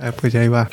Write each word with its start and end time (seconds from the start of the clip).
Ah, 0.00 0.12
pues 0.12 0.32
ya 0.32 0.42
iba. 0.44 0.68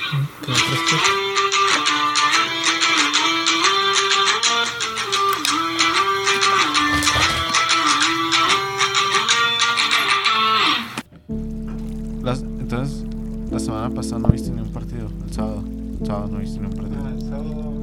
Las- 12.24 12.42
entonces, 12.42 13.06
la 13.52 13.60
semana 13.60 13.90
pasada 13.90 14.20
no 14.20 14.28
viste 14.30 14.52
ni 14.52 14.62
un 14.62 14.70
partido. 14.72 15.08
El 15.26 15.34
sábado. 15.34 15.64
El 16.00 16.06
sábado 16.06 16.28
no 16.32 16.40
viste 16.40 16.60
ni 16.60 16.66
un 16.68 16.74
partido. 16.74 16.98
Ah, 17.06 17.12
el 17.16 17.22
sábado. 17.22 17.74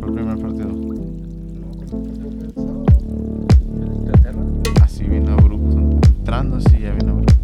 Fue 0.00 0.08
el 0.08 0.14
primer 0.14 0.38
partido. 0.38 0.68
No, 0.68 1.68
¿cuándo 1.86 2.30
fue 2.30 2.46
el 2.46 2.54
sábado? 2.54 2.84
¿En 3.82 3.94
Inglaterra? 3.96 4.40
Así 4.82 5.04
bien 5.04 5.28
abrupto. 5.28 5.78
Entrando 6.18 6.56
así 6.56 6.78
ya 6.80 6.92
bien 6.92 7.08
abrupto. 7.08 7.34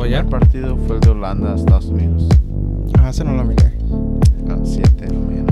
Ah, 0.00 0.06
el 0.06 0.14
¿O 0.14 0.18
primer 0.18 0.26
partido 0.30 0.76
fue 0.86 0.96
el 0.96 1.00
de 1.00 1.10
Holanda 1.10 1.52
a 1.52 1.56
Estados 1.56 1.86
Unidos. 1.86 2.26
Ah, 2.98 3.10
ese 3.10 3.22
no 3.22 3.34
lo 3.34 3.44
miré. 3.44 3.76
A 4.48 4.56
las 4.56 4.68
7 4.70 5.06
de 5.06 5.12
la 5.12 5.18
mañana. 5.20 5.49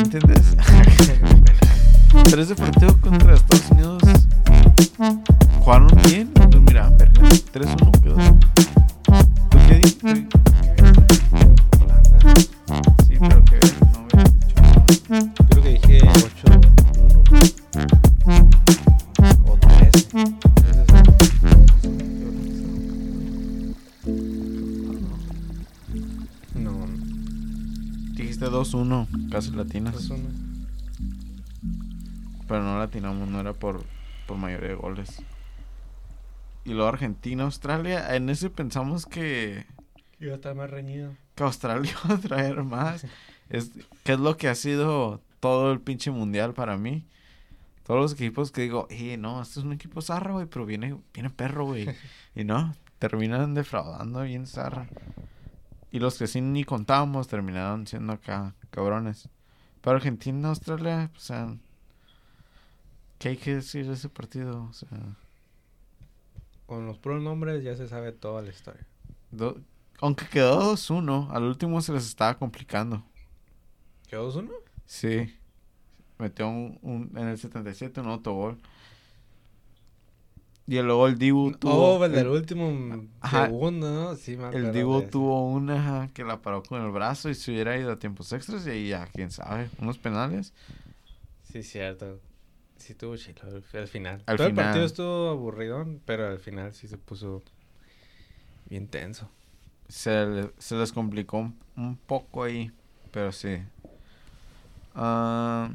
Entiendes? 0.00 0.56
pero 2.30 2.42
ese 2.42 2.54
partido 2.54 2.98
contra 3.00 3.34
Estados 3.34 3.70
Unidos 3.70 4.01
era 33.42 33.52
por, 33.52 33.84
por 34.26 34.36
mayoría 34.38 34.70
de 34.70 34.74
goles. 34.74 35.22
Y 36.64 36.70
luego 36.70 36.88
Argentina, 36.88 37.44
Australia. 37.44 38.14
En 38.14 38.28
ese 38.28 38.50
pensamos 38.50 39.06
que, 39.06 39.66
Iba 40.20 40.32
a 40.32 40.36
estar 40.36 40.54
más 40.54 40.70
reñido. 40.70 41.16
que 41.34 41.42
Australia 41.42 41.92
iba 42.04 42.14
a 42.14 42.18
traer 42.18 42.62
más. 42.62 43.04
Es, 43.48 43.72
que 44.04 44.12
es 44.12 44.20
lo 44.20 44.36
que 44.36 44.48
ha 44.48 44.54
sido 44.54 45.20
todo 45.40 45.72
el 45.72 45.80
pinche 45.80 46.10
mundial 46.10 46.54
para 46.54 46.78
mí. 46.78 47.04
Todos 47.84 48.00
los 48.00 48.12
equipos 48.12 48.52
que 48.52 48.62
digo, 48.62 48.86
eh, 48.90 49.16
no, 49.16 49.42
este 49.42 49.58
es 49.58 49.66
un 49.66 49.72
equipo 49.72 50.00
zarra, 50.00 50.32
güey, 50.32 50.46
pero 50.46 50.64
viene, 50.64 50.96
viene 51.12 51.30
perro, 51.30 51.64
güey. 51.64 51.88
y 52.36 52.44
no, 52.44 52.74
terminan 53.00 53.54
defraudando 53.54 54.22
bien 54.22 54.46
zarra. 54.46 54.86
Y 55.90 55.98
los 55.98 56.16
que 56.16 56.28
sí 56.28 56.40
ni 56.40 56.62
contábamos 56.62 57.26
terminaron 57.26 57.88
siendo 57.88 58.12
acá 58.12 58.54
cabrones. 58.70 59.28
Pero 59.80 59.96
Argentina, 59.96 60.50
Australia, 60.50 61.10
o 61.16 61.18
sea, 61.18 61.56
¿qué 63.22 63.30
hay 63.30 63.36
que 63.36 63.54
decir 63.56 63.86
de 63.86 63.94
ese 63.94 64.08
partido? 64.08 64.64
O 64.68 64.72
sea, 64.72 64.88
Con 66.66 66.86
los 66.86 66.98
pronombres 66.98 67.62
ya 67.62 67.76
se 67.76 67.88
sabe 67.88 68.12
toda 68.12 68.42
la 68.42 68.50
historia. 68.50 68.84
do- 69.30 69.60
aunque 70.00 70.26
quedó 70.26 70.60
2-1, 70.72 71.28
al 71.30 71.44
último 71.44 71.80
se 71.80 71.92
les 71.92 72.06
estaba 72.06 72.36
complicando. 72.36 73.04
¿Quedó 74.08 74.24
2-1? 74.32 74.50
Sí. 74.86 75.32
Metió 76.18 76.48
un, 76.48 76.78
un- 76.82 77.12
en 77.16 77.28
el 77.28 77.38
77 77.38 78.00
un 78.00 78.08
autogol. 78.08 78.58
Y 80.66 80.80
luego 80.80 81.06
el 81.08 81.18
Dibu 81.18 81.52
tuvo. 81.52 81.98
Oh, 81.98 82.04
el 82.04 82.12
del 82.12 82.26
el- 82.26 82.28
último 82.28 83.06
Ajá. 83.20 83.46
segundo, 83.46 83.90
¿no? 83.92 84.14
Sí, 84.16 84.36
me 84.36 84.48
El 84.50 84.72
Dibu 84.72 85.02
tuvo 85.02 85.46
una 85.48 85.74
ajá, 85.76 86.08
que 86.14 86.24
la 86.24 86.40
paró 86.40 86.62
con 86.62 86.80
el 86.82 86.90
brazo 86.90 87.28
y 87.28 87.34
se 87.34 87.50
hubiera 87.52 87.76
ido 87.76 87.92
a 87.92 87.98
tiempos 87.98 88.32
extras 88.32 88.66
y 88.66 88.70
ahí 88.70 88.88
ya, 88.88 89.06
quién 89.06 89.30
sabe, 89.30 89.70
unos 89.78 89.98
penales. 89.98 90.52
Sí, 91.42 91.62
cierto. 91.62 92.20
Sí, 92.82 92.92
estuvo 92.94 93.16
chido 93.16 93.42
al, 93.46 93.64
al 93.80 93.86
final. 93.86 94.22
Al 94.26 94.36
Todo 94.36 94.48
el 94.48 94.52
final. 94.54 94.64
partido 94.66 94.84
estuvo 94.86 95.28
aburridón, 95.30 96.00
pero 96.04 96.26
al 96.26 96.40
final 96.40 96.72
sí 96.74 96.88
se 96.88 96.98
puso 96.98 97.42
bien 98.68 98.88
tenso. 98.88 99.30
Se, 99.88 100.26
le- 100.26 100.50
se 100.58 100.74
les 100.74 100.92
complicó 100.92 101.38
un, 101.38 101.58
un 101.76 101.96
poco 101.96 102.42
ahí, 102.42 102.72
pero 103.12 103.30
sí. 103.30 103.58
Ah, 104.96 105.70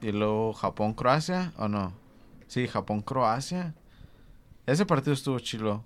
y 0.00 0.12
luego 0.12 0.52
Japón-Croacia, 0.52 1.52
¿o 1.58 1.66
no? 1.66 1.92
Sí, 2.46 2.68
Japón-Croacia. 2.68 3.74
Ese 4.66 4.86
partido 4.86 5.12
estuvo 5.14 5.40
chilo. 5.40 5.84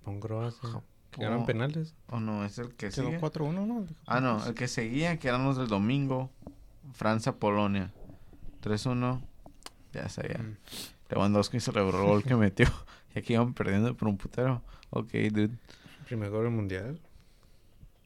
Japón 0.00 0.20
Croacia. 0.20 0.68
Ja- 0.68 0.82
Que 1.10 1.24
eran 1.24 1.46
penales. 1.46 1.94
O 2.08 2.20
no, 2.20 2.44
es 2.44 2.58
el 2.58 2.68
que 2.76 2.90
Quedó 2.90 3.06
sigue. 3.06 3.18
4-1, 3.20 3.66
¿no? 3.66 3.86
Ah, 4.06 4.20
no, 4.20 4.44
el 4.46 4.54
que 4.54 4.68
seguía, 4.68 5.18
que 5.18 5.28
eran 5.28 5.44
los 5.44 5.56
del 5.56 5.66
domingo. 5.68 6.30
Francia-Polonia. 6.94 7.92
3-1. 8.62 9.22
Ya 9.92 10.08
sabía. 10.08 10.38
Mm. 10.38 10.56
Lewandowski 11.10 11.60
celebró 11.60 11.98
el 12.00 12.06
gol 12.06 12.22
que 12.24 12.36
metió. 12.36 12.66
Y 13.14 13.20
aquí 13.20 13.32
iban 13.32 13.54
perdiendo 13.54 13.96
por 13.96 14.08
un 14.08 14.18
putero. 14.18 14.62
Ok, 14.90 15.10
dude. 15.32 15.56
Primer 16.04 16.28
gol 16.28 16.44
del 16.44 16.52
mundial. 16.52 17.00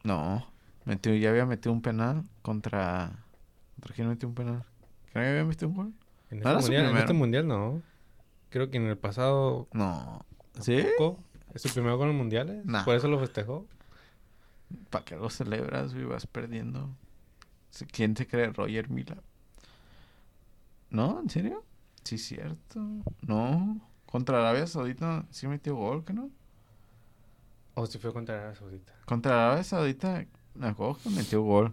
No. 0.05 0.47
Metió, 0.85 1.13
ya 1.17 1.31
había 1.31 1.47
metido 1.47 1.73
un 1.73 1.83
penal 1.83 2.23
contra. 2.43 3.11
¿Contra 3.75 3.95
quién 3.97 4.09
metió 4.09 4.29
un 4.29 4.37
penal? 4.37 4.65
¿Quién 5.13 5.25
había 5.25 5.45
metido 5.45 5.69
un 5.69 5.75
gol? 5.75 5.93
En 6.31 6.39
¿No 6.39 6.51
este, 6.51 6.63
mundial, 6.63 6.91
en 6.91 6.97
este 6.97 7.13
mundial 7.13 7.49
no. 7.49 7.83
Creo 8.51 8.71
que 8.71 8.77
en 8.77 8.87
el 8.87 8.97
pasado 8.97 9.67
No. 9.73 10.25
¿Sí? 10.61 10.77
tampoco. 10.77 11.19
Es 11.55 11.63
su 11.63 11.71
primer 11.71 11.97
gol 11.97 12.11
en 12.11 12.17
mundiales. 12.17 12.65
Nah. 12.65 12.85
Por 12.85 12.95
eso 12.95 13.09
lo 13.09 13.19
festejó. 13.19 13.67
¿Para 14.91 15.05
qué 15.05 15.17
lo 15.17 15.29
celebras, 15.29 15.93
güey? 15.93 16.05
Vas 16.05 16.27
perdiendo. 16.29 16.89
¿Quién 17.93 18.15
te 18.15 18.27
cree? 18.27 18.53
Roger 18.53 18.89
Mila. 18.91 19.17
¿No? 20.91 21.21
¿En 21.21 21.31
serio? 21.31 21.65
Sí, 22.05 22.19
cierto. 22.19 22.81
No. 23.23 23.81
Contra 24.11 24.39
Arabia 24.41 24.67
Saudita 24.67 25.25
sí 25.31 25.47
metió 25.47 25.77
gol, 25.77 26.05
¿que 26.05 26.13
no? 26.13 26.31
O 27.75 27.87
si 27.87 27.99
fue 27.99 28.13
contra 28.13 28.37
Arabia 28.37 28.57
Saudita. 28.57 28.93
Contra 29.07 29.47
Arabia 29.47 29.65
Saudita, 29.65 30.27
me 30.55 30.67
acuerdo 30.69 30.99
que 31.03 31.11
metió 31.11 31.43
gol. 31.43 31.73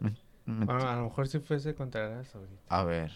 Me- 0.00 0.16
me- 0.46 0.64
Bueno, 0.64 0.88
a 0.88 0.96
lo 0.96 1.04
mejor 1.04 1.28
si 1.28 1.38
fuese 1.40 1.74
contra 1.74 2.06
Arabia 2.06 2.24
Saudita. 2.24 2.62
A 2.68 2.84
ver. 2.84 3.12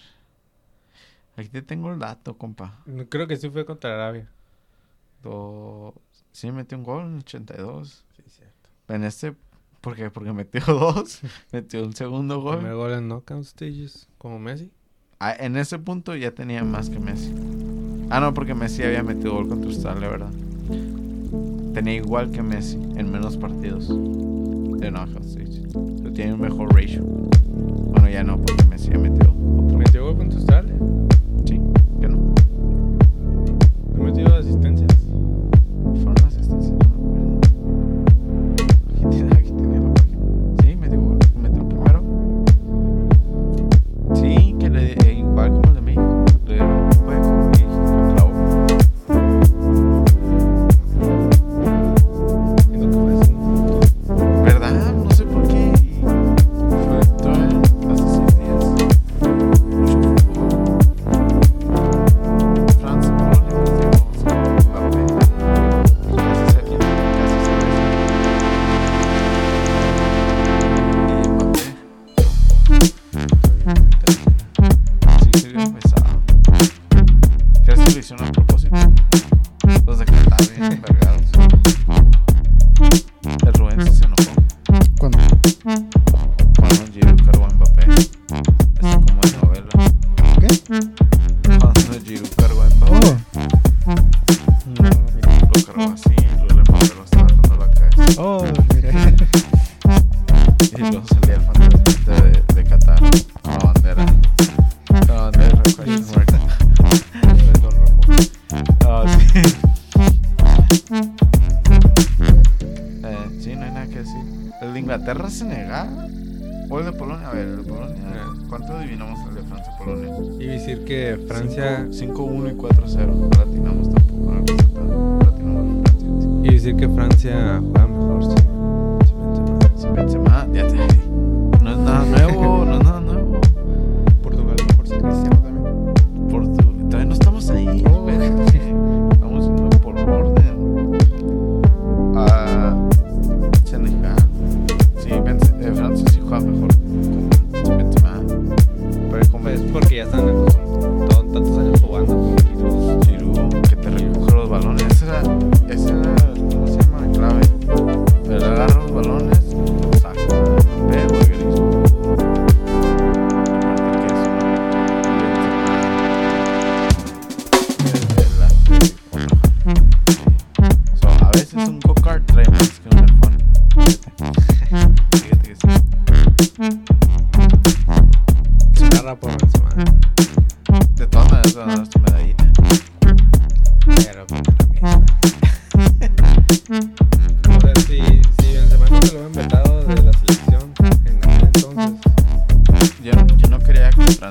Aquí 1.37 1.49
te 1.49 1.63
tengo 1.63 1.91
el 1.91 1.99
dato, 1.99 2.37
compa. 2.37 2.79
Creo 3.09 3.27
que 3.27 3.37
sí 3.37 3.49
fue 3.51 3.65
contra 3.65 3.95
Arabia. 3.95 4.29
Do- 5.23 5.95
Sí, 6.33 6.51
metió 6.51 6.77
un 6.77 6.85
gol 6.85 7.05
en 7.07 7.13
el 7.15 7.19
82. 7.21 8.05
Sí, 8.17 8.23
cierto. 8.27 8.69
En 8.89 9.05
este, 9.05 9.35
¿por 9.85 9.95
qué? 9.95 10.11
Porque 10.11 10.33
metió 10.33 10.61
dos. 10.67 11.21
metió 11.53 11.85
un 11.85 11.93
segundo 11.95 12.41
gol. 12.41 12.57
Primer 12.57 12.75
gol 12.75 12.93
en 12.95 13.09
knockout 13.09 13.45
stages. 13.45 14.09
Como 14.17 14.39
Messi. 14.39 14.71
Ah, 15.21 15.35
en 15.39 15.57
ese 15.57 15.79
punto 15.79 16.17
ya 16.17 16.31
tenía 16.33 16.65
más 16.65 16.89
que 16.89 16.99
Messi. 16.99 17.33
Ah, 18.11 18.19
no, 18.21 18.33
porque 18.33 18.55
Messi 18.55 18.83
había 18.83 19.03
metido 19.03 19.35
gol 19.35 19.49
contra 19.49 19.69
Australia, 19.69 20.09
¿verdad? 20.09 20.31
Tenía 21.75 21.95
igual 21.95 22.31
que 22.31 22.43
Messi 22.43 22.77
en 22.97 23.11
menos 23.11 23.37
partidos 23.37 23.89
de 23.89 24.91
knockout 24.91 25.25
stage. 25.25 25.63
Pero 25.99 26.13
tiene 26.13 26.33
un 26.35 26.41
mejor 26.41 26.75
ratio. 26.75 27.03
Bueno, 27.05 28.09
ya 28.09 28.25
no, 28.25 28.39
porque 28.41 28.65
Messi 28.65 28.91
ya 28.91 28.99
metió 28.99 29.31
otro. 29.31 29.77
¿Metió 29.79 30.05
gol 30.05 30.17
contra 30.17 30.39
Australia? 30.39 30.64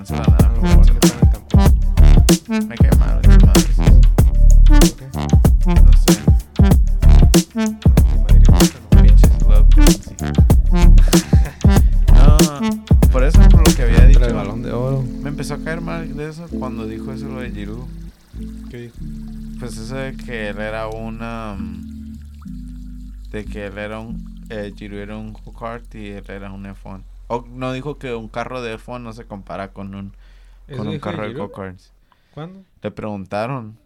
Quería 0.03 0.15
que 0.15 0.15
Francia 0.15 0.17
a 0.17 0.23
ganara, 0.23 0.49
lo 0.49 0.61
pero 0.61 0.61
mejor 0.61 0.77
no 0.77 0.83
bueno, 0.83 0.93
le 0.93 0.99
ponen 0.99 1.31
tampoco. 1.31 1.63
me 2.67 2.75
cae 2.75 2.91
mal 2.97 3.21
veces. 3.21 3.91
¿Por 4.67 4.79
qué? 4.79 5.07
No 5.81 5.91
sé. 5.97 6.13
No. 12.13 13.09
Por 13.11 13.23
eso 13.23 13.39
por 13.49 13.67
lo 13.67 13.75
que 13.75 13.83
había 13.83 14.05
dicho. 14.05 14.25
El 14.25 14.33
balón 14.33 14.63
de 14.63 14.71
oro. 14.71 15.03
Me 15.21 15.29
empezó 15.29 15.55
a 15.55 15.57
caer 15.59 15.81
mal 15.81 16.15
de 16.15 16.29
eso 16.29 16.47
cuando 16.59 16.87
dijo 16.87 17.11
eso 17.11 17.27
lo 17.27 17.39
de 17.39 17.51
Giroud. 17.51 17.85
¿Qué 18.69 18.77
dijo? 18.77 18.95
Pues 19.59 19.77
eso 19.77 19.95
de 19.95 20.15
que 20.17 20.49
él 20.49 20.59
era 20.59 20.87
una 20.87 21.57
de 23.31 23.45
que 23.45 23.67
él 23.67 23.77
era 23.77 23.99
un 23.99 24.23
eh, 24.49 24.73
Giroud 24.75 24.99
era 24.99 25.17
un 25.17 25.33
go-kart 25.33 25.95
y 25.95 26.07
él 26.07 26.23
era 26.27 26.51
un 26.51 26.65
F1. 26.65 27.01
O 27.35 27.45
no 27.47 27.71
dijo 27.73 27.97
que 27.97 28.13
un 28.13 28.27
carro 28.29 28.61
de 28.61 28.77
F1 28.77 28.99
no 29.01 29.13
se 29.13 29.25
compara 29.25 29.73
con 29.73 29.95
un 29.95 30.13
¿Eso 30.67 30.77
con 30.77 30.87
un 30.87 30.99
carro 30.99 31.23
de 31.23 31.33
go-karts. 31.39 31.91
¿Cuándo? 32.33 32.63
Le 32.81 32.91
preguntaron 32.91 33.77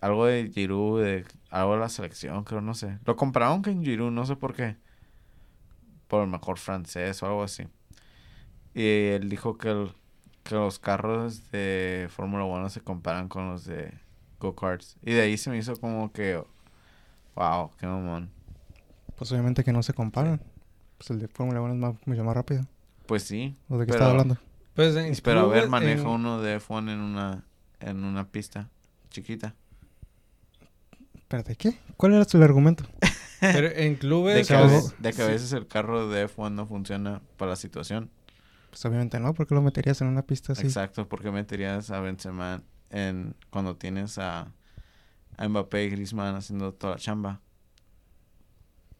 algo 0.00 0.26
de 0.26 0.50
Giroud, 0.52 1.02
de 1.02 1.24
algo 1.50 1.74
de 1.74 1.80
la 1.80 1.88
selección, 1.88 2.44
creo, 2.44 2.60
no 2.60 2.74
sé. 2.74 2.98
Lo 3.04 3.16
compararon 3.16 3.62
con 3.62 3.82
Giroud, 3.84 4.10
no 4.10 4.24
sé 4.26 4.36
por 4.36 4.54
qué. 4.54 4.76
Por 6.08 6.22
el 6.22 6.28
mejor 6.28 6.58
francés 6.58 7.22
o 7.22 7.26
algo 7.26 7.42
así. 7.42 7.66
Y 8.74 8.84
él 9.08 9.28
dijo 9.28 9.56
que, 9.58 9.70
el- 9.70 9.94
que 10.42 10.54
los 10.54 10.78
carros 10.78 11.50
de 11.50 12.08
Fórmula 12.10 12.44
1 12.44 12.68
se 12.70 12.80
comparan 12.80 13.28
con 13.28 13.48
los 13.50 13.64
de 13.64 13.92
go-karts. 14.40 14.96
Y 15.02 15.12
de 15.12 15.22
ahí 15.22 15.36
se 15.36 15.50
me 15.50 15.58
hizo 15.58 15.76
como 15.76 16.12
que 16.12 16.42
Wow, 17.34 17.70
qué 17.78 17.86
mamón. 17.86 18.30
Pues 19.16 19.32
obviamente 19.32 19.64
que 19.64 19.72
no 19.72 19.82
se 19.82 19.94
comparan. 19.94 20.42
Pues 20.98 21.10
el 21.10 21.18
de 21.20 21.28
Fórmula 21.28 21.60
1 21.62 21.72
es 21.74 21.78
más- 21.80 21.94
mucho 22.06 22.24
más 22.24 22.34
rápido. 22.34 22.66
Pues 23.12 23.24
sí. 23.24 23.54
¿O 23.68 23.76
de 23.76 23.84
qué 23.84 23.92
Pero- 23.92 23.96
estaba 24.04 24.10
hablando? 24.12 24.38
Pues 24.72 24.96
en 24.96 25.14
Pero 25.22 25.40
a 25.40 25.42
ver, 25.42 25.64
clubes, 25.64 25.68
maneja 25.68 26.00
en- 26.00 26.06
uno 26.06 26.40
de 26.40 26.56
F1 26.58 26.90
en 26.94 27.00
una, 27.00 27.44
en 27.78 28.04
una 28.04 28.26
pista 28.30 28.70
chiquita. 29.10 29.54
Espérate, 31.14 31.54
¿qué? 31.56 31.78
¿Cuál 31.98 32.14
era 32.14 32.24
el 32.32 32.42
argumento? 32.42 32.84
Pero 33.40 33.68
en 33.68 33.96
clubes... 33.96 34.34
De 34.36 34.44
que, 34.46 34.54
a 34.54 34.62
veces, 34.62 34.94
de 34.98 35.12
que 35.12 35.20
a 35.20 35.26
sí. 35.26 35.32
veces 35.32 35.52
el 35.52 35.66
carro 35.68 36.08
de 36.08 36.26
F1 36.26 36.52
no 36.52 36.64
funciona 36.66 37.20
para 37.36 37.50
la 37.50 37.56
situación. 37.56 38.10
Pues 38.70 38.82
obviamente 38.86 39.20
no, 39.20 39.34
porque 39.34 39.54
lo 39.54 39.60
meterías 39.60 40.00
en 40.00 40.06
una 40.06 40.22
pista 40.22 40.54
así. 40.54 40.62
Exacto, 40.66 41.06
porque 41.06 41.30
meterías 41.30 41.90
a 41.90 42.00
Benzema 42.00 42.62
en 42.88 43.34
cuando 43.50 43.76
tienes 43.76 44.16
a, 44.16 44.50
a 45.36 45.48
Mbappé 45.48 45.84
y 45.84 45.90
Griezmann 45.90 46.34
haciendo 46.34 46.72
toda 46.72 46.94
la 46.94 46.98
chamba. 46.98 47.40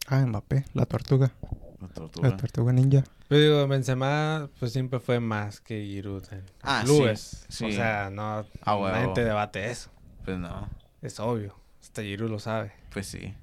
Ah, 0.07 0.27
Mbappé, 0.27 0.67
la 0.75 0.85
tortuga. 0.85 1.33
La 1.81 1.89
tortuga. 1.89 2.29
La 2.29 2.37
tortuga 2.37 2.75
ninja. 2.75 3.05
Yo 3.33 3.39
digo, 3.41 3.67
Benzema 3.69 4.49
pues 4.59 4.73
siempre 4.73 5.01
fue 5.01 5.19
más 5.21 5.61
que 5.61 5.83
Giroud 5.85 6.25
en 6.33 6.45
Ah, 6.63 6.83
clubes. 6.85 7.47
sí, 7.49 7.65
O 7.65 7.69
sí. 7.69 7.75
sea, 7.75 8.11
no, 8.11 8.45
Ah, 8.63 8.77
huevo. 8.77 8.89
nadie 8.95 9.15
te 9.15 9.25
debate 9.25 9.71
eso. 9.71 9.91
Pues 10.25 10.39
no, 10.39 10.69
Es 11.01 11.19
obvio. 11.19 11.57
Hasta 11.81 12.03
Giroud 12.03 12.31
lo 12.31 12.39
sabe. 12.39 12.73
pues 12.93 13.07
sí. 13.07 13.35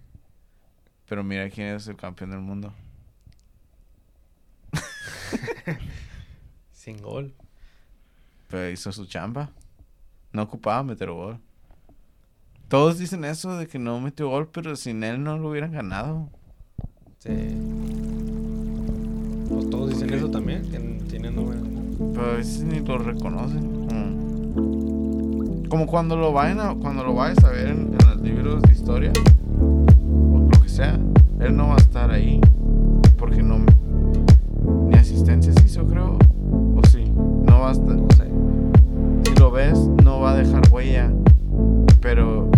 Pero 1.08 1.24
mira 1.24 1.50
quién 1.50 1.76
es 1.76 1.88
el 1.88 1.96
campeón 1.98 2.30
del 2.32 2.40
mundo. 2.42 2.74
Sin 6.72 7.02
gol. 7.02 7.34
Pero 8.48 8.70
hizo 8.70 8.92
su 8.92 9.06
chamba. 9.08 9.50
No 10.32 10.44
ocupaba 10.44 10.84
meter 10.84 11.10
gol. 11.10 11.40
Todos 12.68 13.00
dicen 13.00 13.26
eso 13.26 13.58
de 13.58 13.68
que 13.68 13.80
no 13.80 14.00
metió 14.00 14.30
gol, 14.30 14.48
pero 14.50 14.76
sin 14.76 15.04
él 15.04 15.24
no 15.24 15.38
lo 15.40 15.50
hubieran 15.50 15.72
ganado. 15.72 16.30
Sí. 17.18 17.30
Pues 19.60 19.70
todos 19.72 19.90
dicen 19.90 20.14
eso 20.14 20.30
también, 20.32 20.62
que 20.72 20.80
tienen. 21.10 21.36
Pero 22.14 22.26
a 22.32 22.36
veces 22.36 22.64
ni 22.64 22.80
lo 22.80 22.98
reconocen. 22.98 23.86
Como, 23.88 25.64
como 25.70 25.86
cuando 25.86 26.16
lo 26.16 26.32
vayan 26.32 26.62
a- 26.62 26.76
cuando 26.76 27.04
lo 27.04 27.14
vayas 27.14 27.44
a 27.44 27.50
ver 27.50 27.68
en, 27.68 27.94
en 28.00 28.08
los 28.10 28.22
libros 28.22 28.62
de 28.64 28.72
historia. 28.72 29.12
O 29.62 30.48
lo 30.50 30.62
que 30.62 30.70
sea. 30.70 30.98
Él 31.42 31.58
no 31.58 31.68
va 31.68 31.74
a 31.74 31.78
estar 31.78 32.10
ahí. 32.10 32.40
Porque 33.18 33.44
no. 33.44 33.58
Ni 34.88 34.96
asistencias 34.96 35.56
hizo, 35.66 35.86
creo. 35.86 36.18
O 36.78 36.82
sí. 36.90 37.04
No 37.46 37.60
va 37.60 37.70
a 37.70 37.72
estar. 37.74 37.96
No 37.98 38.08
sé. 38.16 38.30
Si 39.26 39.36
lo 39.38 39.52
ves, 39.52 39.78
no 40.04 40.22
va 40.22 40.32
a 40.32 40.38
dejar 40.38 40.62
huella. 40.72 41.12
Pero 42.02 42.50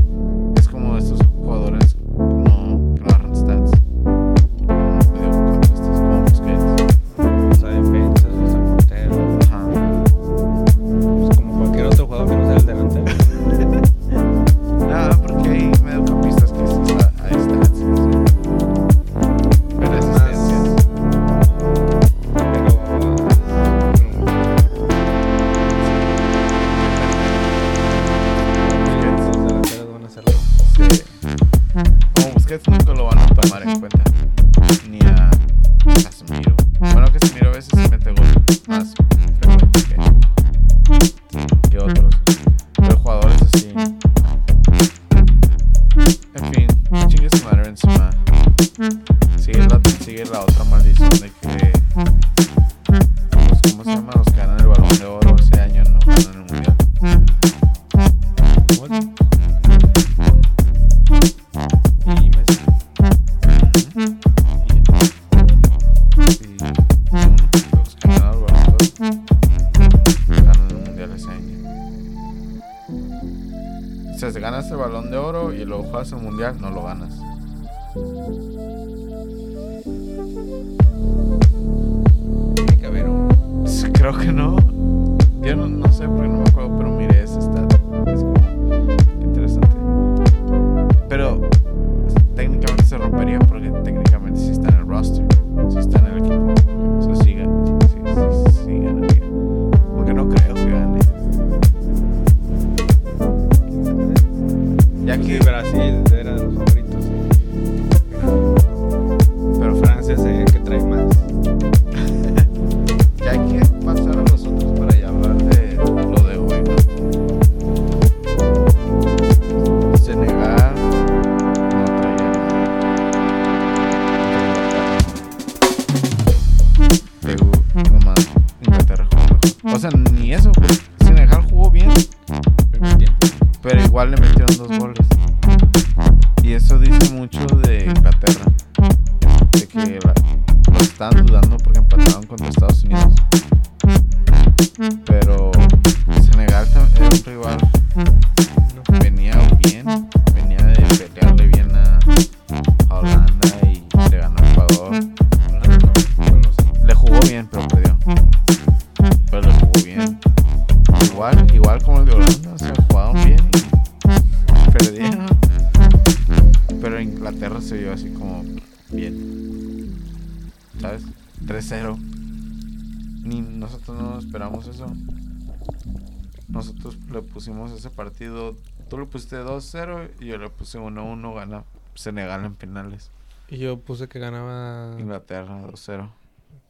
puse 180.71 180.79
1-1. 180.79 181.33
Gana 181.35 181.63
Senegal 181.95 182.45
en 182.45 182.55
penales. 182.55 183.11
Y 183.49 183.57
yo 183.57 183.79
puse 183.79 184.07
que 184.07 184.19
ganaba 184.19 184.95
Inglaterra 184.99 185.61
2-0. 185.67 186.09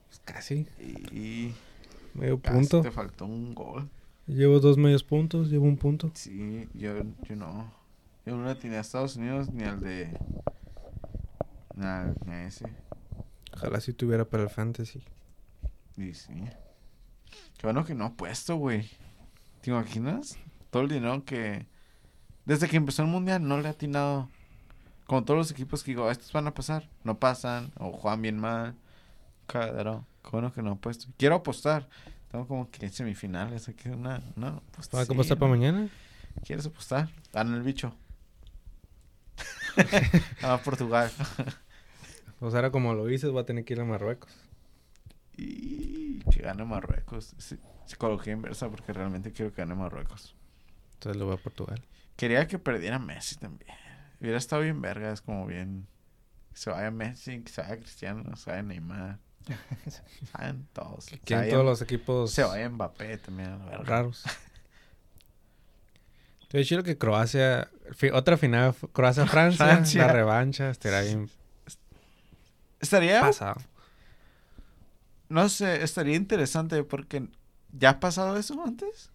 pues, 0.07 0.19
casi 0.25 0.67
Y 0.79 1.53
medio 2.15 2.41
casi 2.41 2.57
punto. 2.57 2.81
te 2.81 2.91
faltó 2.91 3.25
un 3.25 3.53
gol. 3.53 3.89
Llevo 4.27 4.59
dos 4.59 4.77
medios 4.77 5.03
puntos, 5.03 5.49
llevo 5.49 5.65
un 5.65 5.77
punto. 5.77 6.09
Sí, 6.13 6.67
yo, 6.73 6.93
yo 7.27 7.35
no. 7.35 7.71
Yo 8.25 8.35
no 8.37 8.55
tenía 8.57 8.77
a 8.79 8.81
Estados 8.81 9.15
Unidos 9.15 9.49
ni 9.51 9.63
al 9.63 9.79
de. 9.79 10.17
Ni, 11.75 11.85
al- 11.85 12.15
ni 12.25 12.31
a 12.33 12.45
ese. 12.47 12.65
Ojalá 13.53 13.79
si 13.81 13.93
tuviera 13.93 14.25
para 14.25 14.43
el 14.43 14.49
fantasy. 14.49 15.03
Y 15.97 16.13
sí. 16.13 16.33
Qué 17.57 17.67
bueno 17.67 17.83
que 17.85 17.93
no 17.95 18.05
ha 18.05 18.13
puesto, 18.13 18.55
güey. 18.55 18.89
¿Te 19.61 19.69
imaginas? 19.71 20.37
Todo 20.69 20.83
el 20.83 20.89
dinero 20.89 21.23
que. 21.25 21.67
Desde 22.45 22.67
que 22.67 22.77
empezó 22.77 23.03
el 23.03 23.07
mundial 23.07 23.47
no 23.47 23.59
le 23.59 23.67
ha 23.67 23.71
atinado. 23.71 24.29
Como 25.05 25.23
todos 25.23 25.37
los 25.37 25.51
equipos 25.51 25.83
que 25.83 25.91
digo, 25.91 26.09
estos 26.09 26.31
van 26.31 26.47
a 26.47 26.53
pasar, 26.53 26.87
no 27.03 27.19
pasan, 27.19 27.71
o 27.77 27.91
juegan 27.91 28.21
bien 28.21 28.39
mal. 28.39 28.75
Qué 29.47 29.59
bueno 30.31 30.53
que 30.53 30.61
no 30.61 30.71
apuesto. 30.71 31.07
Quiero 31.17 31.35
apostar. 31.35 31.87
Tengo 32.31 32.47
como 32.47 32.71
que 32.71 32.87
semifinales. 32.89 33.67
Aquí 33.67 33.89
una, 33.89 34.21
una 34.37 34.61
pues, 34.71 34.89
¿Va 34.93 35.01
a 35.01 35.05
sí, 35.05 35.13
apostar 35.13 35.37
para 35.37 35.51
mañana? 35.51 35.89
¿Quieres 36.45 36.65
apostar? 36.65 37.09
Gana 37.33 37.57
el 37.57 37.63
bicho. 37.63 37.93
a 40.41 40.57
Portugal. 40.63 41.11
O 42.39 42.49
sea, 42.49 42.59
ahora 42.59 42.71
como 42.71 42.93
lo 42.93 43.05
dices, 43.05 43.35
va 43.35 43.41
a 43.41 43.45
tener 43.45 43.65
que 43.65 43.73
ir 43.73 43.81
a 43.81 43.85
Marruecos. 43.85 44.31
Y 45.35 46.19
que 46.31 46.41
gane 46.41 46.63
Marruecos. 46.63 47.35
Sí, 47.37 47.57
psicología 47.85 48.33
inversa 48.33 48.69
porque 48.69 48.93
realmente 48.93 49.31
quiero 49.33 49.51
que 49.51 49.61
gane 49.61 49.75
Marruecos. 49.75 50.35
Entonces 50.93 51.19
lo 51.19 51.27
va 51.27 51.35
a 51.35 51.37
Portugal. 51.37 51.81
Quería 52.21 52.47
que 52.47 52.59
perdiera 52.59 52.99
Messi 52.99 53.35
también. 53.37 53.71
Hubiera 54.19 54.37
estado 54.37 54.61
bien 54.61 54.79
verga, 54.79 55.11
es 55.11 55.21
como 55.21 55.47
bien... 55.47 55.87
Que 56.51 56.57
se 56.57 56.69
vaya 56.69 56.91
Messi, 56.91 57.41
que 57.41 57.51
se 57.51 57.61
vaya 57.63 57.77
Cristiano, 57.77 58.23
que 58.29 58.37
se 58.37 58.51
vaya 58.51 58.61
Neymar. 58.61 59.17
Se 59.87 60.01
vayan 60.37 60.67
todos. 60.71 61.05
Se 61.05 61.17
Quieren 61.17 61.45
vaya- 61.45 61.51
todos 61.53 61.65
los 61.65 61.81
equipos 61.81 62.31
Se 62.31 62.43
vaya 62.43 62.69
Mbappé 62.69 63.17
también 63.17 63.57
la 63.57 63.65
verga. 63.65 63.83
raros. 63.85 64.23
Te 66.47 66.57
he 66.57 66.59
dicho 66.59 66.83
que 66.83 66.95
Croacia... 66.99 67.71
otra 68.13 68.37
final, 68.37 68.75
Croacia-Francia. 68.93 69.65
Francia. 69.65 70.05
La 70.05 70.13
revancha. 70.13 70.69
Estará 70.69 71.01
bien 71.01 71.27
Estaría... 72.79 73.19
pasado. 73.19 73.59
No 75.27 75.49
sé, 75.49 75.81
estaría 75.81 76.15
interesante 76.15 76.83
porque... 76.83 77.27
¿Ya 77.71 77.89
ha 77.91 77.99
pasado 77.99 78.37
eso 78.37 78.61
antes? 78.63 79.09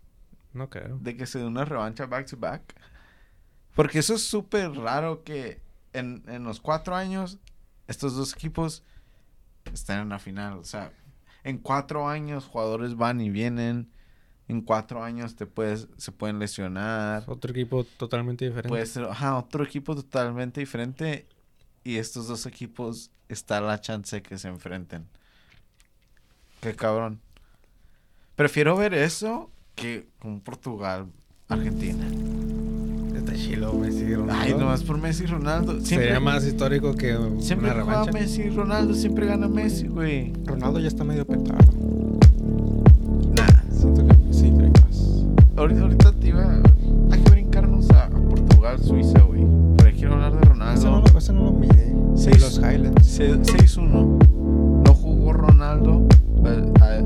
No 0.55 0.71
creo. 0.71 0.99
de 0.99 1.17
que 1.17 1.27
se 1.27 1.39
dé 1.39 1.45
una 1.45 1.65
revancha 1.67 2.07
back 2.07 2.27
to 2.29 2.37
back. 2.39 2.63
Porque 3.77 4.01
eso 4.01 4.15
es 4.15 4.23
súper 4.23 4.73
raro 4.73 5.23
que 5.23 5.61
en, 5.93 6.25
en 6.27 6.45
los 6.45 6.61
cuatro 6.61 6.97
años 6.97 7.39
estos 7.87 8.17
dos 8.17 8.33
equipos 8.33 8.83
estén 9.73 9.99
en 9.99 10.09
la 10.09 10.19
final. 10.19 10.55
O 10.55 10.65
sea, 10.65 10.91
en 11.45 11.59
cuatro 11.59 12.09
años 12.09 12.47
jugadores 12.47 12.97
van 12.97 13.21
y 13.21 13.31
vienen. 13.31 13.91
En 14.49 14.63
cuatro 14.63 15.05
años 15.05 15.37
te 15.37 15.45
puedes, 15.45 15.89
se 15.99 16.11
pueden 16.11 16.39
lesionar. 16.39 17.25
Otro 17.27 17.51
equipo 17.51 17.85
totalmente 17.85 18.47
diferente. 18.47 18.69
Puede 18.69 18.87
ser 18.87 19.05
ajá, 19.05 19.37
otro 19.37 19.63
equipo 19.63 19.95
totalmente 19.95 20.61
diferente. 20.61 21.27
Y 21.85 21.97
estos 21.97 22.29
dos 22.29 22.47
equipos 22.47 23.11
está 23.29 23.61
la 23.61 23.81
chance 23.81 24.23
que 24.23 24.39
se 24.39 24.49
enfrenten. 24.49 25.07
Qué 26.61 26.75
cabrón. 26.75 27.21
Prefiero 28.37 28.77
ver 28.77 28.95
eso 28.95 29.51
que 29.75 30.09
con 30.19 30.41
Portugal, 30.41 31.11
Argentina. 31.49 32.07
Está 33.27 33.35
chilo, 33.35 33.73
Messi 33.75 34.05
y 34.05 34.15
Ronaldo. 34.15 34.43
Ay, 34.45 34.55
nomás 34.55 34.83
por 34.85 34.99
Messi 34.99 35.25
y 35.25 35.27
Ronaldo. 35.27 35.73
Siempre, 35.81 36.07
Sería 36.09 36.21
más 36.21 36.45
histórico 36.45 36.95
que 36.95 37.17
siempre 37.41 37.71
una 37.73 37.75
revancha. 37.81 38.13
Messi 38.13 38.43
y 38.43 38.51
Ronaldo, 38.51 38.95
siempre 38.95 39.27
gana 39.27 39.49
Messi, 39.49 39.89
güey. 39.89 40.33
Ronaldo 40.45 40.79
ya 40.79 40.89
está 40.89 41.03
medio 41.03 41.27
petado. 41.27 41.59
Nah. 43.37 43.73
Siento 43.73 44.07
que 44.07 44.15
sí 44.33 44.53
trae 44.57 44.71
más. 44.71 45.25
Ahorita, 45.57 45.81
ahorita 45.83 46.13
te 46.13 46.29
iba. 46.29 46.63
Hay 47.11 47.21
que 47.21 47.31
brincarnos 47.31 47.91
a, 47.91 48.09
Portugal, 48.11 48.79
Suiza, 48.81 49.21
güey. 49.23 49.45
Pero 49.79 49.97
quiero 49.97 50.15
hablar 50.15 50.33
de 50.33 50.39
Ese 50.39 50.47
no, 50.47 50.53
Ronaldo. 50.53 51.13
lo- 51.13 51.19
ese 51.19 51.33
no 51.33 51.45
lo 51.45 51.53
mide. 51.53 51.95
Seis- 52.15 52.41
los 52.41 52.59
Highlands. 52.59 53.07
Se- 53.07 53.35
6-1. 53.43 54.83
No 54.87 54.95
jugó 54.95 55.33
Ronaldo. 55.33 56.07
eh, 56.45 57.05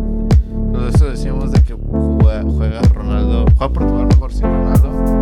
Por 0.73 0.83
eso 0.85 1.07
decíamos 1.11 1.51
de 1.53 1.63
que 1.63 1.75
juega, 1.75 2.43
juega 2.43 2.83
Ronaldo. 2.83 3.47
Juega 3.57 3.73
Portugal 3.73 4.07
mejor 4.07 4.33
sin 4.33 4.43
Ronaldo. 4.43 5.20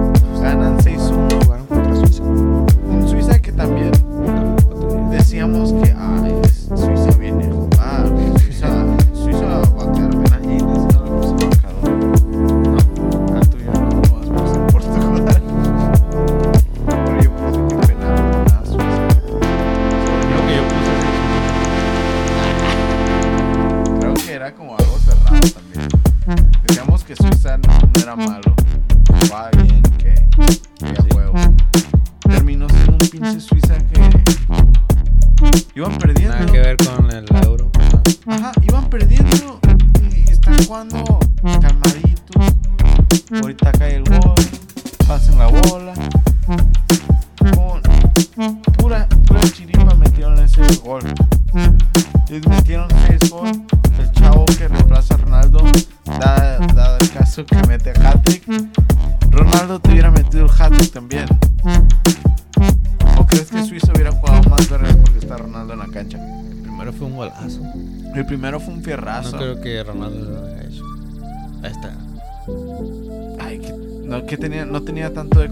Tenía, 74.38 74.64
no 74.64 74.82
tenía 74.82 75.12
tanto 75.12 75.40
de. 75.40 75.48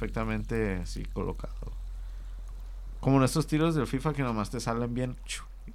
Perfectamente 0.00 0.76
así 0.76 1.04
colocado. 1.06 1.72
Como 3.00 3.18
en 3.18 3.24
esos 3.24 3.46
tiros 3.46 3.74
del 3.74 3.86
FIFA 3.86 4.12
que 4.12 4.22
nomás 4.22 4.50
te 4.50 4.60
salen 4.60 4.92
bien 4.94 5.16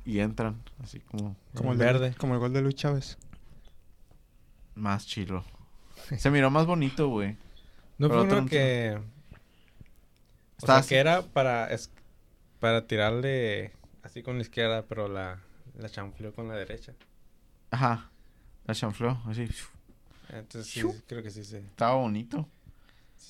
y 0.05 0.19
entran. 0.19 0.61
Así 0.83 0.99
como 0.99 1.35
Como 1.55 1.71
el, 1.71 1.77
verde. 1.77 2.09
De, 2.11 2.15
como 2.15 2.33
el 2.35 2.39
gol 2.39 2.53
de 2.53 2.61
Luis 2.61 2.75
Chávez. 2.75 3.17
más 4.75 5.07
chilo. 5.07 5.43
Se 6.17 6.29
miró 6.29 6.49
más 6.51 6.65
bonito, 6.65 7.07
güey. 7.07 7.35
No 7.97 8.07
Pero 8.07 8.09
fue 8.09 8.17
otro 8.25 8.37
uno 8.37 8.41
no 8.43 8.49
que... 8.49 8.99
O 10.61 10.65
sea, 10.65 10.81
que 10.83 10.97
era 10.97 11.23
para, 11.23 11.71
es- 11.71 11.89
para 12.59 12.85
tirarle 12.85 13.71
así 14.03 14.21
con 14.21 14.35
la 14.35 14.41
izquierda, 14.43 14.83
pero 14.87 15.07
la, 15.07 15.39
la 15.75 15.89
chanfleó 15.89 16.33
con 16.33 16.47
la 16.47 16.53
derecha. 16.55 16.93
Ajá. 17.71 18.11
La 18.65 18.75
chanfleó, 18.75 19.19
así. 19.25 19.47
Entonces 20.29 20.71
sí, 20.71 20.83
creo 21.07 21.23
que 21.23 21.31
sí, 21.31 21.43
sí. 21.43 21.57
Estaba 21.57 21.95
bonito. 21.95 22.47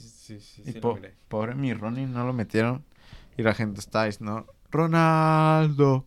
Sí, 0.01 0.39
sí, 0.39 0.39
sí, 0.39 0.63
Y 0.65 0.71
sí 0.73 0.79
po- 0.79 0.99
pobre 1.27 1.55
mi 1.55 1.73
Ronnie, 1.73 2.05
no 2.07 2.25
lo 2.25 2.33
metieron. 2.33 2.83
Y 3.37 3.43
la 3.43 3.53
gente 3.53 3.79
está 3.79 4.05
diciendo, 4.05 4.45
Ronaldo, 4.71 6.05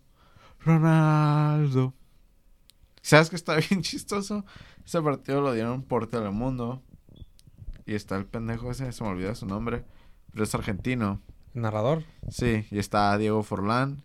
Ronaldo. 0.61 1.95
¿Sabes 3.03 3.31
que 3.31 3.37
está 3.37 3.57
bien 3.71 3.83
chistoso? 3.83 4.45
Ese 4.85 5.01
partido 5.03 5.41
lo 5.41 5.53
dieron 5.53 5.83
por 5.83 6.07
Telemundo. 6.09 6.83
Y 7.87 7.95
está 7.95 8.17
el 8.17 8.25
pendejo 8.27 8.71
ese, 8.71 8.91
se 8.93 9.05
me 9.05 9.11
olvida 9.11 9.35
su 9.35 9.47
nombre. 9.47 9.85
Pero 10.33 10.45
es 10.45 10.55
argentino. 10.55 11.21
Narrador. 11.53 12.03
Sí, 12.31 12.67
y 12.71 12.79
está 12.79 13.17
Diego 13.19 13.43
Forlán. 13.43 14.03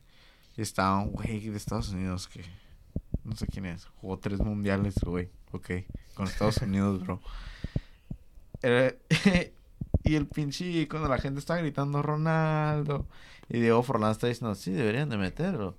Y 0.57 0.61
está 0.61 0.95
un 0.97 1.11
güey 1.11 1.49
de 1.49 1.57
Estados 1.57 1.89
Unidos 1.89 2.27
que... 2.27 2.43
No 3.23 3.35
sé 3.35 3.47
quién 3.47 3.65
es. 3.65 3.85
Jugó 4.01 4.17
tres 4.19 4.39
mundiales, 4.39 4.95
güey. 5.03 5.29
Ok. 5.51 5.69
Con 6.15 6.27
Estados 6.27 6.57
Unidos, 6.61 7.01
bro. 7.03 7.21
y 10.03 10.15
el 10.15 10.27
pinche... 10.27 10.87
Cuando 10.87 11.07
la 11.09 11.17
gente 11.17 11.39
está 11.39 11.57
gritando 11.57 12.01
Ronaldo. 12.01 13.07
Y 13.49 13.59
Diego 13.59 13.83
Forlán 13.83 14.11
está 14.11 14.27
diciendo... 14.27 14.55
Sí, 14.55 14.71
deberían 14.71 15.09
de 15.09 15.17
meterlo. 15.17 15.75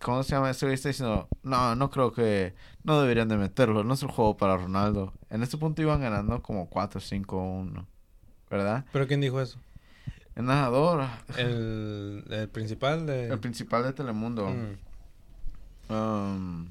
¿Cómo 0.00 0.22
se 0.22 0.30
llama? 0.30 0.50
Ese 0.50 0.72
está 0.72 0.88
diciendo... 0.88 1.28
No, 1.42 1.74
no 1.76 1.90
creo 1.90 2.12
que... 2.12 2.54
No 2.84 3.00
deberían 3.00 3.28
de 3.28 3.36
meterlo. 3.36 3.84
No 3.84 3.94
es 3.94 4.02
el 4.02 4.10
juego 4.10 4.36
para 4.36 4.56
Ronaldo. 4.56 5.12
En 5.30 5.42
este 5.42 5.58
punto 5.58 5.82
iban 5.82 6.00
ganando 6.00 6.42
como 6.42 6.68
4, 6.68 7.00
5, 7.00 7.36
1. 7.36 7.86
¿Verdad? 8.50 8.84
¿Pero 8.92 9.06
quién 9.06 9.20
dijo 9.20 9.40
eso? 9.40 9.58
El 10.34 10.46
narrador... 10.46 11.06
El, 11.36 12.24
el 12.28 12.48
principal 12.48 13.06
de... 13.06 13.28
El 13.28 13.38
principal 13.38 13.84
de 13.84 13.92
Telemundo. 13.92 14.48
Mm. 14.48 15.92
um, 15.92 16.68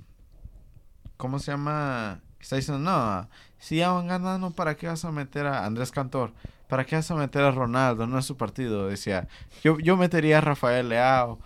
¿Cómo 1.18 1.40
se 1.40 1.52
llama? 1.52 2.22
Está 2.40 2.58
diciendo, 2.58 2.80
no, 2.80 3.28
si 3.60 3.78
ya 3.78 3.92
van 3.92 4.08
ganando, 4.08 4.52
¿para 4.52 4.76
qué 4.76 4.88
vas 4.88 5.06
a 5.06 5.12
meter 5.12 5.46
a 5.46 5.66
Andrés 5.66 5.92
Cantor? 5.92 6.34
¿Para 6.68 6.86
qué 6.86 6.96
vas 6.96 7.10
a 7.12 7.16
meter 7.16 7.44
a 7.44 7.52
Ronaldo? 7.52 8.08
No 8.08 8.18
es 8.18 8.26
su 8.26 8.38
partido. 8.38 8.88
Decía, 8.88 9.28
yo, 9.64 9.80
yo 9.80 9.98
metería 9.98 10.40
a 10.40 10.42
Rafael 10.42 10.90
Leao. 10.90 11.40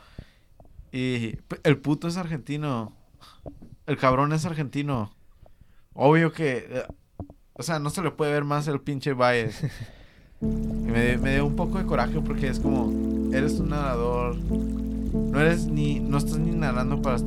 Y 0.91 1.38
el 1.63 1.78
puto 1.78 2.08
es 2.08 2.17
argentino. 2.17 2.93
El 3.86 3.98
cabrón 3.98 4.34
es 4.34 4.45
argentino. 4.45 5.12
Obvio 5.93 6.32
que... 6.32 6.67
eh, 6.69 6.84
o 7.54 7.63
sea, 7.63 7.80
no 7.80 7.89
se 7.89 8.02
le 8.02 8.12
puede 8.12 8.32
ver 8.32 8.45
más 8.45 8.67
el 8.67 8.80
pinche. 8.82 9.13
Y 10.41 10.45
me, 10.45 11.17
me 11.17 11.34
dio 11.34 11.45
un 11.45 11.58
poco 11.58 11.80
de 11.80 11.86
coraje 11.86 12.22
porque 12.22 12.48
es 12.48 12.62
como, 12.62 13.34
eres 13.34 13.60
un 13.60 13.69
narrador, 13.69 14.38
no 15.13 15.39
eres 15.39 15.67
ni, 15.67 16.00
no 16.00 16.17
estás 16.17 16.39
ni 16.39 16.52
narrando 16.52 17.02
para, 17.02 17.17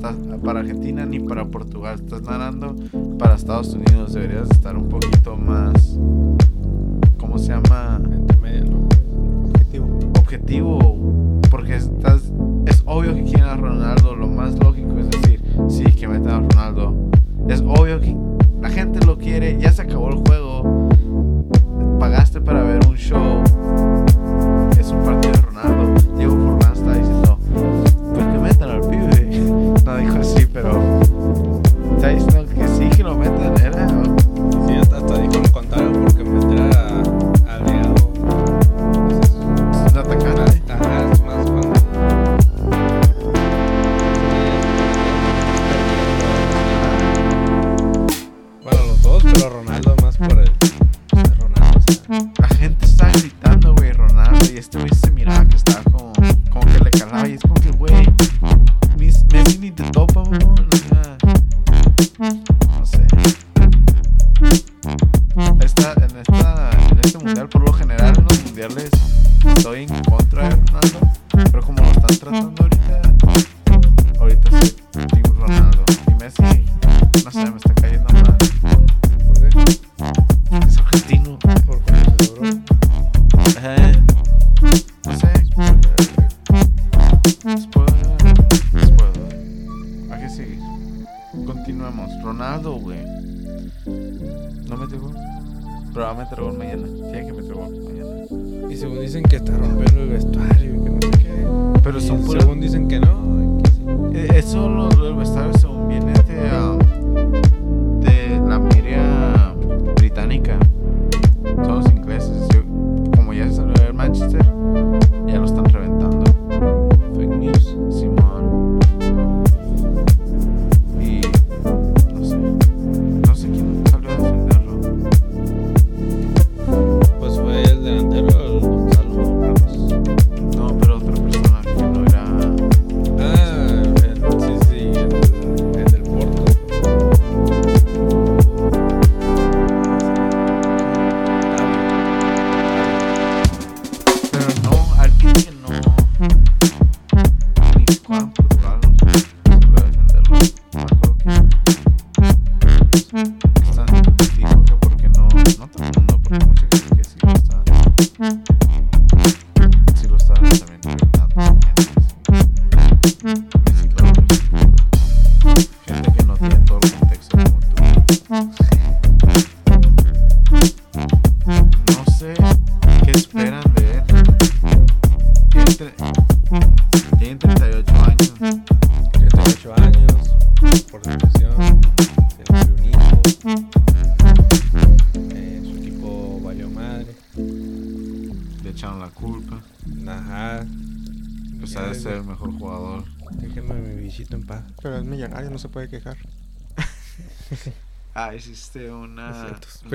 para 0.44 0.60
Argentina 0.60 1.04
ni 1.06 1.20
para 1.20 1.44
Portugal, 1.46 1.96
estás 1.96 2.22
narrando 2.22 2.74
para 3.18 3.34
Estados 3.34 3.74
Unidos, 3.74 4.12
deberías 4.12 4.50
estar 4.50 4.76
un 4.76 4.88
poquito 4.88 5.36
más, 5.36 5.98
¿cómo 7.18 7.38
se 7.38 7.48
llama? 7.48 8.00
Entre 8.12 8.36
medio, 8.38 8.64
¿no? 8.64 8.88
Objetivo. 9.48 9.98
Objetivo, 10.18 11.40
porque 11.50 11.76
estás, 11.76 12.32
es 12.66 12.82
obvio 12.86 13.14
que 13.14 13.24
quieren 13.24 13.44
a 13.44 13.56
Ronaldo, 13.56 14.14
lo 14.14 14.28
más 14.28 14.58
lógico 14.58 14.98
es 14.98 15.10
decir, 15.10 15.42
sí, 15.68 15.84
que 15.84 16.08
metan 16.08 16.32
a 16.32 16.48
Ronaldo, 16.48 16.94
es 17.48 17.60
obvio 17.60 18.00
que 18.00 18.16
la 18.60 18.70
gente 18.70 19.04
lo 19.04 19.18
quiere, 19.18 19.58
ya 19.60 19.72
se 19.72 19.82
acabó 19.82 20.08
el 20.08 20.16
juego, 20.16 20.88
pagaste 21.98 22.40
para 22.40 22.62
ver 22.62 22.86
un 22.86 22.96
show, 22.96 23.42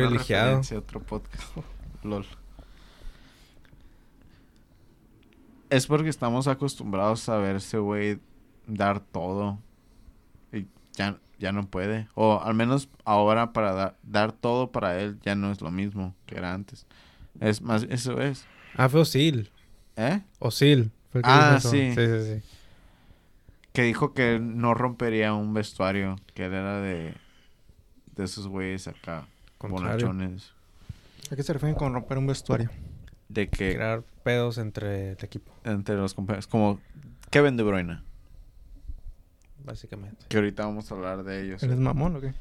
privilegiado. 0.05 0.61
otro 0.77 1.01
podcast. 1.01 1.43
LOL. 2.03 2.25
Es 5.69 5.85
porque 5.87 6.09
estamos 6.09 6.47
acostumbrados 6.47 7.27
a 7.29 7.37
ver 7.37 7.57
ese 7.57 7.77
güey 7.77 8.19
dar 8.67 8.99
todo. 9.01 9.59
Y 10.53 10.65
ya, 10.93 11.17
ya 11.39 11.51
no 11.51 11.67
puede. 11.67 12.07
O 12.15 12.41
al 12.41 12.53
menos 12.53 12.89
ahora 13.03 13.51
para 13.51 13.73
da- 13.73 13.95
dar 14.03 14.31
todo 14.31 14.71
para 14.71 14.99
él 14.99 15.19
ya 15.23 15.35
no 15.35 15.51
es 15.51 15.61
lo 15.61 15.71
mismo 15.71 16.15
que 16.25 16.35
era 16.37 16.53
antes. 16.53 16.85
Es 17.39 17.61
más, 17.61 17.83
eso 17.89 18.21
es. 18.21 18.45
Ah, 18.75 18.87
fue 18.87 19.01
Osil. 19.01 19.51
¿Eh? 19.97 20.21
Osil. 20.39 20.91
Fue 21.11 21.21
Ah, 21.23 21.59
sí. 21.61 21.91
Sí, 21.93 21.95
sí, 21.95 22.35
sí. 22.35 22.41
Que 23.73 23.83
dijo 23.83 24.13
que 24.13 24.39
no 24.39 24.73
rompería 24.73 25.33
un 25.33 25.53
vestuario. 25.53 26.15
Que 26.33 26.45
él 26.45 26.53
era 26.53 26.79
de. 26.79 27.13
De 28.15 28.23
esos 28.23 28.47
güeyes 28.47 28.87
acá. 28.87 29.27
Contrario. 29.57 30.07
Bonachones. 30.07 30.51
¿A 31.31 31.35
qué 31.35 31.43
se 31.43 31.53
refieren 31.53 31.75
con 31.75 31.93
romper 31.93 32.17
un 32.17 32.27
vestuario? 32.27 32.69
De 33.29 33.49
que 33.49 33.73
Crear 33.75 34.03
pedos 34.23 34.57
entre 34.57 35.11
el 35.11 35.17
equipo, 35.21 35.51
entre 35.63 35.95
los 35.95 36.13
compañeros. 36.13 36.47
Como 36.47 36.79
Kevin 37.29 37.57
De 37.57 37.63
Bruyne. 37.63 37.99
básicamente. 39.65 40.25
Que 40.29 40.37
ahorita 40.37 40.65
vamos 40.65 40.89
a 40.91 40.95
hablar 40.95 41.23
de 41.23 41.43
ellos. 41.43 41.61
¿Eres 41.63 41.77
mamón 41.77 42.15
o 42.15 42.21
qué? 42.21 42.33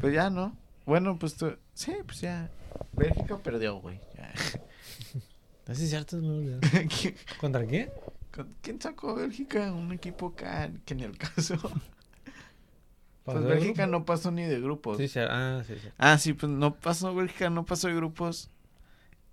Pues 0.00 0.12
ya, 0.14 0.30
¿no? 0.30 0.56
Bueno, 0.84 1.18
pues 1.18 1.34
tú... 1.36 1.56
Sí, 1.74 1.94
pues 2.04 2.20
ya. 2.20 2.50
Bélgica 2.92 3.38
perdió, 3.38 3.76
güey. 3.80 4.00
Ya. 4.16 4.32
Así 5.72 5.84
es 5.84 5.90
cierto, 5.90 6.16
no 6.18 6.36
olvidé. 6.36 6.60
¿Quién- 6.88 7.14
¿Contra 7.40 7.64
quién? 7.66 7.90
¿Quién 8.60 8.80
sacó 8.80 9.10
a 9.10 9.14
Bélgica? 9.14 9.72
Un 9.72 9.92
equipo 9.92 10.28
acá 10.28 10.70
que 10.84 10.94
ni 10.94 11.04
el 11.04 11.16
caso. 11.16 11.56
¿Pasó 13.26 13.40
Pues 13.40 13.44
Bélgica 13.48 13.86
no 13.86 14.04
pasó 14.04 14.30
ni 14.30 14.44
de 14.44 14.60
grupos. 14.60 14.96
Sí, 14.98 15.08
sí, 15.08 15.18
ah, 15.20 15.62
sí, 15.66 15.74
sí. 15.82 15.88
Ah, 15.98 16.16
sí, 16.16 16.32
pues 16.32 16.50
no 16.50 16.74
pasó 16.74 17.14
Bélgica, 17.14 17.50
no 17.50 17.66
pasó 17.66 17.88
de 17.88 17.94
grupos. 17.94 18.50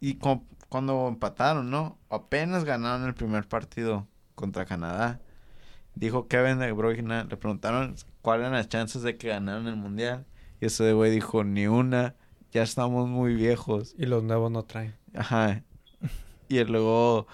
Y 0.01 0.15
cu- 0.15 0.43
cuando 0.67 1.07
empataron, 1.07 1.69
¿no? 1.69 1.97
Apenas 2.09 2.65
ganaron 2.65 3.07
el 3.07 3.13
primer 3.13 3.47
partido 3.47 4.07
contra 4.35 4.65
Canadá. 4.65 5.21
Dijo 5.95 6.27
Kevin 6.27 6.59
De 6.59 6.71
Bruyne, 6.71 7.25
le 7.25 7.37
preguntaron 7.37 7.95
cuáles 8.21 8.41
eran 8.47 8.53
las 8.57 8.67
chances 8.69 9.03
de 9.03 9.15
que 9.17 9.29
ganaran 9.29 9.67
el 9.67 9.75
mundial. 9.75 10.25
Y 10.59 10.65
ese 10.65 10.93
güey 10.93 11.11
dijo, 11.11 11.43
ni 11.43 11.67
una, 11.67 12.15
ya 12.51 12.63
estamos 12.63 13.07
muy 13.07 13.35
viejos. 13.35 13.93
Y 13.97 14.07
los 14.07 14.23
nuevos 14.23 14.51
no 14.51 14.63
traen. 14.63 14.95
Ajá. 15.13 15.63
Y 16.49 16.63
luego 16.65 17.27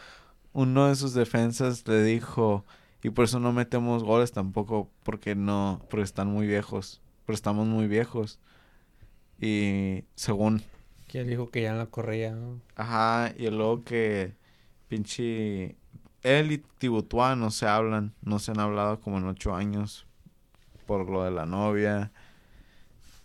uno 0.54 0.88
de 0.90 0.96
sus 0.96 1.14
defensas 1.14 1.88
le 1.88 2.04
dijo, 2.04 2.66
y 3.04 3.10
por 3.12 3.26
eso 3.26 3.40
no 3.40 3.54
metemos 3.54 4.04
goles 4.04 4.32
tampoco, 4.32 4.90
porque 5.04 5.36
no, 5.36 5.82
porque 5.90 6.04
están 6.04 6.28
muy 6.30 6.48
viejos, 6.48 7.02
porque 7.26 7.36
estamos 7.36 7.68
muy 7.68 7.88
viejos. 7.88 8.40
Y 9.40 10.06
según, 10.16 10.62
¿Quién 11.08 11.28
dijo 11.28 11.50
que 11.50 11.62
ya 11.64 11.74
no 11.74 11.90
corría? 11.90 12.34
no? 12.36 12.62
ajá, 12.76 13.34
y 13.38 13.50
luego 13.50 13.84
que 13.84 14.36
pinche, 14.88 15.78
él 16.24 16.52
y 16.52 16.60
Tibutua 16.60 17.36
no 17.36 17.52
se 17.52 17.68
hablan, 17.68 18.14
no 18.22 18.40
se 18.40 18.52
han 18.52 18.60
hablado 18.60 19.00
como 19.02 19.18
en 19.18 19.26
ocho 19.28 19.56
años 19.56 20.06
por 20.86 21.10
lo 21.10 21.24
de 21.24 21.32
la 21.32 21.46
novia. 21.46 22.12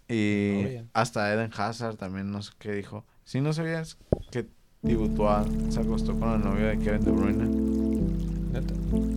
Y 0.09 0.69
Novia. 0.69 0.89
hasta 0.93 1.33
Eden 1.33 1.51
Hazard 1.57 1.97
también 1.97 2.31
no 2.31 2.43
sé 2.43 2.53
qué 2.59 2.73
dijo. 2.73 3.05
Si 3.25 3.41
no 3.41 3.53
sabías 3.53 3.99
que 4.31 4.49
Tibutua 4.85 5.51
se 5.71 5.81
acostó 5.81 6.19
con 6.19 6.31
la 6.31 6.39
novia 6.39 6.67
de 6.69 6.79
Kevin 6.79 7.05
De 7.05 7.11
Bruyne. 7.13 7.51
¿Neta? 8.55 8.73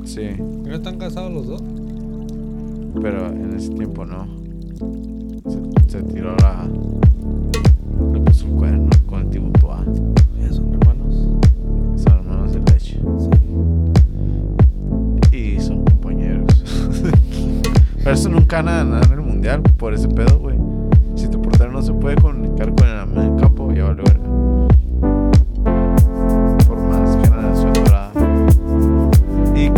Sí, 0.05 0.21
¿Y 0.21 0.67
¿No 0.67 0.73
están 0.73 0.97
casados 0.97 1.31
los 1.31 1.47
dos? 1.47 1.63
pero 2.99 3.27
en 3.27 3.53
ese 3.55 3.69
tiempo 3.69 4.03
no. 4.03 4.25
Se, 5.47 5.91
se 5.91 6.03
tiró 6.03 6.35
la. 6.37 6.67
Le 8.11 8.19
puso 8.21 8.47
el 8.47 8.53
cuerno 8.53 8.89
con 9.05 9.21
el 9.21 9.29
Tibutua. 9.29 9.85
Ya 10.41 10.51
son 10.51 10.73
hermanos. 10.73 11.15
Son 12.01 12.13
hermanos 12.13 12.53
de 12.53 12.59
leche. 12.71 12.99
Y 15.31 15.59
son 15.59 15.85
compañeros. 15.85 16.63
pero 17.99 18.11
eso 18.11 18.29
nunca 18.29 18.63
van 18.63 18.69
a 18.69 18.77
ganar 18.77 19.05
en 19.05 19.11
el 19.13 19.21
mundial 19.21 19.61
por 19.61 19.93
ese 19.93 20.07
pedo, 20.07 20.39
güey. 20.39 20.57
Si 21.13 21.27
tu 21.27 21.39
portero 21.39 21.71
no 21.71 21.83
se 21.83 21.93
puede 21.93 22.15
comunicar 22.15 22.73
con 22.73 22.87
el 23.19 23.39
campo, 23.39 23.71
ya 23.71 23.83
vale 23.83 24.01
verga. 24.01 24.26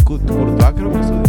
Y 0.10 0.18
Cu- 0.18 0.26
Courtois 0.26 0.74
creo 0.74 0.92
que 0.92 1.29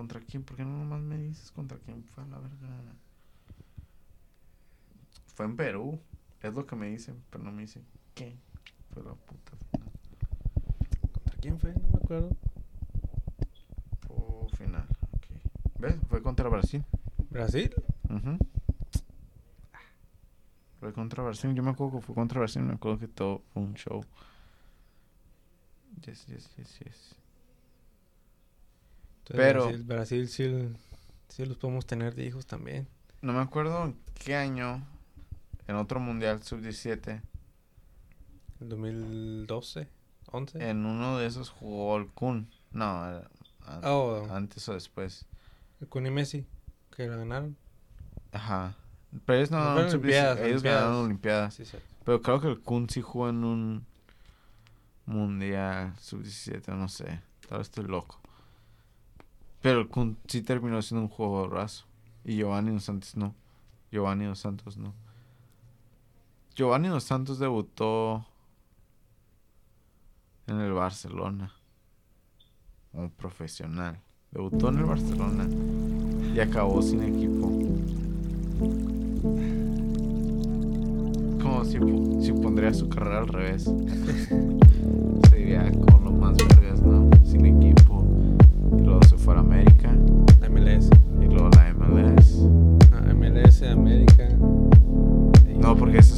¿Contra 0.00 0.18
quién? 0.18 0.42
¿Por 0.42 0.56
qué 0.56 0.64
no 0.64 0.78
nomás 0.78 1.02
me 1.02 1.18
dices 1.18 1.52
contra 1.52 1.76
quién 1.76 2.02
fue 2.04 2.24
a 2.24 2.26
la 2.28 2.38
verga? 2.38 2.68
Fue 5.26 5.44
en 5.44 5.56
Perú. 5.56 6.00
Es 6.40 6.54
lo 6.54 6.64
que 6.64 6.74
me 6.74 6.86
dicen, 6.86 7.22
pero 7.28 7.44
no 7.44 7.52
me 7.52 7.60
dicen 7.60 7.84
qué. 8.14 8.34
Fue 8.94 9.02
la 9.02 9.12
puta 9.12 9.52
final. 9.70 9.90
¿Contra 11.12 11.36
quién 11.38 11.58
fue? 11.60 11.74
No 11.74 11.88
me 11.92 11.98
acuerdo. 12.02 12.34
Fue 14.06 14.56
final. 14.56 14.86
ok. 15.12 15.78
¿Ves? 15.80 15.96
Fue 16.08 16.22
contra 16.22 16.48
Brasil. 16.48 16.82
¿Brasil? 17.28 17.70
Ujú. 18.08 18.38
Fue 20.80 20.94
contra 20.94 21.22
Brasil. 21.24 21.54
Yo 21.54 21.62
me 21.62 21.72
acuerdo 21.72 21.98
que 21.98 22.06
fue 22.06 22.14
contra 22.14 22.38
Brasil. 22.38 22.62
Me 22.62 22.72
acuerdo 22.72 23.00
que 23.00 23.08
todo 23.08 23.42
fue 23.52 23.62
un 23.62 23.74
show. 23.74 24.02
Yes, 26.00 26.24
yes, 26.26 26.48
yes, 26.56 26.78
yes. 26.78 27.19
Pero- 29.36 29.64
Brasil, 29.64 29.82
Brasil 29.84 30.28
sí, 30.28 30.68
sí 31.28 31.44
los 31.46 31.56
podemos 31.56 31.86
tener 31.86 32.14
de 32.14 32.24
hijos 32.26 32.46
también. 32.46 32.88
No 33.22 33.32
me 33.32 33.40
acuerdo 33.40 33.84
en 33.84 33.96
qué 34.14 34.34
año. 34.36 34.82
En 35.66 35.76
otro 35.76 36.00
mundial 36.00 36.42
sub-17. 36.42 37.20
El 38.60 38.68
2012, 38.68 39.88
11. 40.32 40.68
En 40.70 40.84
uno 40.84 41.18
de 41.18 41.26
esos 41.26 41.48
jugó 41.50 41.96
el 41.96 42.08
Kun. 42.08 42.50
No, 42.72 43.06
era 43.08 43.28
an- 43.66 43.80
Oh. 43.84 44.26
antes 44.30 44.68
o 44.68 44.74
después. 44.74 45.26
El 45.80 45.88
Kun 45.88 46.06
y 46.06 46.10
Messi, 46.10 46.46
que 46.96 47.06
la 47.06 47.16
ganaron. 47.16 47.56
Ajá. 48.32 48.74
Pero 49.26 49.38
ellos 49.38 49.50
no 49.50 49.58
No, 49.58 49.64
ganaron 49.64 49.90
fueron 49.90 49.90
sub-17, 49.92 50.04
Olimpiadas, 50.04 50.38
Ellos 50.38 50.50
Olimpiadas. 50.50 50.82
ganaron 50.82 51.04
Olimpiadas. 51.04 51.54
Sí, 51.54 51.64
sí. 51.64 51.78
Pero 52.04 52.22
creo 52.22 52.40
que 52.40 52.48
el 52.48 52.60
Kun 52.60 52.88
sí 52.90 53.00
jugó 53.00 53.28
en 53.28 53.44
un 53.44 53.86
mundial 55.06 55.94
sub-17, 55.98 56.68
no 56.76 56.88
sé. 56.88 57.20
Tal 57.48 57.58
vez 57.58 57.68
estoy 57.68 57.84
loco. 57.86 58.19
Pero 59.62 59.88
Kun 59.88 60.16
sí 60.26 60.42
terminó 60.42 60.80
siendo 60.82 61.02
un 61.02 61.08
jugadorazo. 61.08 61.86
Y 62.24 62.36
Giovanni 62.36 62.72
Dos 62.72 62.84
Santos 62.84 63.16
no. 63.16 63.34
Giovanni 63.90 64.24
Dos 64.24 64.38
Santos 64.38 64.76
no. 64.76 64.94
Giovanni 66.54 66.88
Dos 66.88 67.04
Santos 67.04 67.38
debutó 67.38 68.26
en 70.46 70.60
el 70.60 70.72
Barcelona. 70.72 71.52
Como 72.92 73.10
profesional. 73.10 74.00
Debutó 74.30 74.68
en 74.70 74.78
el 74.78 74.84
Barcelona. 74.84 75.46
Y 76.34 76.40
acabó 76.40 76.80
sin 76.82 77.02
equipo. 77.02 77.48
Como 81.42 81.64
si, 81.64 81.78
si 82.24 82.32
pondría 82.32 82.72
su 82.72 82.88
carrera 82.88 83.18
al 83.20 83.28
revés. 83.28 83.64
Sería 85.30 85.70
como 85.72 86.10
lo 86.10 86.12
más 86.12 86.36
vergas, 86.36 86.80
¿no? 86.80 87.10
Sin 87.24 87.46
equipo. 87.46 87.89
Y 89.30 89.36
luego 89.36 89.36
se 89.36 89.36
fue 89.36 89.36
a 89.36 89.40
América. 89.40 89.94
La 90.40 90.48
MLS. 90.48 90.90
Y 91.20 91.26
luego 91.26 91.50
la 91.50 91.72
MLS. 91.74 92.48
Ah, 92.92 93.14
MLS, 93.14 93.62
América. 93.62 94.28
No, 95.60 95.76
porque 95.76 95.98
es, 95.98 96.09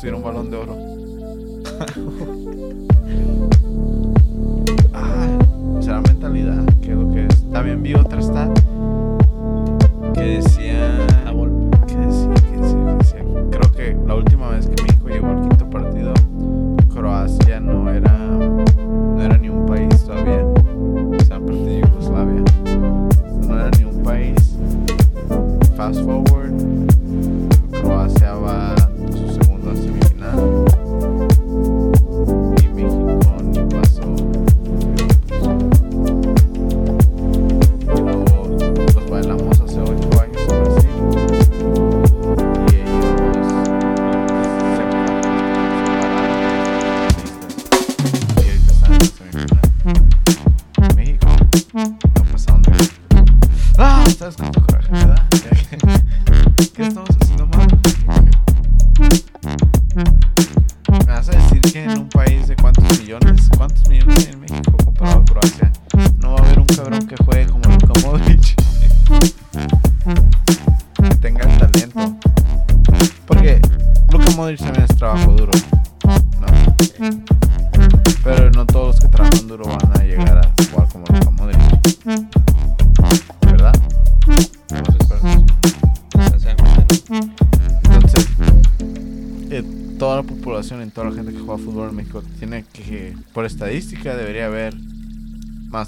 Tuviera 0.00 0.16
un 0.16 0.22
balón 0.22 0.48
de 0.48 0.56
oro. 0.56 0.74
ah, 4.94 5.38
será 5.80 6.00
mentalidad, 6.02 6.64
que 6.80 6.94
lo 6.94 7.12
que 7.12 7.26
es. 7.26 7.50
También 7.50 7.82
vi 7.82 7.94
otra 7.94 8.22
stat 8.22 8.67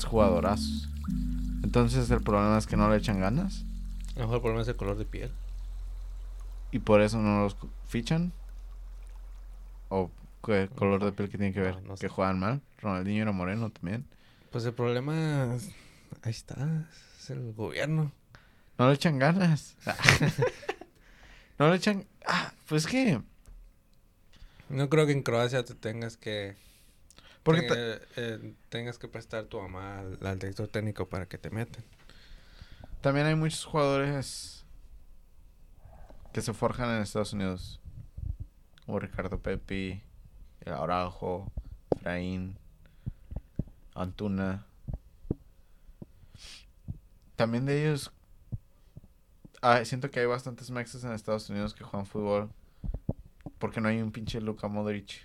más 0.01 0.11
jugadorazos. 0.11 0.89
Entonces 1.63 2.11
el 2.11 2.23
problema 2.23 2.57
es 2.59 2.67
que 2.67 2.77
no 2.77 2.89
le 2.91 2.97
echan 2.97 3.21
ganas 3.21 3.65
A 4.17 4.21
lo 4.21 4.23
mejor 4.23 4.37
el 4.37 4.41
problema 4.43 4.63
es 4.63 4.69
el 4.69 4.77
color 4.77 4.97
de 4.97 5.05
piel. 5.05 5.31
y 6.73 6.79
por 6.79 7.01
eso 7.03 7.19
no 7.19 7.43
los 7.43 7.57
fichan. 7.87 8.33
¿O 9.89 10.11
qué 10.45 10.69
color 10.75 11.05
de 11.05 11.13
piel 11.13 11.29
que 11.29 11.37
tiene 11.37 11.53
que 11.53 11.61
ver? 11.61 11.75
No, 11.83 11.89
no 11.89 11.95
que 11.97 12.09
juegan 12.09 12.39
mal. 12.39 12.61
Ronaldinho 12.79 13.23
era 13.23 13.33
moreno 13.33 13.71
también. 13.71 14.07
Pues 14.51 14.65
el 14.65 14.73
problema. 14.73 15.55
es- 15.55 15.71
Ahí 16.23 16.31
está. 16.31 16.87
Es 17.19 17.31
el 17.31 17.53
gobierno. 17.53 18.11
No 18.79 18.89
le 18.89 18.95
echan 18.95 19.19
ganas. 19.19 19.77
no 21.59 21.69
le 21.69 21.77
echan... 21.77 22.07
Ah, 22.27 22.53
pues 22.69 22.87
que... 22.87 23.21
No 24.71 24.89
creo 24.89 25.05
que 25.07 25.13
en 25.13 25.23
Croacia 25.23 25.65
te 25.65 25.75
tengas 25.75 26.17
que. 26.17 26.55
Porque 27.43 27.63
tenga- 27.63 28.01
eh, 28.17 28.55
tengas 28.69 28.99
que 28.99 29.09
prestar 29.09 29.45
tu 29.47 29.61
mamá 29.61 30.01
al, 30.01 30.19
al 30.27 30.39
director 30.39 30.69
técnico 30.69 31.09
para 31.09 31.27
que 31.27 31.39
te 31.39 31.51
metan. 31.51 31.83
también 33.01 33.27
hay 33.27 33.35
muchos 33.35 33.65
jugadores 33.65 34.65
que 36.33 36.43
se 36.43 36.53
forjan 36.53 36.91
en 36.95 37.03
Estados 37.03 37.33
Unidos. 37.33 37.81
Como 38.85 38.99
Ricardo 39.01 39.39
Pepi, 39.39 40.03
el 40.61 40.73
Araujo, 40.75 41.51
Efraín, 41.97 42.57
Antuna. 43.95 44.67
También 47.37 47.65
de 47.67 47.83
ellos... 47.83 48.13
ah, 49.63 49.85
siento 49.85 50.11
que 50.11 50.21
hay 50.21 50.27
bastantes 50.27 50.71
mexas 50.71 51.05
en 51.05 51.13
Estados 51.13 51.49
Unidos 51.49 51.75
que 51.75 51.85
juegan 51.85 52.07
fútbol. 52.07 52.51
Porque 53.59 53.81
no 53.81 53.89
hay 53.89 54.01
un 54.01 54.13
pinche 54.13 54.41
Luka 54.41 54.69
Modric. 54.69 55.23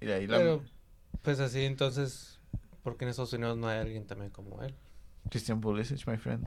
Y 0.00 0.06
de 0.06 0.14
ahí 0.14 0.26
la... 0.26 0.38
Pero, 0.38 0.62
pues 1.22 1.40
así, 1.40 1.64
entonces. 1.64 2.38
porque 2.82 3.04
en 3.04 3.10
Estados 3.10 3.32
Unidos 3.32 3.56
no 3.56 3.68
hay 3.68 3.78
alguien 3.78 4.06
también 4.06 4.30
como 4.30 4.62
él? 4.62 4.74
Christian 5.30 5.60
Pulisic, 5.60 6.06
my 6.06 6.16
friend. 6.16 6.46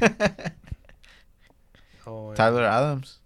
O, 2.06 2.32
eh, 2.32 2.36
Tyler 2.36 2.64
Adams. 2.64 3.22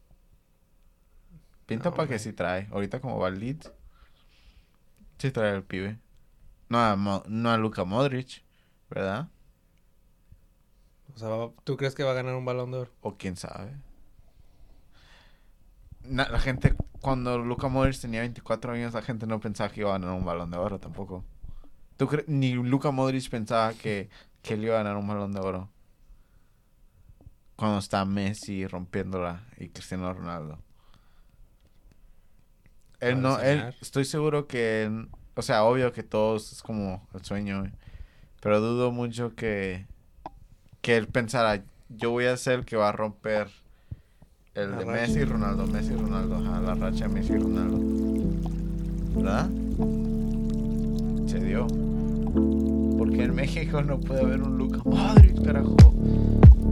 Pinta 1.66 1.90
No, 1.90 1.96
para 1.96 2.08
que 2.08 2.18
sí 2.18 2.32
trae. 2.32 2.68
Ahorita 2.70 3.00
como 3.00 3.18
va 3.18 3.28
el 3.28 3.38
lead. 3.40 3.58
Sí 5.18 5.30
trae 5.30 5.54
el 5.54 5.64
pibe. 5.64 5.98
No 6.68 6.78
a, 6.78 6.96
Mo- 6.96 7.24
no 7.28 7.50
a 7.50 7.56
Luka 7.58 7.84
Modric, 7.84 8.42
¿verdad? 8.88 9.28
O 11.14 11.18
sea, 11.18 11.28
¿tú 11.64 11.76
crees 11.76 11.94
que 11.94 12.04
va 12.04 12.12
a 12.12 12.14
ganar 12.14 12.34
un 12.34 12.44
balón 12.44 12.70
de 12.70 12.78
oro? 12.78 12.92
O 13.00 13.16
quién 13.16 13.36
sabe. 13.36 13.76
Na- 16.04 16.28
la 16.28 16.38
gente, 16.40 16.74
cuando 17.00 17.38
Luka 17.38 17.68
Modric 17.68 18.00
tenía 18.00 18.20
24 18.20 18.72
años, 18.72 18.94
la 18.94 19.02
gente 19.02 19.26
no 19.26 19.40
pensaba 19.40 19.70
que 19.70 19.80
iba 19.80 19.90
a 19.90 19.98
ganar 19.98 20.16
un 20.16 20.24
balón 20.24 20.50
de 20.50 20.58
oro 20.58 20.78
tampoco. 20.80 21.24
¿Tú 21.96 22.08
Ni 22.28 22.54
Luka 22.54 22.90
Modric 22.92 23.28
pensaba 23.30 23.74
que, 23.74 24.10
que 24.42 24.54
él 24.54 24.64
iba 24.64 24.76
a 24.76 24.84
ganar 24.84 24.96
un 24.98 25.08
balón 25.08 25.32
de 25.32 25.40
oro. 25.40 25.70
Cuando 27.56 27.78
está 27.78 28.04
Messi 28.06 28.66
rompiéndola 28.66 29.42
y 29.58 29.68
Cristiano 29.68 30.12
Ronaldo. 30.14 30.58
Él 33.00 33.20
no, 33.22 33.40
él, 33.40 33.74
estoy 33.80 34.04
seguro 34.04 34.46
que, 34.46 34.84
él- 34.84 35.08
o 35.34 35.42
sea, 35.42 35.64
obvio 35.64 35.92
que 35.92 36.02
todos 36.02 36.52
es 36.52 36.62
como 36.62 37.06
el 37.14 37.24
sueño, 37.24 37.64
pero 38.40 38.60
dudo 38.60 38.92
mucho 38.92 39.34
que, 39.36 39.86
que 40.82 40.96
él 40.96 41.08
pensara, 41.08 41.64
yo 41.88 42.10
voy 42.12 42.26
a 42.26 42.36
ser 42.36 42.60
el 42.60 42.64
que 42.66 42.76
va 42.76 42.90
a 42.90 42.92
romper 42.92 43.48
el 44.60 44.70
La 44.70 44.76
de 44.78 44.84
racha. 44.84 45.00
Messi 45.00 45.18
y 45.20 45.24
Ronaldo, 45.24 45.66
Messi 45.66 45.92
y 45.92 45.96
Ronaldo, 45.96 46.36
ajá, 46.36 46.60
la 46.60 46.74
racha 46.74 47.08
Messi 47.08 47.32
y 47.32 47.36
Ronaldo. 47.38 47.80
¿Verdad? 49.16 49.48
Se 51.26 51.38
dio. 51.40 51.66
Porque 52.98 53.24
en 53.24 53.34
México 53.34 53.82
no 53.82 53.98
puede 54.00 54.22
haber 54.22 54.42
un 54.42 54.58
Luca 54.58 54.80
Modric, 54.84 55.42
carajo. 55.44 55.76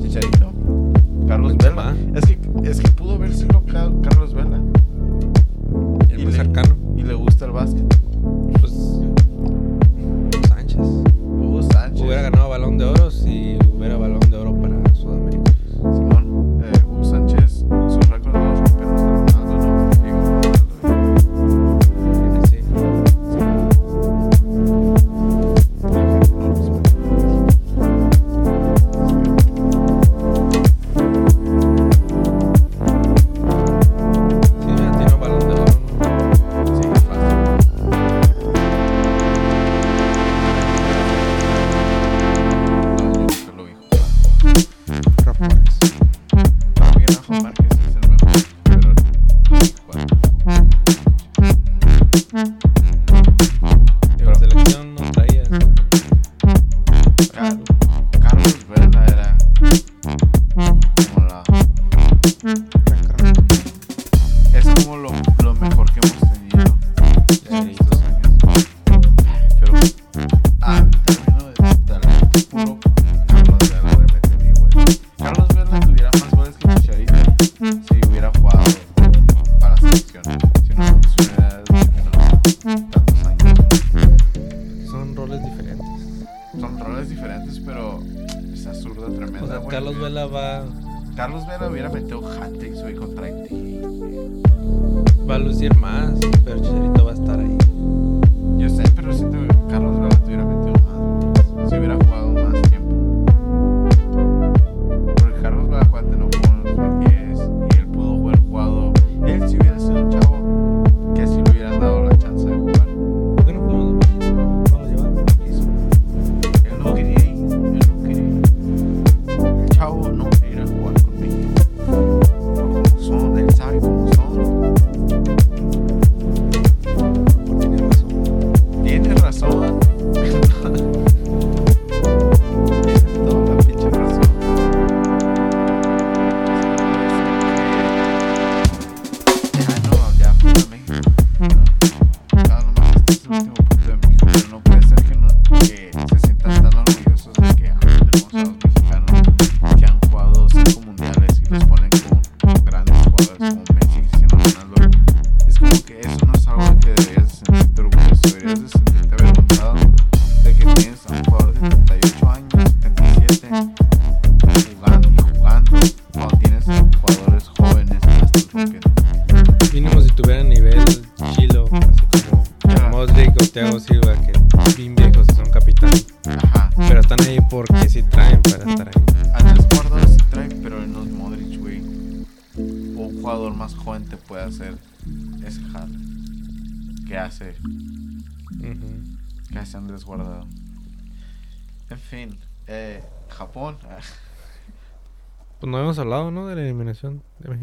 Chicharito. 0.00 0.52
Carlos 1.28 1.56
Vela. 1.58 1.94
Es 2.14 2.24
que, 2.26 2.38
es 2.70 2.80
que 2.80 2.88
pudo 2.90 3.14
haber 3.14 3.34
sido 3.34 3.62
Ca- 3.64 3.90
Carlos 4.02 4.34
Vela. 4.34 4.60
El 6.10 6.20
Y 6.20 6.24
más 6.24 6.32
le- 6.34 6.44
cercano. 6.44 6.74
Y 6.96 7.02
le 7.02 7.14
gusta 7.14 7.44
el 7.46 7.50
básquet. 7.52 7.84
Pues. 8.60 8.72
Sánchez. 10.48 10.78
Hugo 10.78 11.62
Sánchez. 11.62 12.00
Hubiera 12.02 12.22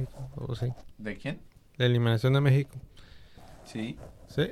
México. 0.04 0.30
¿O 0.36 0.56
sí? 0.56 0.68
¿De 0.98 1.18
quién? 1.18 1.42
La 1.78 1.86
eliminación 1.86 2.34
de 2.34 2.42
México. 2.42 2.76
Sí. 3.66 3.98
¿Sí? 4.28 4.48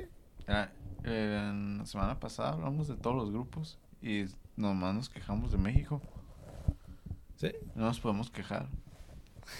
Ah, 0.48 0.68
eh, 1.04 1.76
la 1.78 1.86
semana 1.86 2.18
pasada 2.18 2.50
hablamos 2.52 2.88
de 2.88 2.96
todos 2.96 3.16
los 3.16 3.30
grupos 3.30 3.78
y 4.00 4.24
nomás 4.56 4.94
nos 4.94 5.08
quejamos 5.08 5.52
de 5.52 5.58
México. 5.58 6.00
Sí. 7.36 7.52
No 7.74 7.84
nos 7.86 8.00
podemos 8.00 8.30
quejar. 8.30 8.68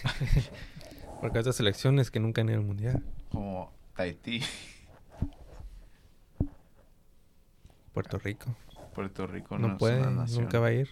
Porque 1.21 1.39
estas 1.39 1.57
selecciones 1.57 2.11
que 2.11 2.21
nunca 2.21 2.41
han 2.41 2.49
ido 2.49 2.59
al 2.59 2.65
mundial. 2.67 3.03
Como 3.31 3.73
Tahití, 3.97 4.43
Puerto 7.93 8.19
Rico. 8.19 8.55
Puerto 8.95 9.27
Rico 9.27 9.59
No, 9.59 9.69
no, 9.69 9.73
es 9.75 9.79
puede, 9.79 10.01
una 10.01 10.11
nación. 10.11 10.45
nunca 10.45 10.59
va 10.61 10.69
a 10.69 10.73
ir. 10.73 10.89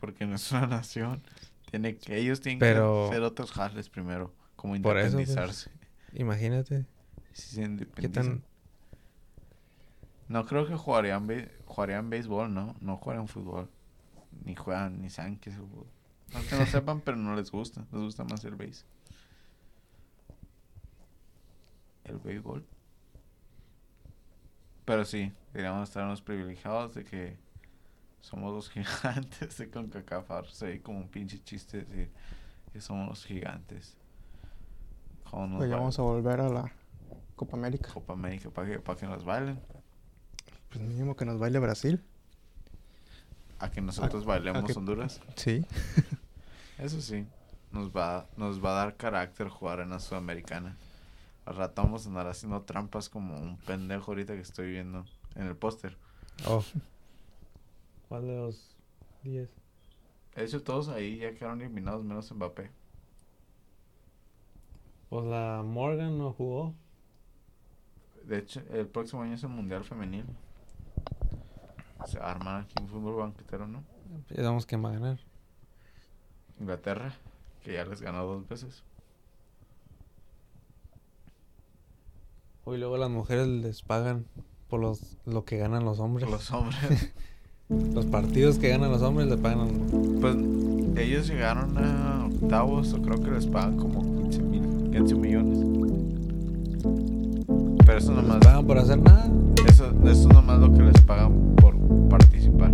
Porque 0.00 0.26
no 0.26 0.36
es 0.36 0.50
una 0.52 0.66
nación. 0.66 1.22
Tiene 1.70 1.96
que, 1.96 2.16
ellos 2.18 2.40
tienen 2.40 2.58
Pero- 2.58 3.04
que 3.04 3.10
hacer 3.16 3.22
otros 3.22 3.52
jales 3.52 3.88
primero. 3.88 4.32
Como 4.56 4.80
Por 4.80 4.96
eso, 4.98 5.16
pues, 5.16 5.28
independizarse. 5.28 5.70
Imagínate. 6.14 6.86
Si 7.32 7.48
se 7.56 7.60
¿Qué 7.60 7.66
independizan. 7.66 8.24
tan...? 8.40 8.44
No 10.28 10.44
creo 10.46 10.66
que 10.66 10.74
jugarían, 10.74 11.28
jugarían 11.66 12.10
béisbol, 12.10 12.52
¿no? 12.52 12.74
No 12.80 12.96
jugarían 12.96 13.28
fútbol. 13.28 13.68
Ni 14.44 14.54
juegan, 14.56 15.00
ni 15.02 15.10
saben 15.10 15.38
qué 15.38 15.50
es 15.50 15.56
el 15.56 15.62
fútbol. 15.62 15.86
Aunque 16.34 16.56
no 16.56 16.66
sepan, 16.66 17.00
pero 17.00 17.16
no 17.16 17.36
les 17.36 17.50
gusta. 17.50 17.82
Les 17.92 18.00
gusta 18.02 18.24
más 18.24 18.44
el 18.44 18.56
béis. 18.56 18.84
El 22.04 22.18
béisbol. 22.18 22.64
Pero 24.84 25.04
sí, 25.04 25.32
deberíamos 25.52 25.88
estar 25.88 26.04
unos 26.04 26.22
privilegiados 26.22 26.94
de 26.94 27.04
que 27.04 27.36
somos 28.26 28.52
los 28.52 28.68
gigantes 28.70 29.56
de 29.58 29.70
CONCACAF. 29.70 30.60
Ve 30.62 30.82
como 30.82 30.98
un 30.98 31.08
pinche 31.08 31.38
chiste 31.42 31.84
decir 31.84 32.10
que 32.72 32.80
somos 32.80 33.08
los 33.08 33.24
gigantes. 33.24 33.96
Pues 35.30 35.68
ya 35.68 35.76
va- 35.76 35.80
vamos 35.80 35.98
a 35.98 36.02
volver 36.02 36.40
a 36.40 36.48
la 36.48 36.72
Copa 37.36 37.56
América. 37.56 37.90
Copa 37.92 38.12
América 38.14 38.50
para 38.50 38.68
que, 38.68 38.78
para 38.80 38.98
que 38.98 39.06
nos 39.06 39.24
bailen. 39.24 39.60
Pues 40.70 40.82
mínimo 40.84 41.14
que 41.16 41.24
nos 41.24 41.38
baile 41.38 41.58
Brasil. 41.58 42.02
A 43.58 43.70
que 43.70 43.80
nosotros 43.80 44.24
bailemos 44.24 44.64
que- 44.64 44.72
Honduras. 44.78 45.20
Sí. 45.36 45.64
Eso 46.78 47.00
sí, 47.00 47.26
nos 47.72 47.90
va, 47.90 48.26
nos 48.36 48.62
va 48.62 48.70
a 48.72 48.84
dar 48.84 48.96
carácter 48.96 49.48
jugar 49.48 49.80
en 49.80 49.90
la 49.90 49.98
Sudamericana. 50.00 50.76
Al 51.46 51.56
rato 51.56 51.82
vamos 51.82 52.04
a 52.04 52.08
andar 52.08 52.26
haciendo 52.26 52.60
trampas 52.62 53.08
como 53.08 53.36
un 53.38 53.56
pendejo 53.58 54.10
ahorita 54.10 54.34
que 54.34 54.40
estoy 54.40 54.70
viendo 54.72 55.06
en 55.36 55.46
el 55.46 55.56
póster. 55.56 55.96
Oh. 56.46 56.62
¿Cuál 58.08 58.26
de 58.26 58.36
los 58.36 58.76
10? 59.22 59.48
De 60.36 60.44
hecho, 60.44 60.62
todos 60.62 60.88
ahí 60.88 61.18
ya 61.18 61.34
quedaron 61.34 61.60
eliminados, 61.60 62.04
menos 62.04 62.30
Mbappé. 62.30 62.70
Pues 65.08 65.24
la 65.24 65.62
Morgan 65.64 66.18
no 66.18 66.32
jugó. 66.32 66.74
De 68.24 68.38
hecho, 68.38 68.60
el 68.70 68.86
próximo 68.86 69.22
año 69.22 69.34
es 69.34 69.42
el 69.42 69.48
Mundial 69.48 69.84
Femenil. 69.84 70.26
Se 72.06 72.18
arma 72.18 72.60
aquí 72.60 72.74
un 72.80 72.88
fútbol 72.88 73.16
banquetero, 73.16 73.66
¿no? 73.66 73.84
Pensamos 74.28 74.66
que 74.66 74.76
va 74.76 74.90
a 74.90 74.92
ganar. 74.92 75.20
Inglaterra, 76.60 77.14
que 77.62 77.72
ya 77.72 77.84
les 77.84 78.00
ganó 78.00 78.24
dos 78.24 78.46
veces. 78.48 78.82
Hoy 82.64 82.78
luego 82.78 82.96
las 82.96 83.10
mujeres 83.10 83.46
les 83.46 83.82
pagan 83.82 84.26
por 84.68 84.80
los, 84.80 85.18
lo 85.24 85.44
que 85.44 85.56
ganan 85.56 85.84
los 85.84 86.00
hombres. 86.00 86.28
Los 86.28 86.50
hombres. 86.50 87.14
Los 87.68 88.06
partidos 88.06 88.58
que 88.58 88.68
ganan 88.68 88.92
los 88.92 89.02
hombres 89.02 89.26
les 89.26 89.38
pagan 89.40 89.68
Pues 90.20 90.36
ellos 90.96 91.26
llegaron 91.26 91.76
a 91.76 92.26
octavos, 92.26 92.92
o 92.92 93.02
creo 93.02 93.20
que 93.20 93.30
les 93.30 93.46
pagan 93.46 93.76
como 93.76 94.02
15, 94.22 94.42
mil, 94.42 94.62
15 94.92 95.14
millones. 95.16 95.58
Pero 97.84 97.98
eso 97.98 98.14
les 98.14 98.22
nomás, 98.22 98.38
pagan 98.38 98.66
por 98.66 98.78
hacer 98.78 98.98
nada. 98.98 99.28
eso, 99.68 99.90
eso 100.04 100.28
nomás 100.28 100.60
lo 100.60 100.72
que 100.72 100.82
les 100.82 101.00
pagan 101.02 101.54
por 101.56 101.76
participar. 102.08 102.72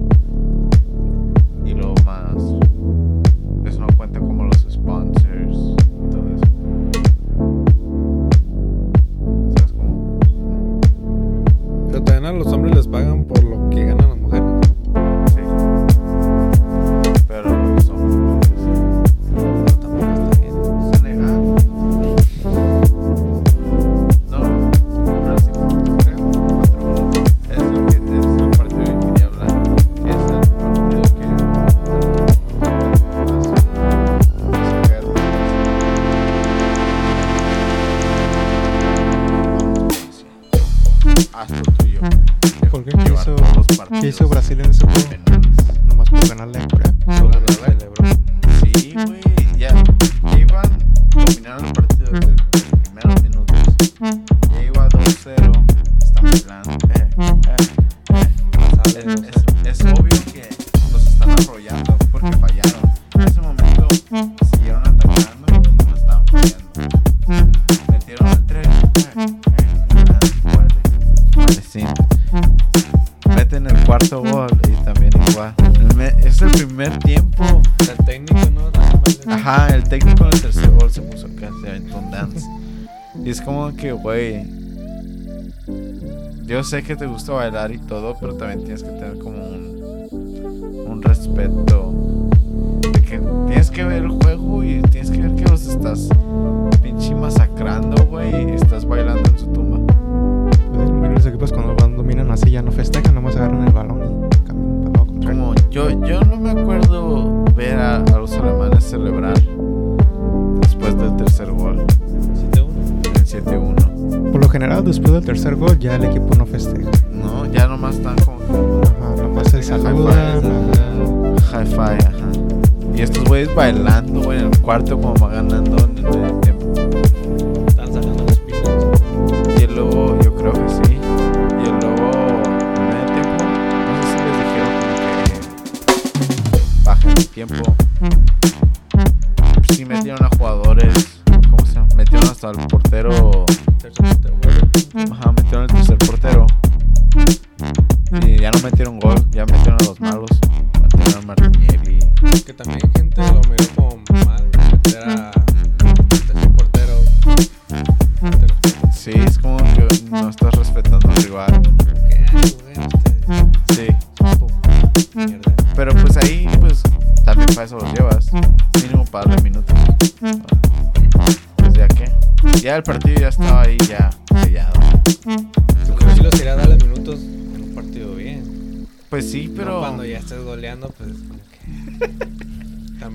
Sé 86.73 86.83
que 86.83 86.97
te 86.97 87.05
gusta 87.05 87.33
bailar 87.33 87.71
y 87.71 87.79
todo, 87.79 88.17
pero 88.19 88.35
también 88.35 88.61
tienes 88.61 88.83
que 88.83 88.89
tener 88.89 89.19
como 89.19 89.47
un, 89.47 89.72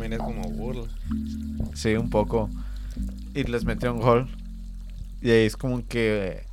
También 0.08 0.22
es 0.22 0.26
como 0.26 0.50
burla. 0.50 0.88
Sí, 1.74 1.96
un 1.96 2.10
poco. 2.10 2.50
Y 3.34 3.44
les 3.44 3.66
metió 3.66 3.94
un 3.94 4.00
gol. 4.00 4.28
Y 5.22 5.32
ahí 5.32 5.46
es 5.46 5.58
como 5.58 5.86
que. 5.86 6.46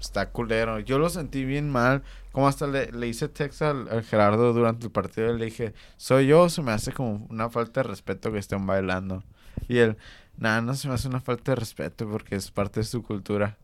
Está 0.00 0.30
culero. 0.30 0.80
Yo 0.80 0.98
lo 0.98 1.10
sentí 1.10 1.44
bien 1.44 1.68
mal. 1.68 2.02
Como 2.32 2.48
hasta 2.48 2.66
le, 2.66 2.92
le 2.92 3.08
hice 3.08 3.28
texto 3.28 3.66
al, 3.66 4.02
Gerardo 4.04 4.54
durante 4.54 4.86
el 4.86 4.92
partido. 4.92 5.34
Le 5.34 5.46
dije, 5.46 5.74
soy 5.98 6.28
yo, 6.28 6.42
o 6.42 6.48
se 6.48 6.62
me 6.62 6.72
hace 6.72 6.92
como 6.92 7.26
una 7.28 7.50
falta 7.50 7.82
de 7.82 7.88
respeto 7.88 8.32
que 8.32 8.38
estén 8.38 8.66
bailando. 8.66 9.22
Y 9.68 9.78
él, 9.78 9.98
nada, 10.38 10.62
no 10.62 10.74
se 10.74 10.88
me 10.88 10.94
hace 10.94 11.08
una 11.08 11.20
falta 11.20 11.52
de 11.52 11.56
respeto 11.56 12.08
porque 12.08 12.36
es 12.36 12.50
parte 12.50 12.80
de 12.80 12.84
su 12.84 13.02
cultura. 13.02 13.58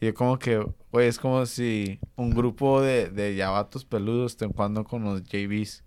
Y 0.00 0.06
yo 0.06 0.14
como 0.14 0.38
que, 0.38 0.62
güey, 0.92 1.08
es 1.08 1.18
como 1.18 1.46
si 1.46 1.98
un 2.16 2.30
grupo 2.30 2.82
de, 2.82 3.08
de 3.08 3.34
yabatos 3.34 3.86
peludos 3.86 4.32
estén 4.32 4.52
jugando 4.52 4.84
con 4.84 5.04
los 5.04 5.22
JBs, 5.24 5.82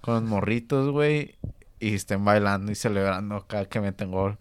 con 0.00 0.14
los 0.14 0.22
morritos, 0.22 0.90
güey, 0.90 1.36
y 1.78 1.94
estén 1.94 2.24
bailando 2.24 2.72
y 2.72 2.74
celebrando 2.74 3.46
cada 3.46 3.64
que 3.66 3.80
meten 3.80 4.10
gol. 4.10 4.38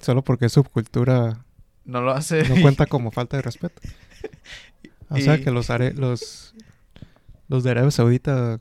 Solo 0.00 0.22
porque 0.22 0.46
es 0.46 0.52
subcultura 0.52 1.44
No 1.84 2.00
lo 2.00 2.12
hace. 2.12 2.48
no 2.48 2.60
cuenta 2.62 2.86
como 2.86 3.10
falta 3.10 3.36
de 3.36 3.42
respeto. 3.42 3.80
O 5.12 5.16
sea 5.18 5.40
que 5.42 5.50
los 5.50 5.70
are- 5.70 5.92
los 5.94 6.54
los 7.48 7.64
de 7.64 7.70
Arabia 7.72 7.90
Saudita 7.90 8.60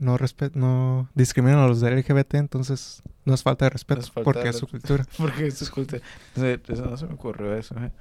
no 0.00 0.18
respe- 0.18 0.50
no 0.54 1.08
discriminan 1.14 1.60
a 1.60 1.68
los 1.68 1.80
de 1.80 1.90
LGBT, 1.96 2.34
entonces 2.34 3.04
no 3.24 3.34
es 3.34 3.44
falta 3.44 3.66
de 3.66 3.70
respeto 3.70 4.00
es 4.00 4.10
falta 4.10 4.24
porque 4.24 4.42
de 4.42 4.48
es 4.50 4.56
su 4.56 4.66
cultura. 4.66 5.04
Porque 5.16 5.46
eso 5.46 5.62
es 5.62 5.70
cultura. 5.70 6.02
No 6.34 6.96
se 6.96 7.06
me 7.06 7.14
ocurrió 7.14 7.54
eso, 7.56 7.76
eh. 7.78 7.92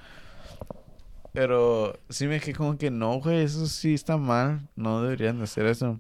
Pero 1.32 2.00
sí 2.10 2.26
me 2.28 2.36
dije 2.36 2.54
como 2.54 2.76
que 2.78 2.90
no, 2.90 3.20
güey, 3.20 3.44
eso 3.44 3.68
sí 3.68 3.94
está 3.94 4.18
mal. 4.18 4.68
No 4.76 5.04
deberían 5.04 5.38
de 5.38 5.44
hacer 5.44 5.68
eso. 5.68 6.00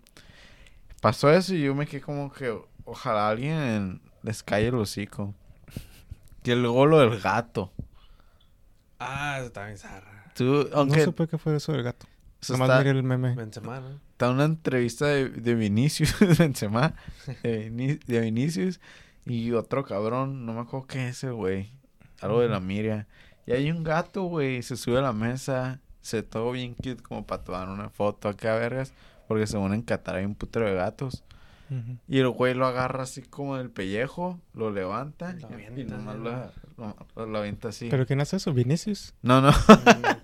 Pasó 1.01 1.31
eso 1.31 1.53
y 1.55 1.61
yo 1.61 1.75
me 1.75 1.85
quedé 1.87 2.01
como 2.01 2.31
que 2.31 2.57
ojalá 2.85 3.29
alguien 3.29 4.01
les 4.23 4.43
calle 4.43 4.67
el 4.67 4.75
hocico. 4.75 5.33
Que 6.43 6.55
luego 6.55 6.85
lo 6.85 6.99
del 6.99 7.19
gato. 7.19 7.71
Ah, 8.99 9.39
eso 9.39 9.51
también 9.51 9.77
zarra. 9.77 10.31
Tú, 10.35 10.67
No 10.71 10.77
aunque 10.77 11.03
supe 11.03 11.27
qué 11.27 11.37
fue 11.37 11.55
eso 11.55 11.71
del 11.71 11.83
gato. 11.83 12.05
eso 12.41 12.53
Nomás 12.53 12.69
está, 12.69 12.79
miré 12.79 12.91
el 12.91 13.03
meme. 13.03 13.35
Benzema, 13.35 13.79
¿no? 13.79 13.99
está 14.11 14.29
una 14.29 14.43
entrevista 14.43 15.05
de, 15.07 15.29
de 15.29 15.55
Vinicius, 15.55 16.13
Benzema, 16.37 16.93
de 17.43 17.99
Vinicius 18.21 18.81
y 19.25 19.51
otro 19.53 19.85
cabrón, 19.85 20.45
no 20.45 20.53
me 20.53 20.61
acuerdo 20.61 20.87
qué 20.87 21.07
es 21.07 21.17
ese 21.17 21.31
güey, 21.31 21.71
algo 22.19 22.41
de 22.41 22.49
la 22.49 22.59
Miria. 22.59 23.07
Y 23.45 23.53
hay 23.53 23.71
un 23.71 23.83
gato, 23.83 24.23
güey, 24.23 24.61
se 24.61 24.75
sube 24.75 24.97
a 24.97 25.01
la 25.01 25.13
mesa, 25.13 25.79
se 26.01 26.23
todo 26.23 26.51
bien 26.51 26.73
cute 26.73 26.97
como 26.97 27.25
para 27.25 27.43
tomar 27.43 27.69
una 27.69 27.89
foto 27.89 28.27
acá, 28.27 28.55
vergas, 28.55 28.93
porque 29.29 29.47
según 29.47 29.73
en 29.73 29.81
Qatar 29.83 30.15
hay 30.17 30.25
un 30.25 30.35
putero 30.35 30.65
de 30.65 30.73
gatos. 30.73 31.23
Y 32.07 32.17
el 32.17 32.29
güey 32.29 32.55
lo 32.55 32.65
agarra 32.65 33.03
así 33.03 33.21
como 33.21 33.55
del 33.57 33.69
pellejo, 33.69 34.39
lo 34.55 34.71
levanta 34.71 35.33
Lo 35.33 35.79
y 35.79 35.83
nomás 35.83 36.15
¿no? 36.17 36.23
lo, 36.77 36.95
lo- 37.15 37.25
lo 37.27 37.37
avienta 37.37 37.67
así. 37.69 37.89
¿Pero 37.91 38.07
quién 38.07 38.21
hace 38.21 38.37
eso? 38.37 38.51
¿Vinicius? 38.55 39.13
No, 39.21 39.39
no. 39.39 39.51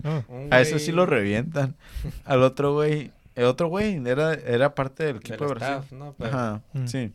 Oh. 0.02 0.24
Un 0.28 0.52
A 0.52 0.60
ese 0.60 0.80
sí 0.80 0.90
lo 0.90 1.06
revientan. 1.06 1.76
Al 2.24 2.42
otro 2.42 2.74
güey, 2.74 3.12
el 3.36 3.44
otro 3.44 3.68
güey 3.68 3.94
era, 4.08 4.34
era 4.34 4.74
parte 4.74 5.04
del 5.04 5.20
del 5.20 5.22
equipo 5.22 5.46
de 5.46 5.54
Brasil. 5.54 5.74
staff, 5.84 5.92
¿no? 5.92 6.14
Pero 6.18 6.30
Ajá, 6.36 6.62
Mm. 6.72 6.86
sí. 6.88 7.12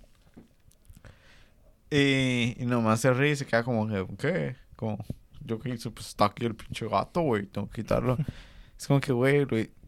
Y, 1.90 2.56
y 2.58 2.66
nomás 2.66 3.02
se 3.02 3.14
ríe 3.14 3.32
y 3.32 3.36
se 3.36 3.46
queda 3.46 3.64
como 3.64 3.86
que, 3.88 4.06
¿qué? 4.18 4.56
Como, 4.78 4.98
yo 5.46 5.60
que 5.60 5.70
hice, 5.72 5.90
pues 5.92 6.08
está 6.08 6.26
aquí 6.26 6.46
el 6.46 6.56
pinche 6.56 6.88
gato, 6.88 7.22
güey, 7.22 7.48
tengo 7.48 7.70
que 7.70 7.82
quitarlo. 7.82 8.18
es 8.80 8.88
como 8.88 9.02
que, 9.02 9.12
güey, 9.12 9.44
güey, 9.44 9.64
¿en 9.64 9.81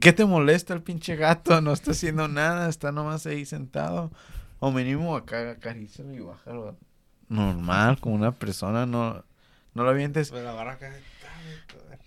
qué 0.00 0.12
te 0.12 0.24
molesta 0.24 0.74
el 0.74 0.82
pinche 0.82 1.16
gato? 1.16 1.60
No 1.60 1.72
está 1.72 1.92
haciendo 1.92 2.28
nada, 2.28 2.68
está 2.68 2.92
nomás 2.92 3.26
ahí 3.26 3.44
sentado. 3.44 4.10
O 4.60 4.70
mínimo 4.70 5.16
acá 5.16 5.52
acarícialo 5.52 6.12
y 6.14 6.20
bájalo. 6.20 6.76
Normal, 7.28 7.98
como 8.00 8.14
una 8.14 8.32
persona, 8.32 8.86
no, 8.86 9.24
no 9.74 9.84
lo 9.84 9.90
avientes. 9.90 10.30
pues 10.30 10.42
la 10.42 10.52
barra 10.52 10.72
acá. 10.72 10.90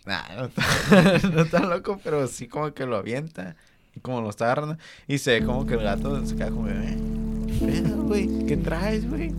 Nah, 0.05 0.36
no 0.36 0.45
está, 0.45 1.28
no 1.30 1.41
está 1.41 1.59
loco, 1.61 1.99
pero 2.03 2.28
sí 2.28 2.47
como 2.47 2.74
que 2.74 2.86
lo 2.86 2.97
avienta. 2.97 3.55
Y 3.95 3.99
como 3.99 4.22
lo 4.22 4.30
está 4.30 4.45
agarrando. 4.45 4.78
Y 5.07 5.17
se 5.17 5.39
ve 5.39 5.45
como 5.45 5.65
que 5.65 5.76
el 5.76 5.84
gato 5.84 6.26
se 6.26 6.36
queda 6.36 6.49
como, 6.49 6.67
eh, 6.69 6.97
¿qué 7.47 7.65
pedo, 7.65 8.03
güey? 8.03 8.45
¿Qué 8.45 8.57
traes, 8.57 9.09
güey? 9.09 9.34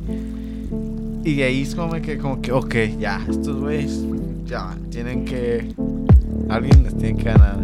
Y 1.24 1.36
de 1.36 1.44
ahí 1.44 1.62
es 1.62 1.74
como 1.74 1.92
que, 2.00 2.18
como 2.18 2.42
que, 2.42 2.52
ok, 2.52 2.74
ya, 2.98 3.24
estos 3.28 3.60
güeyes, 3.60 4.04
ya, 4.44 4.76
tienen 4.90 5.24
que, 5.24 5.72
alguien 6.48 6.82
les 6.82 6.96
tiene 6.98 7.16
que 7.16 7.24
ganar. 7.24 7.58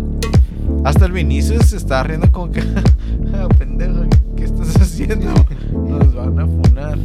Hasta 0.84 1.06
el 1.06 1.12
Vinicius 1.12 1.66
se 1.66 1.76
está 1.76 2.02
riendo 2.02 2.30
como 2.30 2.50
que, 2.50 2.60
ah, 3.34 3.48
pendejo, 3.58 4.04
¿qué 4.36 4.44
estás 4.44 4.76
haciendo? 4.76 5.26
Nos 5.72 6.14
van 6.14 6.38
a 6.38 6.46
funar. 6.46 6.98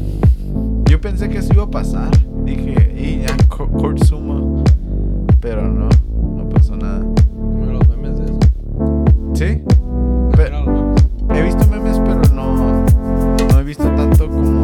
Yo 0.89 1.01
pensé 1.01 1.29
que 1.29 1.39
eso 1.39 1.53
iba 1.53 1.63
a 1.63 1.71
pasar. 1.71 2.11
Dije, 2.45 2.93
y 2.97 3.21
ya, 3.21 3.35
sumo. 4.05 4.63
Pero 5.41 5.67
no, 5.67 5.89
no 6.37 6.49
pasó 6.49 6.75
nada. 6.75 7.03
Como 7.33 7.65
los 7.65 7.87
memes 7.87 8.19
de 8.19 8.25
eso. 8.25 8.39
¿Sí? 9.33 9.63
Pero. 10.35 10.93
He 11.33 11.41
visto 11.41 11.65
memes, 11.67 11.99
pero 11.99 12.21
no, 12.35 12.85
no 13.49 13.59
he 13.59 13.63
visto 13.63 13.85
tanto 13.95 14.27
como 14.27 14.62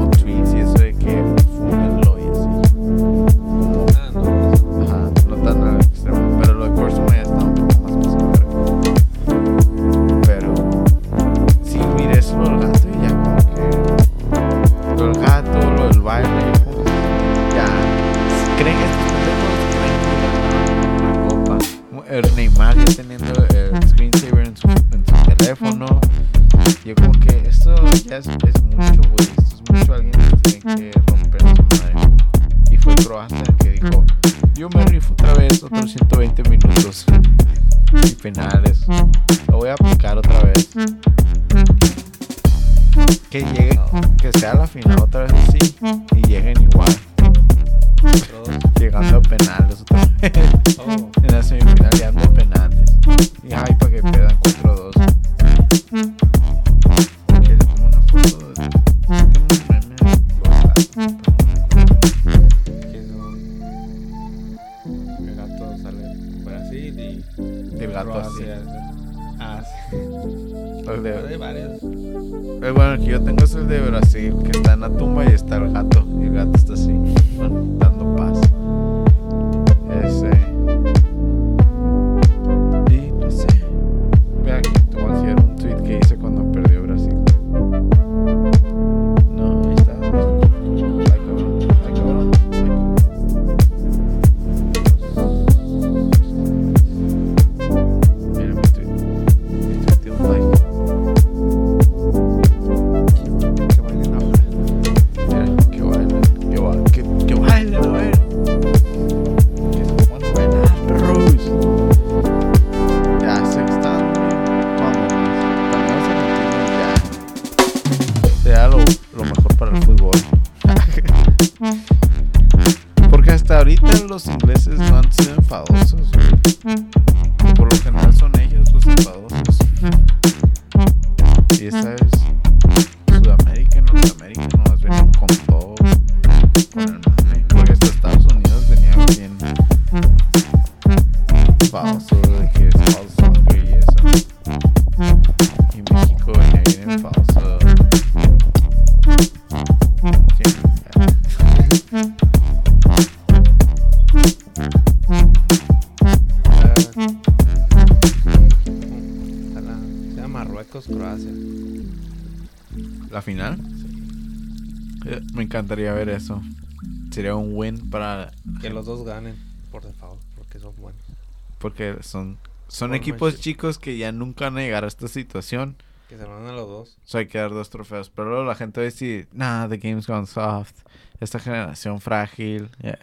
Porque 171.59 171.97
son, 172.01 172.37
son 172.67 172.95
equipos 172.95 173.39
chicos 173.39 173.77
que 173.77 173.97
ya 173.97 174.11
nunca 174.11 174.45
van 174.45 174.57
a 174.57 174.61
llegar 174.61 174.83
a 174.83 174.87
esta 174.87 175.07
situación. 175.07 175.75
Que 176.07 176.17
se 176.17 176.25
mandan 176.25 176.55
los 176.55 176.67
dos. 176.67 176.97
So 177.03 177.19
hay 177.19 177.27
que 177.27 177.37
dar 177.37 177.51
dos 177.51 177.69
trofeos. 177.69 178.09
Pero 178.09 178.29
luego 178.29 178.43
la 178.45 178.55
gente 178.55 178.79
va 178.79 178.83
a 178.83 178.85
decir, 178.85 179.27
nah, 179.31 179.67
the 179.67 179.77
game's 179.77 180.07
gone 180.07 180.25
soft. 180.25 180.75
Esta 181.19 181.37
generación 181.39 182.01
frágil. 182.01 182.69
Ya, 182.81 182.97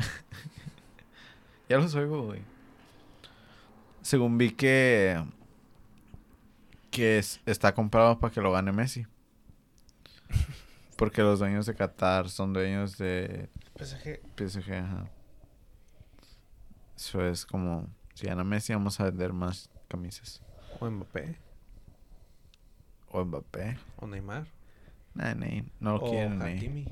ya 1.68 1.78
los 1.78 1.94
oigo, 1.94 2.24
güey. 2.24 2.40
Según 4.02 4.38
vi 4.38 4.50
que. 4.52 5.22
Que 6.90 7.18
es- 7.18 7.40
está 7.46 7.74
comprado 7.74 8.18
para 8.18 8.32
que 8.32 8.40
lo 8.40 8.52
gane 8.52 8.72
Messi. 8.72 9.06
Porque 10.96 11.20
los 11.22 11.38
dueños 11.38 11.66
de 11.66 11.74
Qatar 11.74 12.30
son 12.30 12.52
dueños 12.54 12.96
de 12.96 13.50
PSG. 13.78 14.20
PSG, 14.36 14.72
ajá. 14.72 15.10
Eso 16.96 17.24
es 17.26 17.44
como. 17.44 17.86
Si 18.16 18.26
gana 18.26 18.44
Messi, 18.44 18.72
vamos 18.72 18.98
a 18.98 19.04
vender 19.04 19.34
más 19.34 19.68
camisas. 19.88 20.40
O 20.80 20.90
Mbappé. 20.90 21.36
O 23.08 23.22
Mbappé. 23.22 23.76
O 23.98 24.06
Neymar. 24.06 24.46
Nah, 25.12 25.34
nah, 25.34 25.62
no 25.80 25.98
lo 25.98 25.98
o 25.98 26.10
quieren. 26.10 26.40
Hakimi. 26.40 26.86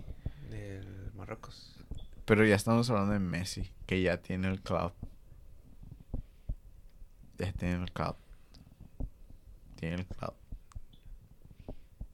Del 0.50 1.12
Marruecos. 1.16 1.82
Pero 2.26 2.44
ya 2.44 2.54
estamos 2.54 2.90
hablando 2.90 3.14
de 3.14 3.20
Messi, 3.20 3.72
que 3.86 4.02
ya 4.02 4.18
tiene 4.18 4.48
el 4.48 4.60
cloud. 4.60 4.92
Ya 7.38 7.50
tiene 7.54 7.82
el 7.82 7.90
cloud. 7.90 8.16
Tiene 9.76 9.94
el 9.94 10.06
cloud. 10.06 10.34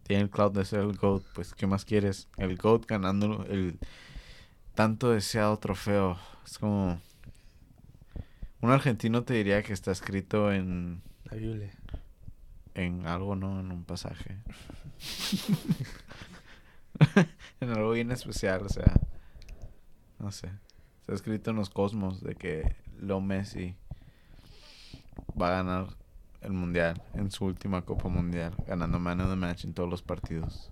Tiene 0.05 0.23
el 0.23 0.31
cloud 0.31 0.53
de 0.53 0.65
ser 0.65 0.83
el 0.83 0.97
GOAT. 0.97 1.25
Pues, 1.35 1.53
¿qué 1.53 1.67
más 1.67 1.85
quieres? 1.85 2.29
El 2.37 2.57
GOAT 2.57 2.87
ganando 2.87 3.45
el 3.47 3.81
tanto 4.77 5.11
deseado 5.11 5.59
trofeo. 5.59 6.17
Es 6.47 6.59
como... 6.59 7.01
Un 8.63 8.71
argentino 8.71 9.25
te 9.25 9.35
diría 9.35 9.63
que 9.63 9.73
está 9.73 9.91
escrito 9.91 10.53
en, 10.53 11.03
La 11.25 11.37
Biblia. 11.37 11.71
en 12.75 13.07
algo, 13.07 13.35
¿no? 13.37 13.61
En 13.61 13.73
un 13.73 13.85
pasaje. 13.85 14.37
en 17.61 17.71
algo 17.71 17.93
bien 17.93 18.13
especial, 18.13 18.67
o 18.67 18.69
sea... 18.69 18.93
No 20.19 20.31
sé. 20.31 20.51
Está 21.01 21.15
escrito 21.15 21.51
en 21.51 21.57
los 21.57 21.71
cosmos 21.71 22.23
de 22.23 22.35
que 22.35 22.77
Leo 23.01 23.21
Messi 23.21 23.75
va 25.41 25.49
a 25.49 25.63
ganar 25.63 25.87
el 26.43 26.53
mundial 26.53 27.03
en 27.15 27.31
su 27.31 27.47
última 27.47 27.83
Copa 27.83 28.09
Mundial, 28.09 28.55
ganando 28.67 28.99
man 28.99 29.21
of 29.21 29.31
the 29.31 29.37
match 29.37 29.65
en 29.65 29.73
todos 29.73 29.89
los 29.89 30.03
partidos. 30.03 30.71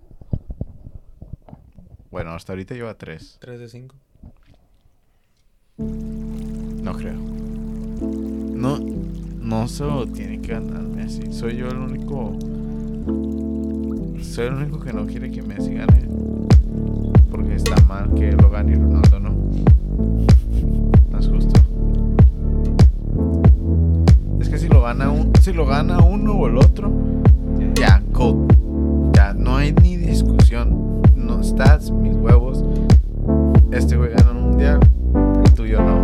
Bueno, 2.11 2.31
hasta 2.31 2.53
ahorita 2.53 2.73
lleva 2.75 2.95
tres. 2.95 3.37
3 3.41 3.59
de 3.59 3.69
5. 3.69 3.95
No 5.77 6.93
creo. 6.93 7.38
No, 8.59 8.77
no 9.41 9.69
se 9.69 9.85
lo 9.85 10.05
tiene 10.05 10.41
que 10.41 10.51
ganar 10.51 10.81
Messi. 10.81 11.31
Soy 11.31 11.55
yo 11.55 11.69
el 11.69 11.77
único. 11.77 12.37
Soy 14.21 14.47
el 14.47 14.53
único 14.55 14.81
que 14.81 14.91
no 14.91 15.05
quiere 15.05 15.31
que 15.31 15.41
Messi 15.41 15.75
gane. 15.75 16.09
Porque 17.31 17.55
está 17.55 17.81
mal 17.85 18.13
que 18.15 18.33
lo 18.33 18.49
gane 18.49 18.75
Ronaldo 18.75 19.19
no. 19.21 19.29
No 21.09 21.19
es 21.19 21.29
justo. 21.29 21.57
Es 24.41 24.49
que 24.49 24.57
si 24.57 24.67
lo 24.67 24.81
gana 24.81 25.09
un, 25.09 25.31
si 25.41 25.53
lo 25.53 25.65
gana 25.65 25.99
uno 25.99 26.33
o 26.33 26.47
el 26.47 26.57
otro, 26.57 26.91
ya, 27.75 28.03
go. 28.11 28.45
Ya, 29.13 29.33
no 29.33 29.55
hay 29.55 29.71
ni 29.71 29.95
discusión. 29.95 31.01
No 31.15 31.41
stats, 31.41 31.91
mis 31.91 32.13
huevos. 32.13 32.65
Este 33.71 33.95
güey 33.95 34.11
gana 34.11 34.31
un 34.31 34.49
mundial, 34.49 34.81
el 35.45 35.53
tuyo 35.53 35.81
no. 35.81 35.98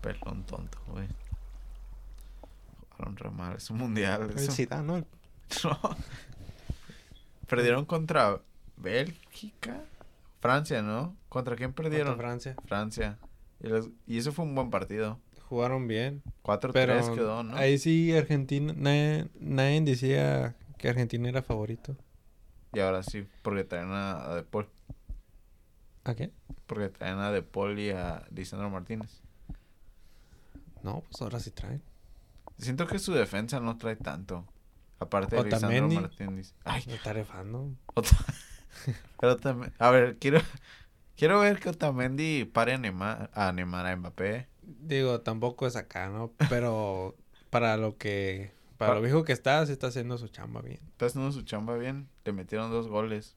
Pelón 0.00 0.44
tonto, 0.44 0.78
güey. 0.88 1.06
Jugaron 2.90 3.16
re 3.16 3.30
mal. 3.30 3.56
Es 3.56 3.70
un 3.70 3.78
mundial. 3.78 4.30
El 4.30 4.36
eso. 4.38 4.52
Zidane, 4.52 4.86
¿no? 4.86 5.04
No. 5.64 5.96
Perdieron 7.48 7.84
contra 7.84 8.40
Bélgica. 8.76 9.82
Francia, 10.40 10.82
¿no? 10.82 11.16
¿Contra 11.28 11.56
quién 11.56 11.72
perdieron? 11.72 12.08
Contra 12.12 12.28
Francia. 12.28 12.56
Francia. 12.66 13.18
Y, 13.60 13.68
los- 13.68 13.90
y 14.06 14.18
eso 14.18 14.32
fue 14.32 14.44
un 14.44 14.54
buen 14.54 14.70
partido. 14.70 15.18
Jugaron 15.48 15.88
bien. 15.88 16.22
4-3 16.44 16.70
Pero 16.72 17.14
quedó, 17.14 17.42
¿no? 17.42 17.56
ahí 17.56 17.76
sí 17.78 18.16
Argentina, 18.16 18.72
nadie, 18.76 19.28
nadie 19.40 19.80
decía 19.80 20.54
que 20.78 20.88
Argentina 20.88 21.28
era 21.28 21.42
favorito. 21.42 21.96
Y 22.72 22.78
ahora 22.78 23.02
sí, 23.02 23.26
porque 23.42 23.64
traen 23.64 23.90
a, 23.90 24.30
a 24.30 24.34
De 24.36 24.44
Paul. 24.44 24.68
¿A 26.04 26.14
qué? 26.14 26.30
Porque 26.66 26.88
traen 26.88 27.18
a 27.18 27.32
De 27.32 27.42
Paul 27.42 27.78
y 27.80 27.90
a 27.90 28.24
Lisandro 28.30 28.70
Martínez. 28.70 29.20
No, 30.82 31.00
pues 31.02 31.20
ahora 31.22 31.40
sí 31.40 31.50
traen. 31.50 31.82
Siento 32.58 32.86
que 32.86 32.98
su 32.98 33.12
defensa 33.12 33.60
no 33.60 33.76
trae 33.78 33.96
tanto. 33.96 34.46
Aparte 34.98 35.36
de 35.36 35.44
Lisandro. 35.44 36.00
Martínez. 36.02 36.54
Ay, 36.64 36.82
Me 36.86 36.94
está 36.94 37.12
refando. 37.12 37.74
Ota- 37.94 38.16
Pero 39.20 39.36
también, 39.38 39.72
a 39.78 39.90
ver, 39.90 40.18
quiero 40.18 40.40
quiero 41.16 41.40
ver 41.40 41.58
que 41.58 41.70
Otamendi 41.70 42.44
pare 42.44 42.74
a 42.74 42.78
Neymar, 42.78 43.30
a 43.34 43.52
Neymar 43.52 43.86
a 43.86 43.96
Mbappé. 43.96 44.48
Digo, 44.62 45.20
tampoco 45.22 45.66
es 45.66 45.76
acá, 45.76 46.08
¿no? 46.08 46.32
Pero 46.48 47.16
para 47.50 47.76
lo 47.76 47.96
que... 47.96 48.52
Para 48.78 48.92
Pa- 48.92 48.94
lo 48.96 49.02
viejo 49.02 49.24
que 49.24 49.32
está, 49.32 49.64
se 49.66 49.72
está 49.72 49.88
haciendo 49.88 50.16
su 50.18 50.28
chamba 50.28 50.60
bien. 50.62 50.80
Está 50.92 51.06
haciendo 51.06 51.32
su 51.32 51.42
chamba 51.42 51.76
bien. 51.76 52.08
Le 52.24 52.32
metieron 52.32 52.70
dos 52.70 52.86
goles. 52.88 53.36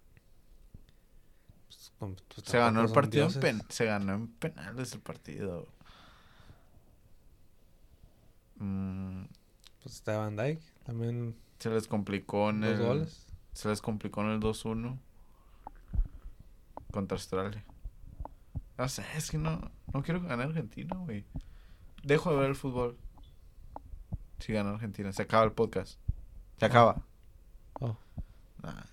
Pues, 1.67 1.91
pues, 1.97 2.47
Se 2.47 2.57
ganó 2.57 2.81
el 2.81 2.91
partido 2.91 3.27
en 3.27 3.39
pen- 3.39 3.63
se 3.69 3.85
ganó 3.85 4.13
en 4.13 4.27
penales 4.27 4.93
el 4.93 4.99
partido. 5.01 5.67
Mm, 8.63 9.25
Pues 9.81 9.95
está 9.95 10.17
Van 10.17 10.35
Dyke. 10.37 10.61
También 10.85 11.35
se 11.59 11.69
les 11.69 11.87
complicó 11.87 12.49
en 12.49 12.61
dos 12.61 12.69
el 12.71 12.85
goles. 12.85 13.27
se 13.53 13.67
les 13.69 13.81
complicó 13.81 14.21
en 14.21 14.29
el 14.29 14.39
2-1 14.39 14.97
contra 16.91 17.15
Australia. 17.17 17.63
No 18.77 18.87
sé, 18.87 19.03
es 19.15 19.29
que 19.29 19.37
no 19.37 19.71
no 19.93 20.01
quiero 20.01 20.21
que 20.21 20.27
gane 20.27 20.43
Argentina, 20.43 20.95
güey. 20.97 21.25
Dejo 22.03 22.31
de 22.31 22.37
ver 22.37 22.49
el 22.49 22.55
fútbol. 22.55 22.97
Si 24.39 24.51
gana 24.53 24.71
Argentina, 24.71 25.11
se 25.11 25.21
acaba 25.21 25.43
el 25.43 25.51
podcast. 25.51 25.99
Se 26.57 26.65
Ah. 26.65 26.67
acaba. 26.69 27.01
Oh. 27.79 27.97
Nah, 28.61 28.83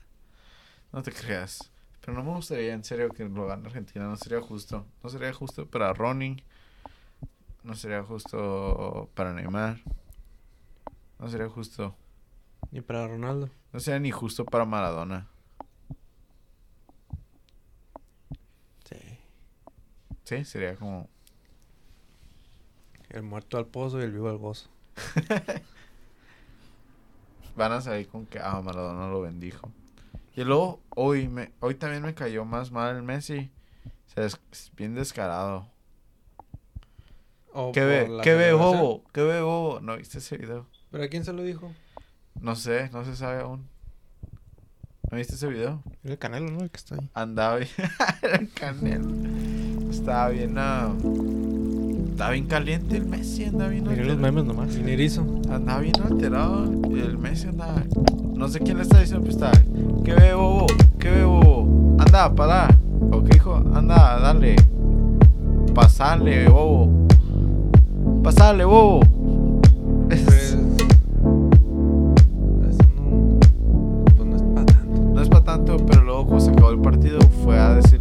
no 0.92 1.02
te 1.02 1.12
creas. 1.12 1.70
Pero 2.00 2.14
no 2.14 2.22
me 2.24 2.32
gustaría 2.34 2.72
en 2.74 2.82
serio 2.84 3.08
que 3.10 3.24
lo 3.28 3.46
gane 3.46 3.66
Argentina. 3.66 4.06
No 4.06 4.16
sería 4.16 4.40
justo. 4.40 4.86
No 5.02 5.10
sería 5.10 5.32
justo 5.32 5.66
para 5.66 5.92
Ronnie. 5.92 6.42
No 7.62 7.74
sería 7.74 8.02
justo 8.02 9.10
para 9.14 9.34
Neymar. 9.34 9.80
No 11.18 11.28
sería 11.28 11.48
justo. 11.48 11.94
Y 12.72 12.80
para 12.80 13.06
Ronaldo. 13.06 13.50
No 13.72 13.80
sería 13.80 14.00
ni 14.00 14.10
justo 14.10 14.44
para 14.44 14.64
Maradona. 14.64 15.28
Sí. 18.84 18.96
Sí, 20.24 20.44
sería 20.44 20.76
como... 20.76 21.08
El 23.10 23.24
muerto 23.24 23.58
al 23.58 23.66
pozo 23.66 24.00
y 24.00 24.04
el 24.04 24.12
vivo 24.12 24.30
al 24.30 24.38
gozo. 24.38 24.70
Van 27.56 27.72
a 27.72 27.80
salir 27.80 28.08
con 28.08 28.24
que 28.24 28.38
ah, 28.38 28.60
Maradona 28.62 29.08
lo 29.08 29.20
bendijo. 29.20 29.70
Y 30.36 30.44
luego, 30.44 30.80
hoy, 30.90 31.28
me, 31.28 31.52
hoy 31.60 31.74
también 31.74 32.02
me 32.02 32.14
cayó 32.14 32.44
más 32.44 32.70
mal 32.70 32.96
el 32.96 33.02
Messi. 33.02 33.50
O 34.06 34.10
sea, 34.10 34.24
es 34.24 34.72
bien 34.76 34.94
descarado. 34.94 35.66
O 37.52 37.72
¿Qué 37.72 37.84
ve? 37.84 38.08
¿Qué 38.22 38.34
ve, 38.34 38.52
bobo? 38.52 39.02
¿Qué 39.12 39.22
ve, 39.22 39.40
bobo? 39.42 39.80
¿No 39.80 39.96
viste 39.96 40.18
ese 40.18 40.36
video? 40.36 40.66
¿Pero 40.90 41.04
a 41.04 41.08
quién 41.08 41.24
se 41.24 41.32
lo 41.32 41.42
dijo? 41.42 41.72
No 42.40 42.54
sé, 42.56 42.90
no 42.92 43.04
se 43.04 43.16
sabe 43.16 43.40
aún. 43.42 43.66
¿No 45.10 45.16
viste 45.18 45.34
ese 45.34 45.48
video? 45.48 45.82
Era 46.04 46.12
el 46.12 46.18
Canelo, 46.18 46.50
¿no? 46.50 46.60
El 46.62 46.70
que 46.70 46.76
está 46.76 46.94
ahí. 46.94 47.10
Andaba 47.14 47.56
bien... 47.56 47.68
Era 48.22 48.36
el 48.36 48.52
Canelo. 48.52 49.90
Estaba 49.90 50.28
bien... 50.28 50.54
ah, 50.56 50.92
Estaba 52.10 52.30
bien 52.32 52.46
caliente 52.46 52.96
el 52.96 53.06
Messi, 53.06 53.44
andaba 53.44 53.70
bien 53.70 53.82
Miré 53.84 54.04
los 54.04 54.12
alterado. 54.12 54.32
memes 54.32 54.44
nomás. 54.44 54.68
Minerizo. 54.76 55.22
Andaba 55.50 55.80
bien 55.80 56.00
alterado. 56.02 56.64
El 56.64 57.18
Messi 57.18 57.48
andaba... 57.48 57.82
No 58.34 58.48
sé 58.48 58.60
quién 58.60 58.76
le 58.76 58.84
está 58.84 59.00
diciendo, 59.00 59.26
pero 59.26 59.34
estaba... 59.34 60.02
¿Qué 60.04 60.14
ve, 60.14 60.34
bobo? 60.34 60.66
¿Qué 61.00 61.10
ve, 61.10 61.24
bobo? 61.24 61.96
Anda, 61.98 62.32
para. 62.34 62.68
¿O 63.10 63.22
qué 63.24 63.30
dijo? 63.34 63.56
Anda, 63.74 64.20
dale. 64.20 64.54
Pasale, 65.74 66.48
bobo. 66.48 66.99
Pasale, 68.22 68.64
bobo. 68.64 69.00
Pues, 70.08 70.56
no, 72.96 73.40
pues 74.16 74.28
no 74.28 74.36
es 74.36 74.42
para 74.42 74.66
tanto. 74.66 75.00
No 75.14 75.22
es 75.22 75.28
para 75.28 75.44
tanto, 75.44 75.76
pero 75.86 76.02
luego 76.02 76.26
cuando 76.26 76.44
se 76.44 76.50
acabó 76.50 76.70
el 76.70 76.80
partido 76.80 77.18
fue 77.44 77.58
a 77.58 77.74
decirle 77.74 77.99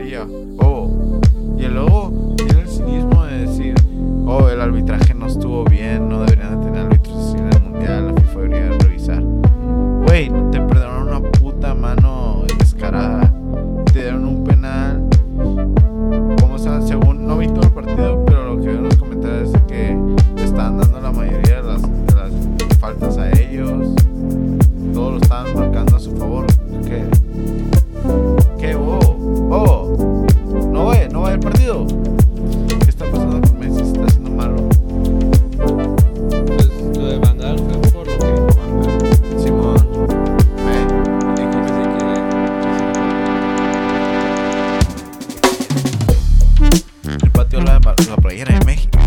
das 0.00 0.60
a 0.60 0.69
la, 47.64 47.80
la 48.08 48.16
playera 48.16 48.58
de 48.58 48.64
México. 48.64 48.99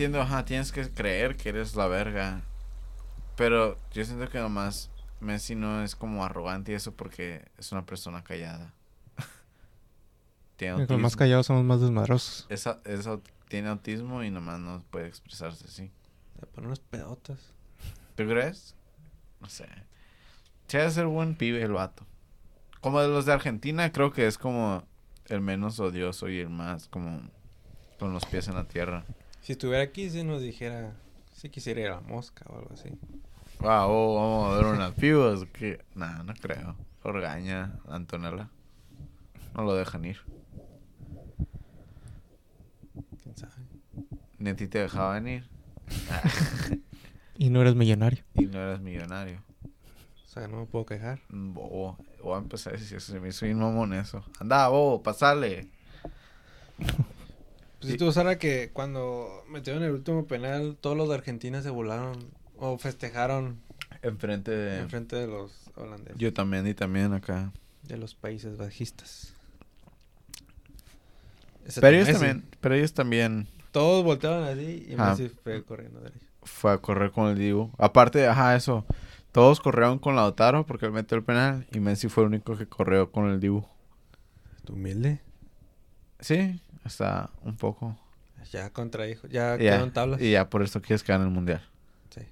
Entiendo, 0.00 0.22
ajá, 0.22 0.46
tienes 0.46 0.72
que 0.72 0.88
creer 0.88 1.36
que 1.36 1.50
eres 1.50 1.76
la 1.76 1.86
verga. 1.86 2.40
Pero 3.36 3.78
yo 3.92 4.02
siento 4.02 4.30
que 4.30 4.38
nomás 4.38 4.90
Messi 5.20 5.54
no 5.54 5.82
es 5.82 5.94
como 5.94 6.24
arrogante 6.24 6.72
y 6.72 6.74
eso 6.74 6.92
porque 6.94 7.44
es 7.58 7.70
una 7.70 7.84
persona 7.84 8.24
callada. 8.24 8.72
tiene 10.56 10.86
Los 10.86 10.98
más 10.98 11.16
callados 11.16 11.46
son 11.46 11.56
los 11.56 11.66
más 11.66 11.82
desmadrosos. 11.82 12.46
Esa, 12.48 12.80
esa- 12.86 13.20
tiene 13.48 13.68
autismo 13.68 14.22
y 14.22 14.30
nomás 14.30 14.58
no 14.58 14.82
puede 14.90 15.06
expresarse 15.06 15.66
así. 15.66 15.90
Le 16.40 16.46
ponen 16.46 16.68
unas 16.68 16.80
pedotas. 16.80 17.52
¿Tú 18.16 18.26
crees? 18.26 18.74
No 19.40 19.50
sé. 19.50 19.66
Se 20.66 20.78
ha 20.78 20.84
de 20.84 20.90
ser 20.92 21.06
buen 21.06 21.34
pibe 21.34 21.62
el 21.62 21.72
vato. 21.72 22.06
Como 22.80 23.02
de 23.02 23.08
los 23.08 23.26
de 23.26 23.34
Argentina, 23.34 23.92
creo 23.92 24.12
que 24.12 24.26
es 24.26 24.38
como 24.38 24.82
el 25.26 25.42
menos 25.42 25.78
odioso 25.78 26.30
y 26.30 26.38
el 26.38 26.48
más 26.48 26.88
como 26.88 27.20
con 27.98 28.14
los 28.14 28.24
pies 28.24 28.48
en 28.48 28.54
la 28.54 28.64
tierra. 28.64 29.04
Si 29.50 29.54
estuviera 29.54 29.82
aquí, 29.82 30.08
si 30.08 30.22
nos 30.22 30.40
dijera, 30.40 30.92
si 31.32 31.48
quisiera 31.50 31.80
ir 31.80 31.86
a 31.88 31.96
la 31.96 32.00
mosca 32.02 32.44
o 32.48 32.56
algo 32.56 32.72
así. 32.72 32.90
Ah, 33.58 33.88
oh, 33.88 34.14
vamos 34.14 34.52
a 34.54 34.56
ver 34.56 34.66
unas 34.76 34.94
pibas. 34.94 35.44
que 35.52 35.84
Nah, 35.96 36.22
no 36.22 36.34
creo. 36.34 36.76
Orgaña, 37.02 37.72
Antonella. 37.88 38.48
No 39.56 39.64
lo 39.64 39.74
dejan 39.74 40.04
ir. 40.04 40.18
¿Quién 43.24 43.36
sabe? 43.36 43.54
Ni 44.38 44.50
a 44.50 44.54
ti 44.54 44.68
te 44.68 44.78
dejaban 44.78 45.26
ir. 45.26 45.48
Y 47.36 47.50
no 47.50 47.60
eres 47.62 47.74
millonario. 47.74 48.22
y 48.34 48.46
no 48.46 48.60
eras 48.60 48.80
millonario. 48.80 49.42
O 50.26 50.28
sea, 50.28 50.46
no 50.46 50.60
me 50.60 50.66
puedo 50.66 50.86
quejar. 50.86 51.18
Mm, 51.28 51.54
Bobo. 51.54 51.98
Voy 52.22 52.34
a 52.36 52.38
empezar 52.38 52.74
a 52.74 52.76
decir 52.76 52.98
eso. 52.98 53.12
Se 53.12 53.18
me 53.18 53.30
hizo 53.30 53.46
bien 53.46 53.58
mamón 53.58 53.94
eso. 53.94 54.24
Anda, 54.38 54.68
bobo, 54.68 55.02
pasale. 55.02 55.72
Pues 57.80 57.86
Sí. 57.86 57.92
si 57.92 57.98
tú 57.98 58.12
sabes 58.12 58.36
que 58.36 58.70
cuando 58.72 59.42
metieron 59.48 59.82
el 59.82 59.92
último 59.92 60.26
penal, 60.26 60.76
todos 60.80 60.96
los 60.96 61.08
de 61.08 61.14
Argentina 61.14 61.62
se 61.62 61.70
volaron 61.70 62.18
o 62.58 62.76
festejaron 62.78 63.58
Enfrente 64.02 64.50
de. 64.50 64.78
enfrente 64.80 65.16
de 65.16 65.26
los 65.26 65.52
holandeses, 65.76 66.16
Yo 66.18 66.32
también 66.32 66.66
y 66.66 66.74
también 66.74 67.12
acá. 67.14 67.52
de 67.84 67.96
los 67.96 68.14
países 68.14 68.56
bajistas. 68.58 69.32
Pero 71.80 71.96
ellos 71.96 72.08
también. 72.12 72.44
Pero 72.60 72.74
ellos 72.74 72.92
también. 72.94 73.46
Todos 73.72 74.04
volteaban 74.04 74.42
así 74.44 74.86
y 74.88 74.94
Ajá. 74.94 75.10
Messi 75.10 75.28
fue 75.28 75.62
corriendo 75.62 76.00
derecho. 76.00 76.26
Fue 76.42 76.72
a 76.72 76.78
correr 76.78 77.12
con 77.12 77.28
el 77.28 77.38
Dibu. 77.38 77.70
Aparte, 77.78 78.26
ajá, 78.26 78.56
eso. 78.56 78.84
Todos 79.32 79.60
corrieron 79.60 79.98
con 79.98 80.16
Lautaro 80.16 80.66
porque 80.66 80.86
él 80.86 80.92
metió 80.92 81.16
el 81.16 81.22
penal. 81.22 81.66
Y 81.72 81.78
Messi 81.80 82.08
fue 82.08 82.24
el 82.24 82.28
único 82.30 82.56
que 82.56 82.66
corrió 82.66 83.12
con 83.12 83.30
el 83.30 83.38
Dibu. 83.38 83.64
¿Tu 84.64 84.72
humilde? 84.72 85.20
Sí, 86.18 86.60
hasta 86.84 87.30
un 87.42 87.56
poco. 87.56 87.96
Ya 88.52 88.70
contradijo, 88.72 89.26
ya 89.28 89.54
Y 89.54 89.58
ya, 89.58 89.58
quedaron 89.58 89.92
tablas. 89.92 90.20
y 90.20 90.32
ya 90.32 90.48
por 90.48 90.62
esto 90.62 90.80
quieres 90.80 91.02
quedar 91.02 91.20
en 91.20 91.26
el 91.26 91.32
mundial. 91.32 91.62
Sí. 92.10 92.22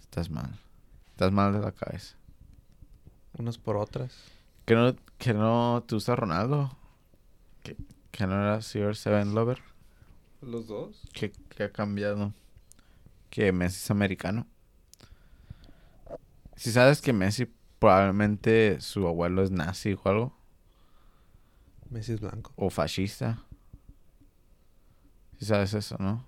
Estás 0.00 0.30
mal. 0.30 0.50
Estás 1.10 1.32
mal 1.32 1.52
de 1.52 1.60
la 1.60 1.72
cabeza. 1.72 2.16
Unas 3.38 3.58
por 3.58 3.76
otras. 3.76 4.14
¿Que 4.66 4.74
no, 4.74 4.94
que 5.18 5.32
no 5.34 5.82
te 5.86 5.94
gusta 5.94 6.14
Ronaldo? 6.14 6.76
¿Que, 7.62 7.76
que 8.10 8.26
no 8.26 8.34
era 8.34 8.58
CR7 8.58 9.32
Lover? 9.32 9.60
¿Los 10.42 10.66
dos? 10.66 11.00
¿Que, 11.12 11.32
que 11.48 11.64
ha 11.64 11.72
cambiado? 11.72 12.32
Que 13.30 13.52
Messi 13.52 13.78
es 13.78 13.90
americano. 13.90 14.46
Si 16.56 16.70
sabes 16.70 17.00
que 17.00 17.12
Messi 17.12 17.50
probablemente 17.78 18.80
su 18.80 19.06
abuelo 19.08 19.42
es 19.42 19.50
nazi 19.50 19.94
o 19.94 20.08
algo. 20.08 20.36
Messi 21.92 22.12
es 22.12 22.20
blanco. 22.20 22.52
O 22.56 22.70
fascista. 22.70 23.38
Si 25.38 25.44
sabes 25.44 25.74
eso, 25.74 25.96
¿no? 25.98 26.24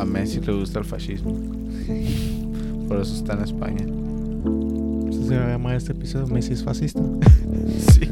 A 0.00 0.04
Messi 0.06 0.40
le 0.40 0.52
gusta 0.52 0.78
el 0.78 0.86
fascismo. 0.86 1.32
Por 2.88 3.00
eso 3.00 3.14
está 3.14 3.34
en 3.34 3.42
España. 3.42 3.84
Se 5.26 5.36
va 5.36 5.44
a 5.44 5.50
llamar 5.50 5.76
este 5.76 5.92
episodio 5.92 6.26
Messi 6.28 6.54
es 6.54 6.64
fascista. 6.64 7.02
Sí. 7.92 8.10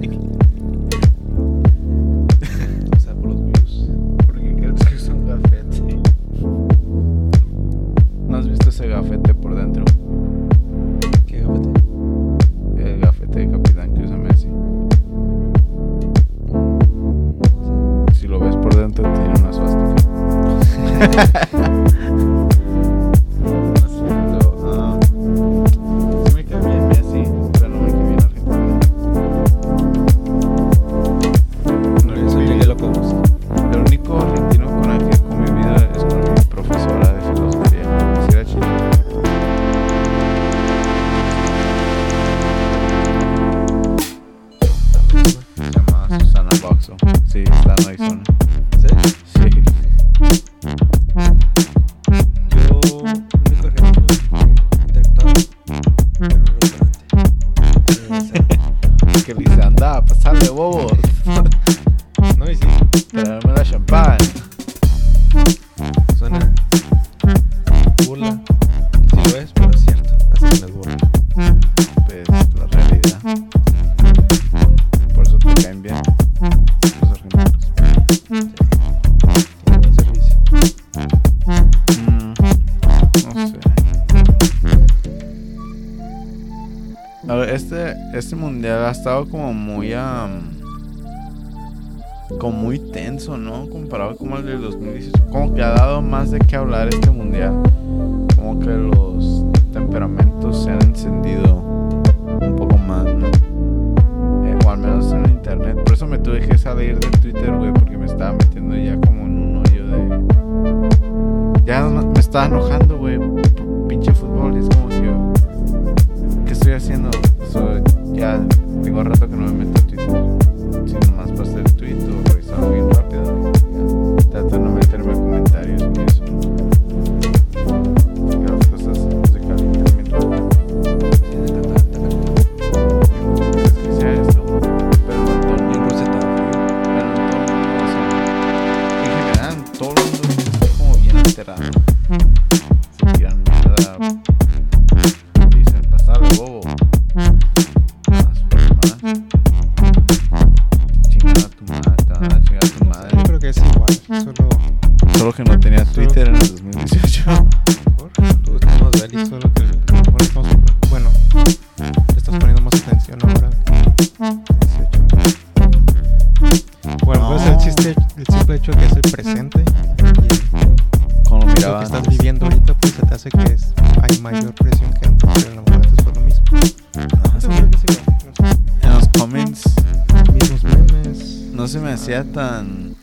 Se 181.68 181.80
me 181.80 181.92
hacía 181.92 182.24
tan... 182.24 182.96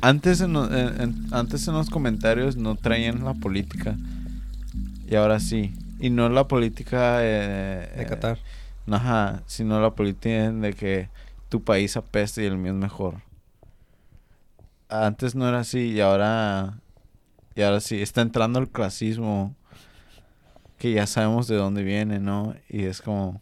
Antes 0.00 0.40
en, 0.40 0.56
antes 1.32 1.68
en 1.68 1.74
los 1.74 1.90
comentarios 1.90 2.56
no 2.56 2.76
traían 2.76 3.24
la 3.24 3.34
política. 3.34 3.96
Y 5.08 5.16
ahora 5.16 5.40
sí. 5.40 5.74
Y 5.98 6.10
no 6.10 6.28
la 6.28 6.48
política... 6.48 7.18
eh, 7.22 7.92
De 7.96 8.02
eh, 8.02 8.06
Qatar. 8.06 8.38
Ajá, 8.90 9.42
sino 9.46 9.80
la 9.80 9.94
política 9.94 10.50
de 10.50 10.72
que 10.74 11.08
tu 11.48 11.62
país 11.62 11.96
apesta 11.96 12.40
y 12.42 12.46
el 12.46 12.56
mío 12.56 12.72
es 12.72 12.78
mejor. 12.78 13.22
Antes 14.88 15.34
no 15.34 15.48
era 15.48 15.60
así 15.60 15.92
y 15.92 16.00
ahora 16.00 16.78
y 17.54 17.62
ahora 17.62 17.80
sí 17.80 18.00
está 18.00 18.22
entrando 18.22 18.58
el 18.58 18.68
clasismo 18.68 19.54
que 20.78 20.92
ya 20.92 21.06
sabemos 21.06 21.48
de 21.48 21.56
dónde 21.56 21.82
viene, 21.82 22.18
¿no? 22.18 22.54
Y 22.68 22.84
es 22.84 23.02
como 23.02 23.40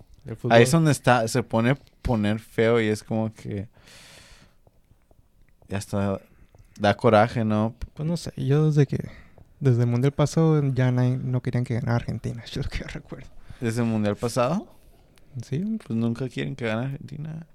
ahí 0.50 0.64
es 0.64 0.70
donde 0.70 0.92
está 0.92 1.26
se 1.28 1.42
pone 1.42 1.76
poner 2.02 2.38
feo 2.40 2.80
y 2.80 2.88
es 2.88 3.02
como 3.02 3.32
que 3.32 3.68
ya 5.68 5.78
está 5.78 6.20
da 6.78 6.96
coraje, 6.96 7.44
¿no? 7.44 7.74
Pues 7.94 8.08
no 8.08 8.16
sé, 8.16 8.32
yo 8.36 8.66
desde 8.66 8.86
que... 8.86 9.08
Desde 9.60 9.82
el 9.82 9.88
Mundial 9.88 10.12
pasado 10.12 10.62
ya 10.72 10.90
nadie- 10.90 11.18
no 11.18 11.42
querían 11.42 11.64
que 11.64 11.74
ganara 11.74 11.96
Argentina, 11.96 12.42
es 12.44 12.56
lo 12.56 12.62
que 12.64 12.78
yo 12.78 12.86
recuerdo. 12.86 13.28
Desde 13.60 13.82
el 13.82 13.88
mundial 13.88 14.16
pasado, 14.16 14.66
Sí, 15.44 15.78
pues 15.86 15.96
nunca 15.98 16.28
quieren 16.30 16.56
que 16.56 16.64
gane 16.66 16.86
Argentina. 16.86 17.46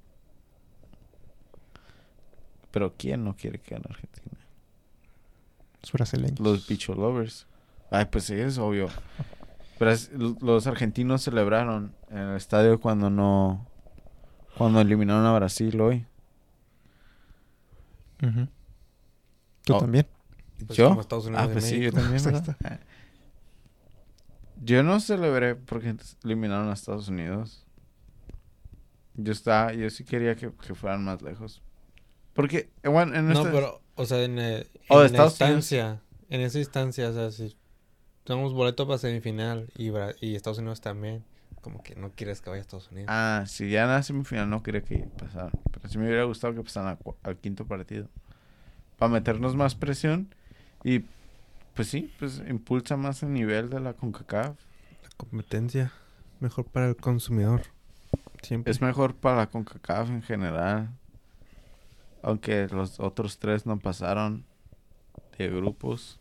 Pero 2.71 2.93
quién 2.97 3.23
no 3.23 3.35
quiere 3.35 3.59
que 3.59 3.75
gane 3.75 3.85
Argentina? 3.89 4.21
los 5.81 5.91
brasileños. 5.91 6.39
Los 6.39 6.67
bicho 6.67 6.95
lovers. 6.95 7.45
Ay, 7.91 8.05
pues 8.05 8.23
sí, 8.25 8.33
es 8.33 8.57
obvio. 8.57 8.87
Pero 9.77 9.91
es- 9.91 10.09
los 10.13 10.65
argentinos 10.67 11.21
celebraron 11.23 11.93
en 12.09 12.17
el 12.17 12.37
estadio 12.37 12.79
cuando 12.79 13.09
no. 13.09 13.67
Cuando 14.57 14.79
eliminaron 14.81 15.25
a 15.25 15.33
Brasil 15.33 15.79
hoy. 15.81 16.05
Ujú. 18.23 18.47
¿Tú 19.63 19.75
Oh. 19.75 19.79
también? 19.79 20.07
Pues 20.65 20.77
¿Yo? 20.77 20.89
como 20.89 21.01
Estados 21.01 21.25
Unidos 21.25 21.45
Ah, 21.45 21.51
pues 21.51 21.65
sí, 21.65 21.79
yo 21.81 21.91
también. 21.91 22.21
Yo 24.63 24.83
no 24.83 24.99
celebré 25.01 25.55
porque 25.55 25.95
eliminaron 26.23 26.69
a 26.69 26.73
Estados 26.73 27.09
Unidos. 27.09 27.65
Yo 29.15 29.31
estaba, 29.33 29.73
yo 29.73 29.89
sí 29.89 30.03
quería 30.05 30.35
que, 30.35 30.51
que 30.53 30.73
fueran 30.75 31.03
más 31.03 31.21
lejos. 31.21 31.61
Porque, 32.33 32.69
eh, 32.83 32.87
bueno, 32.87 33.15
en 33.15 33.27
No, 33.27 33.33
este- 33.41 33.51
pero, 33.51 33.81
o 33.95 34.05
sea, 34.05 34.23
en, 34.23 34.39
eh, 34.39 34.65
Oh, 34.89 34.99
de 35.01 35.07
en 35.07 35.11
Estados 35.13 35.39
Unidos. 35.41 35.57
instancia, 35.57 36.01
en 36.29 36.41
esa 36.41 36.57
instancia, 36.59 37.09
o 37.09 37.13
sea, 37.13 37.31
si 37.31 37.55
tenemos 38.23 38.53
boleto 38.53 38.87
para 38.87 38.97
semifinal 38.97 39.67
y, 39.77 39.91
y 40.21 40.35
Estados 40.35 40.57
Unidos 40.59 40.79
también, 40.81 41.23
como 41.65 41.81
que 41.81 41.95
no 41.95 42.11
quieres 42.11 42.41
que 42.41 42.51
vaya 42.51 42.59
a 42.59 42.61
Estados 42.61 42.91
Unidos. 42.91 43.09
Ah, 43.09 43.43
si 43.47 43.71
ya 43.71 43.85
en 43.85 43.89
la 43.89 44.03
semifinal 44.03 44.47
no 44.47 44.61
quería 44.61 44.81
que 44.81 44.99
pasara. 45.17 45.49
Pero 45.71 45.89
sí 45.89 45.97
me 45.97 46.05
hubiera 46.05 46.23
gustado 46.23 46.53
que 46.53 46.61
pasaran 46.61 46.99
al 47.23 47.37
quinto 47.37 47.65
partido. 47.65 48.07
Para 48.99 49.11
meternos 49.11 49.55
más 49.55 49.73
presión. 49.73 50.35
Y 50.83 51.05
pues 51.73 51.87
sí, 51.87 52.13
pues 52.19 52.43
impulsa 52.47 52.97
más 52.97 53.23
el 53.23 53.33
nivel 53.33 53.71
de 53.71 53.79
la 53.79 53.93
CONCACAF. 53.93 54.55
La 55.01 55.09
competencia, 55.17 55.91
mejor 56.39 56.65
para 56.65 56.87
el 56.87 56.97
consumidor. 56.97 57.63
Siempre. 58.43 58.69
Es 58.69 58.79
mejor 58.79 59.15
para 59.15 59.37
la 59.37 59.47
CONCACAF 59.47 60.09
en 60.09 60.21
general. 60.21 60.91
Aunque 62.21 62.67
los 62.67 62.99
otros 62.99 63.39
tres 63.39 63.65
no 63.65 63.79
pasaron 63.79 64.45
de 65.39 65.49
grupos. 65.49 66.19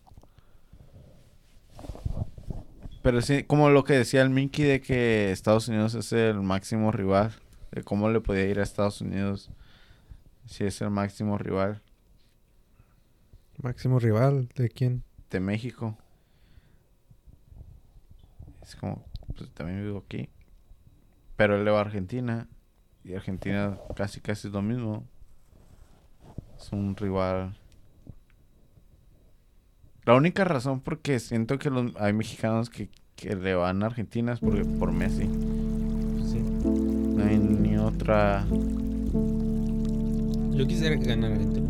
Pero 3.04 3.20
sí, 3.20 3.44
como 3.44 3.70
lo 3.70 3.84
que 3.84 3.92
decía 3.92 4.22
el 4.22 4.30
Mickey 4.30 4.64
de 4.64 4.80
que 4.80 5.30
Estados 5.30 5.68
Unidos 5.68 5.94
es 5.94 6.12
el 6.12 6.40
máximo 6.40 6.90
rival. 6.90 7.32
De 7.70 7.84
cómo 7.84 8.08
le 8.08 8.20
podía 8.20 8.46
ir 8.46 8.58
a 8.58 8.62
Estados 8.62 9.00
Unidos 9.00 9.50
si 10.46 10.64
es 10.64 10.80
el 10.80 10.90
máximo 10.90 11.38
rival 11.38 11.82
Máximo 13.62 13.98
rival, 13.98 14.48
¿de 14.56 14.68
quién? 14.68 15.04
de 15.30 15.40
México. 15.40 15.98
Es 18.62 18.76
como, 18.76 19.04
pues 19.36 19.50
también 19.50 19.84
vivo 19.84 20.04
aquí. 20.06 20.30
Pero 21.36 21.56
él 21.56 21.64
le 21.64 21.70
va 21.70 21.78
a 21.78 21.82
Argentina. 21.82 22.48
Y 23.02 23.14
Argentina 23.14 23.78
casi 23.94 24.20
casi 24.20 24.48
es 24.48 24.54
lo 24.54 24.62
mismo. 24.62 25.06
Es 26.56 26.72
un 26.72 26.96
rival. 26.96 27.56
La 30.06 30.14
única 30.14 30.44
razón 30.44 30.80
porque 30.80 31.18
siento 31.18 31.58
que 31.58 31.70
los, 31.70 31.92
hay 31.96 32.12
mexicanos 32.12 32.68
que, 32.70 32.88
que 33.16 33.34
le 33.36 33.54
van 33.54 33.82
a 33.82 33.86
Argentina 33.86 34.32
es 34.34 34.40
porque, 34.40 34.64
por 34.64 34.92
Messi. 34.92 35.22
Sí. 36.30 36.40
No 36.64 37.24
hay 37.24 37.38
ni 37.38 37.76
otra... 37.78 38.44
Yo 40.52 40.66
quisiera 40.66 40.96
que 40.98 41.06
ganara 41.06 41.34
Argentina. 41.34 41.66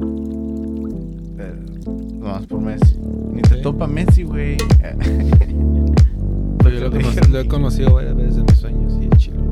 Eh, 1.38 1.54
nomás 2.18 2.46
por 2.46 2.60
Messi. 2.60 2.98
Ni 3.32 3.40
te 3.42 3.56
Sí. 3.56 3.62
topa 3.62 3.86
Messi, 3.86 4.24
güey. 4.24 4.56
Lo, 6.64 7.40
he 7.40 7.46
conocido 7.48 7.94
varias 7.94 8.16
veces 8.16 8.36
en 8.38 8.44
mis 8.46 8.56
sueños 8.58 8.94
y 9.00 9.04
es 9.04 9.18
chilo. 9.18 9.42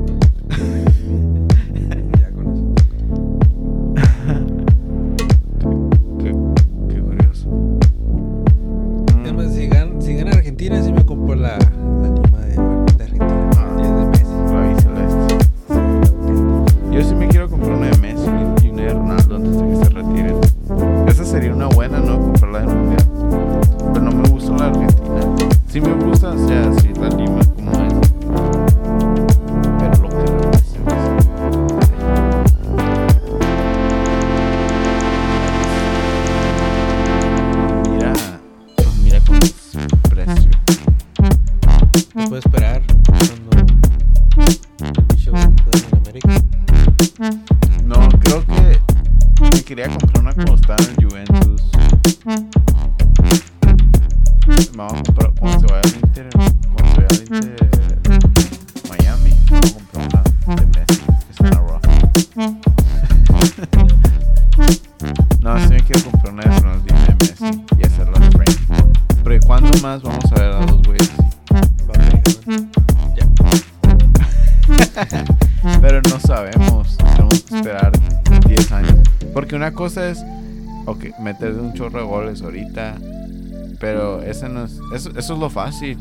Eso, 85.15 85.33
es 85.33 85.39
lo 85.39 85.49
fácil. 85.49 85.97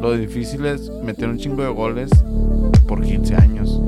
Lo 0.00 0.16
difícil 0.16 0.66
es 0.66 0.90
meter 1.02 1.28
un 1.28 1.38
chingo 1.38 1.62
de 1.62 1.68
goles 1.68 2.10
por 2.86 3.02
15 3.02 3.34
años. 3.36 3.80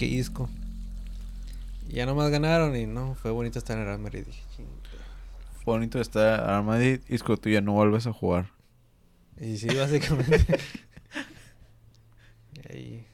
Nada 0.00 0.06
mejor 0.06 0.06
que 0.06 0.06
Isco. 0.06 0.48
Y 1.88 1.94
ya 1.94 2.06
nomás 2.06 2.30
ganaron 2.30 2.76
y 2.76 2.86
no, 2.86 3.14
fue 3.14 3.30
bonito 3.30 3.58
estar 3.58 3.76
en 3.76 3.82
el 3.82 3.86
Real 3.86 3.98
Madrid. 3.98 4.26
Bonito 5.64 6.00
estar 6.00 6.62
Madrid 6.62 7.00
y 7.08 7.14
es 7.14 7.22
que 7.22 7.36
tú 7.36 7.48
ya 7.48 7.60
no 7.60 7.72
vuelves 7.72 8.06
a 8.06 8.12
jugar. 8.12 8.50
Y 9.38 9.56
sí, 9.56 9.68
básicamente. 9.74 10.38
y 12.54 12.72
ahí. 12.72 13.06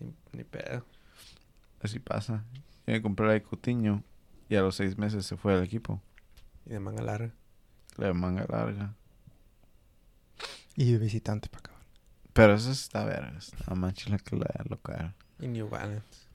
Ni, 0.00 0.14
ni 0.32 0.44
pedo. 0.44 0.84
Así 1.82 1.98
pasa. 1.98 2.44
Yo 2.86 2.94
me 2.94 3.02
compré 3.02 3.26
la 3.26 3.32
de 3.32 3.42
Coutinho 3.42 4.02
y 4.48 4.56
a 4.56 4.62
los 4.62 4.76
seis 4.76 4.98
meses 4.98 5.26
se 5.26 5.36
fue 5.36 5.54
al 5.54 5.62
equipo. 5.62 6.00
Y 6.66 6.70
de 6.70 6.80
manga 6.80 7.02
larga. 7.02 7.34
La 7.96 8.08
de 8.08 8.12
manga 8.14 8.46
larga. 8.48 8.94
Y 10.76 10.92
de 10.92 10.98
visitante 10.98 11.48
para 11.48 11.60
acabar. 11.60 11.82
Pero 12.32 12.54
eso 12.54 12.70
está 12.70 13.04
verga. 13.04 13.36
Está 13.38 13.74
más 13.74 13.94
chila 13.94 14.18
que 14.18 14.36
la 14.36 14.46
de 14.58 14.70
local. 14.70 15.14
Y 15.42 15.48
New 15.48 15.68
Balance. 15.68 16.28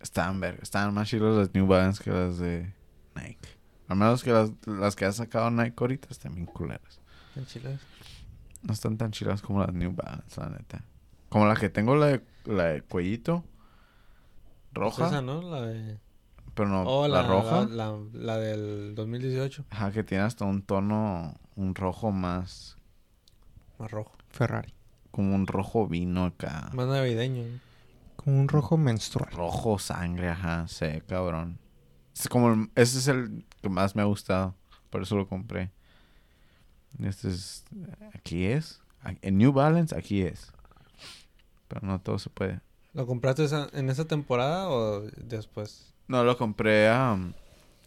Estaban 0.00 0.40
verga. 0.40 0.58
Estaban 0.62 0.92
más 0.92 1.08
chilas 1.08 1.36
las 1.36 1.54
New 1.54 1.66
Balance 1.66 2.02
que 2.02 2.10
las 2.10 2.38
de 2.38 2.74
Nike. 3.14 3.48
Al 3.86 3.96
menos 3.96 4.24
que 4.24 4.32
las, 4.32 4.50
las 4.66 4.96
que 4.96 5.04
ha 5.04 5.12
sacado 5.12 5.50
Nike 5.50 5.76
ahorita 5.78 6.08
están 6.10 6.34
bien 6.34 6.46
culeras. 6.46 7.00
¿Tan 7.34 7.46
chilas? 7.46 7.80
No 8.62 8.72
están 8.72 8.98
tan 8.98 9.12
chilas 9.12 9.40
como 9.40 9.60
las 9.60 9.72
New 9.72 9.92
Balance, 9.94 10.40
la 10.40 10.48
neta. 10.48 10.84
Como 11.28 11.46
la 11.46 11.54
que 11.54 11.70
tengo, 11.70 11.94
la 11.94 12.06
de, 12.06 12.24
la 12.44 12.64
de 12.64 12.82
cuellito. 12.82 13.44
Roja. 14.72 14.96
Pues 14.96 15.12
esa, 15.12 15.22
¿no? 15.22 15.42
La 15.42 15.62
de... 15.62 15.98
Pero 16.54 16.68
no, 16.68 16.82
oh, 16.82 17.06
la, 17.06 17.22
la, 17.22 17.28
roja. 17.28 17.66
La, 17.66 17.92
la, 17.92 17.98
la 18.12 18.36
del 18.38 18.94
2018. 18.96 19.66
Ajá, 19.70 19.92
que 19.92 20.02
tiene 20.02 20.24
hasta 20.24 20.44
un 20.44 20.62
tono, 20.62 21.36
un 21.54 21.76
rojo 21.76 22.10
más, 22.10 22.76
Más 23.78 23.90
rojo. 23.92 24.16
Ferrari. 24.30 24.74
como 25.12 25.36
un 25.36 25.46
rojo 25.46 25.86
vino 25.86 26.24
acá. 26.24 26.70
Más 26.74 26.88
navideño. 26.88 27.44
¿no? 27.44 27.69
Con 28.22 28.34
un 28.34 28.48
rojo 28.48 28.76
menstrual. 28.76 29.30
Rojo 29.32 29.78
sangre, 29.78 30.28
ajá, 30.28 30.68
sí, 30.68 30.86
cabrón. 31.06 31.58
Es 32.14 32.28
como, 32.28 32.52
el- 32.52 32.70
ese 32.74 32.98
es 32.98 33.08
el 33.08 33.46
que 33.62 33.68
más 33.70 33.96
me 33.96 34.02
ha 34.02 34.04
gustado, 34.04 34.54
por 34.90 35.02
eso 35.02 35.16
lo 35.16 35.26
compré. 35.26 35.70
Este 37.02 37.28
es, 37.28 37.64
aquí 38.12 38.44
es, 38.44 38.80
A- 39.02 39.14
en 39.22 39.38
New 39.38 39.52
Balance 39.52 39.96
aquí 39.96 40.20
es. 40.22 40.52
Pero 41.68 41.86
no 41.86 41.98
todo 42.00 42.18
se 42.18 42.28
puede. 42.28 42.60
¿Lo 42.92 43.06
compraste 43.06 43.44
esa- 43.44 43.68
en 43.72 43.88
esa 43.88 44.04
temporada 44.04 44.68
o 44.68 45.00
después? 45.16 45.94
No, 46.08 46.22
lo 46.24 46.36
compré 46.36 46.90
um, 46.92 47.32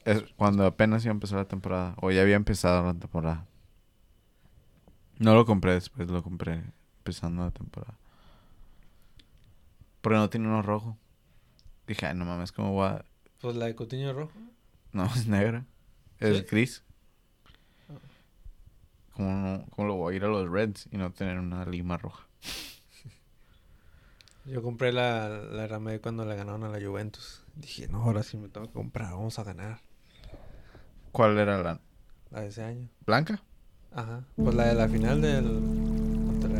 es 0.05 0.23
cuando 0.37 0.65
apenas 0.65 1.03
iba 1.03 1.11
a 1.11 1.13
empezar 1.13 1.37
la 1.37 1.45
temporada, 1.47 1.93
o 2.01 2.09
ya 2.09 2.21
había 2.21 2.37
empezado 2.37 2.83
la 2.83 2.93
temporada. 2.93 3.45
No 5.19 5.35
lo 5.35 5.45
compré 5.45 5.73
después, 5.73 6.09
lo 6.09 6.23
compré 6.23 6.63
empezando 6.99 7.43
la 7.43 7.51
temporada. 7.51 7.97
Porque 10.03 10.17
no 10.17 10.29
tiene 10.29 10.47
uno 10.47 10.61
rojo. 10.61 10.99
Dije, 11.87 12.05
ay, 12.05 12.15
no 12.15 12.25
mames, 12.25 12.51
¿cómo 12.51 12.73
voy 12.73 12.87
a...? 12.89 13.05
Pues 13.41 13.55
la 13.55 13.65
de 13.65 13.75
Coutinho 13.75 14.13
rojo. 14.13 14.33
No, 14.91 15.05
es 15.15 15.27
negra. 15.27 15.65
Es 16.19 16.41
¿Sí? 16.41 16.45
gris. 16.49 16.83
¿Cómo, 19.15 19.31
no, 19.31 19.65
¿Cómo 19.71 19.87
lo 19.87 19.95
voy 19.95 20.13
a 20.13 20.17
ir 20.17 20.23
a 20.25 20.27
los 20.27 20.49
Reds 20.49 20.87
y 20.91 20.97
no 20.97 21.11
tener 21.11 21.39
una 21.39 21.65
lima 21.65 21.97
roja? 21.97 22.27
Yo 24.45 24.61
compré 24.61 24.91
la, 24.91 25.29
la 25.29 25.79
Madrid 25.79 26.01
cuando 26.01 26.25
le 26.25 26.35
ganaron 26.35 26.63
a 26.65 26.69
la 26.69 26.85
Juventus. 26.85 27.43
Dije, 27.55 27.87
no, 27.87 28.03
ahora 28.03 28.23
sí 28.23 28.35
me 28.37 28.49
tengo 28.49 28.67
que 28.67 28.73
comprar, 28.73 29.11
vamos 29.13 29.39
a 29.39 29.43
ganar. 29.43 29.79
¿Cuál 31.11 31.37
era 31.37 31.61
la 31.61 31.79
La 32.31 32.41
de 32.41 32.47
ese 32.47 32.63
año. 32.63 32.89
blanca? 33.05 33.41
Ajá. 33.93 34.23
Pues 34.35 34.55
la 34.55 34.65
de 34.65 34.73
la 34.75 34.87
final 34.89 35.21
del... 35.21 35.45
Contra 36.25 36.57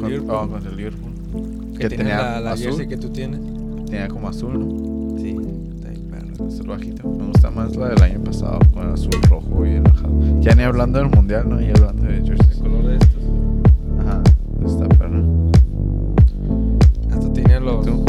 Con- 0.00 0.08
Liverpool. 0.08 0.34
oh, 0.34 0.48
contra 0.48 0.70
el 0.70 0.76
Liverpool. 0.76 1.59
Que 1.80 1.88
que 1.88 1.96
tiene 1.96 2.10
tenía 2.10 2.22
la, 2.32 2.40
la 2.40 2.52
azul. 2.52 2.64
jersey 2.66 2.88
que 2.88 2.96
tú 2.96 3.08
tienes. 3.10 3.40
Tenía 3.86 4.08
como 4.08 4.28
azul, 4.28 4.58
¿no? 4.58 5.18
Sí, 5.18 5.36
está 5.74 5.88
bien 5.90 6.08
perro. 6.10 6.46
Es 6.48 6.60
el 6.60 6.66
bajito. 6.68 7.08
Me 7.08 7.26
gusta 7.26 7.50
más 7.50 7.74
la 7.76 7.88
del 7.88 8.02
año 8.02 8.20
pasado 8.22 8.58
con 8.72 8.86
el 8.86 8.94
azul, 8.94 9.10
rojo 9.28 9.66
y 9.66 9.70
enojado. 9.76 10.40
Ya 10.40 10.54
ni 10.54 10.62
hablando 10.62 10.98
del 11.00 11.08
mundial, 11.10 11.48
¿no? 11.48 11.60
Ya 11.60 11.72
hablando 11.76 12.04
de 12.04 12.16
El 12.18 12.24
jerseys. 12.24 12.58
color 12.58 12.86
de 12.86 12.94
estos. 12.94 13.22
Ajá. 14.00 14.22
Está 14.66 14.88
perra. 14.96 15.20
Hasta 17.12 17.32
tiene 17.32 17.60
los... 17.60 17.84
¿Tú? 17.84 18.04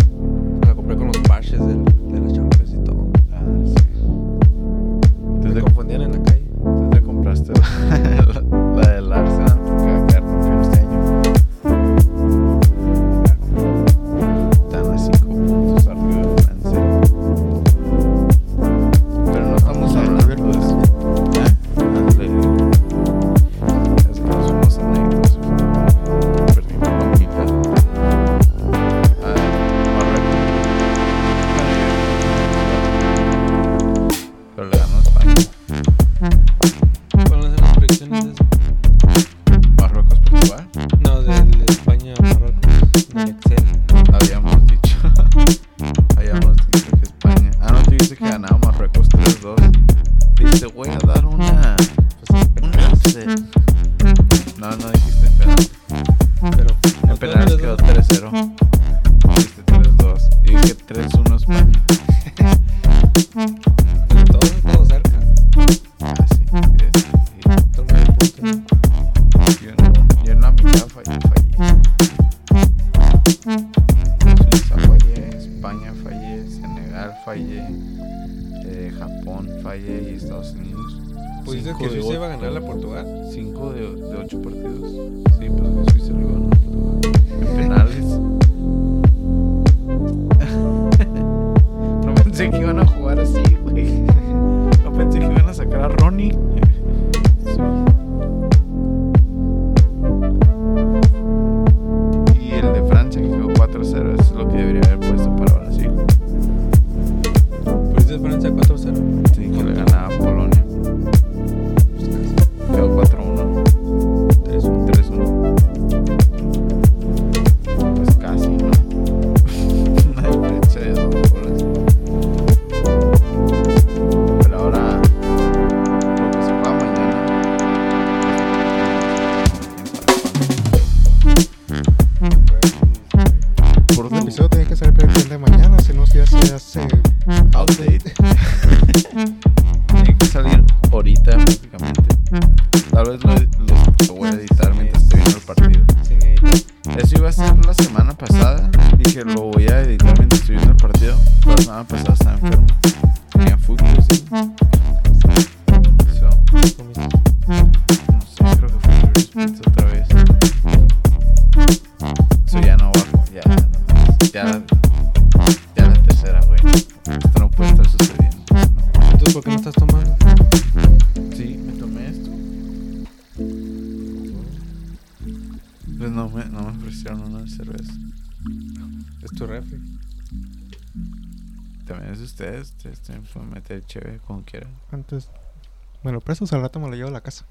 Prestas, 186.42 186.56
al 186.58 186.64
rato 186.64 186.80
me 186.80 186.90
lo 186.90 186.96
llevo 186.96 187.10
a 187.10 187.12
la 187.12 187.22
casa. 187.22 187.46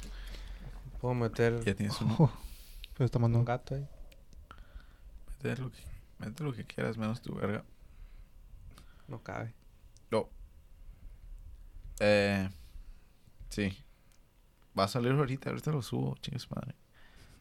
Puedo 1.01 1.15
meter 1.15 1.63
Ya 1.65 1.77
tienes 1.77 2.01
uno. 2.01 2.17
Oh, 2.19 2.33
pues 2.97 3.05
está 3.07 3.19
un 3.19 3.23
mandando. 3.23 3.45
gato 3.45 3.77
ahí. 3.77 3.87
Mete 5.45 5.63
lo, 5.63 5.71
que, 5.71 5.79
mete 6.19 6.43
lo 6.43 6.53
que 6.53 6.65
quieras, 6.65 6.99
menos 6.99 7.23
tu 7.23 7.33
verga. 7.37 7.63
No 9.07 9.23
cabe. 9.23 9.55
No. 10.11 10.29
Eh. 12.01 12.51
Sí. 13.49 13.79
Va 14.77 14.85
a 14.85 14.89
salir 14.89 15.13
ahorita, 15.13 15.51
ahorita 15.51 15.71
lo 15.71 15.83
subo, 15.83 16.17
chingas 16.21 16.51
madre. 16.51 16.75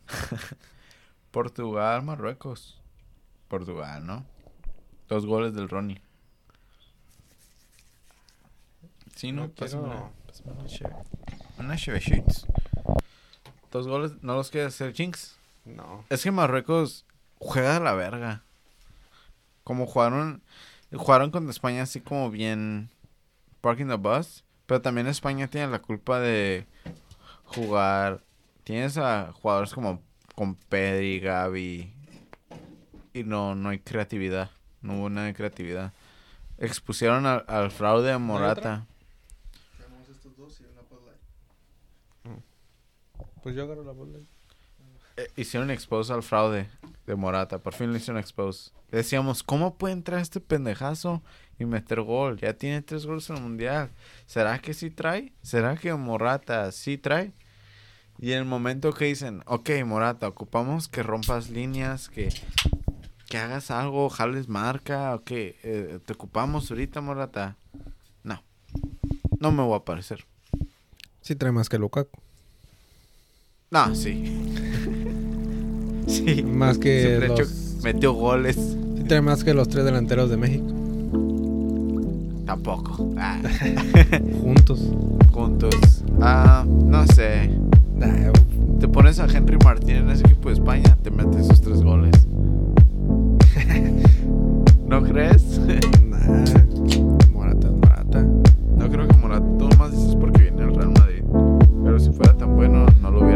Portugal, 1.32 2.04
Marruecos. 2.04 2.80
Portugal, 3.48 4.06
¿no? 4.06 4.24
Dos 5.08 5.26
goles 5.26 5.56
del 5.56 5.68
Ronnie. 5.68 6.00
Sí, 9.16 9.32
no, 9.32 9.48
No 9.48 9.50
pásame 9.50 9.84
quiero- 9.88 10.12
pásame 10.28 11.39
una 11.60 11.76
sheets. 11.76 12.46
Dos 13.72 13.88
goles, 13.88 14.14
¿no 14.22 14.36
los 14.36 14.50
quieres 14.50 14.74
hacer, 14.74 14.94
chinks? 14.94 15.38
No. 15.66 16.04
Es 16.10 16.24
que 16.24 16.32
Marruecos 16.32 17.06
juega 17.38 17.76
de 17.76 17.80
la 17.82 17.94
verga. 17.94 18.44
Como 19.64 19.86
jugaron, 19.86 20.42
jugaron 20.92 21.30
contra 21.30 21.52
España 21.52 21.84
así 21.84 22.02
como 22.02 22.32
bien 22.32 22.90
parking 23.62 23.88
the 23.88 23.96
bus. 23.96 24.44
Pero 24.66 24.82
también 24.82 25.08
España 25.08 25.48
tiene 25.48 25.68
la 25.68 25.80
culpa 25.80 26.20
de 26.20 26.66
jugar. 27.46 28.22
Tienes 28.64 28.98
a 28.98 29.32
jugadores 29.34 29.74
como 29.74 30.02
con 30.36 30.56
Pedri, 30.56 31.20
Gaby. 31.20 31.94
Y 33.14 33.24
no, 33.24 33.56
no 33.56 33.70
hay 33.70 33.80
creatividad. 33.80 34.52
No 34.82 34.98
hubo 34.98 35.10
nada 35.10 35.28
de 35.28 35.34
creatividad. 35.34 35.94
Expusieron 36.58 37.26
al, 37.26 37.46
al 37.48 37.72
fraude 37.72 38.12
de 38.12 38.18
Morata. 38.18 38.86
Pues 43.42 43.56
yo 43.56 43.64
agarro 43.64 43.84
la 43.84 43.92
bola. 43.92 44.20
Eh, 45.18 45.28
hicieron 45.36 45.72
expose 45.72 46.14
al 46.14 46.24
fraude 46.24 46.70
de 47.06 47.16
Morata. 47.16 47.60
Por 47.60 47.74
fin 47.74 47.92
le 47.92 47.98
hicieron 47.98 48.20
expose. 48.20 48.72
Decíamos, 48.92 49.44
¿cómo 49.44 49.78
puede 49.78 49.94
entrar 49.94 50.20
este 50.20 50.40
pendejazo 50.40 51.22
y 51.58 51.66
meter 51.66 52.02
gol? 52.02 52.38
Ya 52.40 52.54
tiene 52.54 52.82
tres 52.82 53.06
goles 53.06 53.30
en 53.30 53.38
el 53.38 53.44
mundial. 53.44 53.92
¿Será 54.26 54.60
que 54.60 54.74
sí 54.74 54.90
trae? 54.90 55.34
¿Será 55.42 55.76
que 55.76 55.94
Morata 55.94 56.72
sí 56.72 56.98
trae? 56.98 57.34
Y 58.18 58.34
en 58.34 58.40
el 58.40 58.46
momento 58.46 58.92
que 58.94 59.06
dicen, 59.06 59.44
ok, 59.46 59.70
Morata, 59.86 60.28
ocupamos 60.28 60.88
que 60.90 61.04
rompas 61.04 61.50
líneas, 61.50 62.10
que, 62.10 62.30
que 63.30 63.38
hagas 63.38 63.72
algo, 63.72 64.10
jales 64.10 64.50
marca, 64.50 65.16
ok, 65.16 65.32
eh, 65.32 66.00
te 66.06 66.14
ocupamos 66.14 66.70
ahorita, 66.70 67.00
Morata. 67.00 67.58
No, 68.24 68.44
no 69.40 69.52
me 69.54 69.64
voy 69.64 69.74
a 69.74 69.78
aparecer. 69.78 70.26
Sí 71.30 71.36
trae 71.36 71.52
más 71.52 71.70
que 71.70 71.78
Lukaku. 71.78 72.10
No, 73.70 73.94
sí. 73.94 74.24
sí. 76.08 76.42
Más 76.42 76.80
que 76.80 77.20
ha 77.22 77.26
hecho- 77.26 77.44
los... 77.44 77.78
metió 77.84 78.14
goles. 78.14 78.56
Sí 78.56 79.04
trae 79.08 79.22
más 79.22 79.44
que 79.44 79.54
los 79.54 79.70
tres 79.70 79.86
delanteros 79.86 80.32
de 80.32 80.38
México. 80.38 80.66
Tampoco. 82.48 83.14
Ah, 83.20 83.40
Juntos. 84.42 84.82
juntos. 85.32 85.76
Ah, 86.20 86.66
no 86.68 87.06
sé. 87.06 87.48
Nah, 87.94 88.32
Te 88.80 88.88
pones 88.88 89.20
a 89.20 89.26
Henry 89.28 89.60
Martín 89.64 89.98
en 89.98 90.10
ese 90.10 90.24
equipo 90.26 90.50
de 90.50 90.56
España, 90.56 90.98
te 91.04 91.12
metes 91.12 91.42
esos 91.42 91.62
tres 91.62 91.84
goles. 91.84 92.26
¿No 94.88 95.04
crees? 95.04 95.60
nah. 96.10 96.44
Si 102.00 102.12
fuera 102.12 102.34
tan 102.34 102.56
bueno, 102.56 102.86
no 103.02 103.12
lo 103.12 103.20
hubieran 103.20 103.29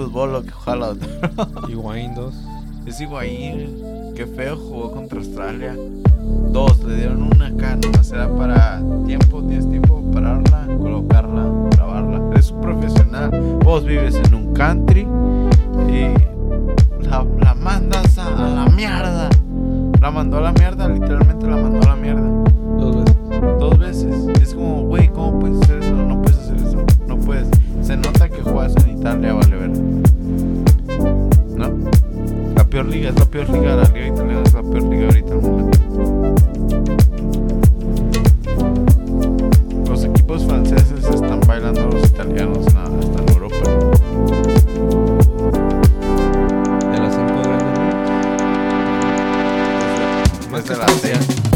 fútbol 0.00 0.32
lo 0.32 0.42
que 0.42 0.50
juega 0.50 0.76
Lautaro. 0.76 1.68
Higuaín 1.68 2.14
2. 2.14 2.34
Es 2.86 3.00
Higuaín. 3.00 4.14
Qué 4.16 4.26
feo 4.26 4.56
jugó 4.56 4.92
contra 4.92 5.18
Australia. 5.18 5.76
Dos, 6.52 6.82
le 6.84 6.96
dieron 6.96 7.22
una 7.22 7.48
acá. 7.48 7.76
Nomás 7.76 8.10
era 8.10 8.28
para 8.34 8.82
tiempo. 9.06 9.42
Tienes 9.42 9.68
tiempo 9.68 10.02
para 10.12 10.40
pararla, 10.42 10.78
colocarla, 10.78 11.68
grabarla. 11.72 12.30
Eres 12.32 12.50
un 12.50 12.60
profesional. 12.62 13.30
Vos 13.62 13.84
vives 13.84 14.14
en 14.14 14.34
un 14.34 14.54
country 14.54 15.06
Más 50.76 51.02
Desde 51.02 51.49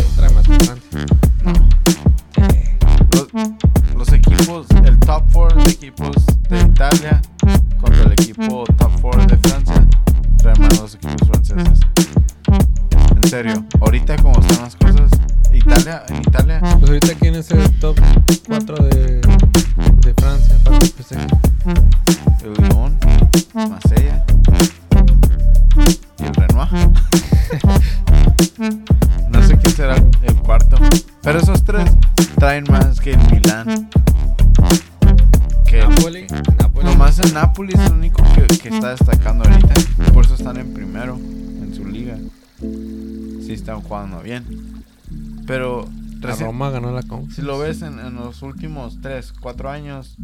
si 47.34 47.42
lo 47.42 47.58
ves 47.58 47.82
en, 47.82 47.98
en 47.98 48.14
los 48.14 48.42
últimos 48.42 49.00
3, 49.00 49.32
4 49.40 49.68
años, 49.68 50.16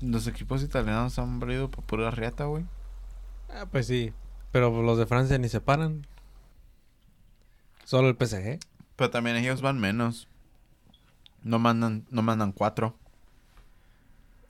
los 0.00 0.26
equipos 0.26 0.64
italianos 0.64 1.18
han 1.20 1.38
valido 1.38 1.70
por 1.70 1.84
pura 1.84 2.10
riata, 2.10 2.46
güey. 2.46 2.64
Ah, 3.48 3.66
pues 3.70 3.86
sí. 3.86 4.12
Pero 4.50 4.82
los 4.82 4.98
de 4.98 5.06
Francia 5.06 5.38
ni 5.38 5.48
se 5.48 5.60
paran. 5.60 6.04
Solo 7.84 8.08
el 8.08 8.16
PSG. 8.16 8.58
Pero 8.96 9.10
también 9.10 9.36
ellos 9.36 9.62
van 9.62 9.78
menos. 9.78 10.26
No 11.44 11.60
mandan, 11.60 12.04
no 12.10 12.22
mandan 12.22 12.50
cuatro. 12.50 12.96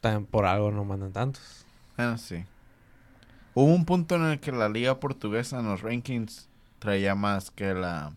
También 0.01 0.25
por 0.25 0.47
algo 0.47 0.71
no 0.71 0.85
mandan 0.85 1.13
tantos. 1.13 1.67
Bueno, 1.99 2.17
sí. 2.17 2.47
Hubo 3.53 3.75
un 3.75 3.85
punto 3.85 4.17
en 4.17 4.23
el 4.23 4.41
que 4.41 4.53
la 4.53 4.71
liga 4.71 4.99
portuguesa 4.99 5.61
en 5.61 5.67
los 5.67 5.83
rankings 5.83 6.49
traía 6.79 7.15
más 7.15 7.51
que 7.51 7.75
la 7.75 8.15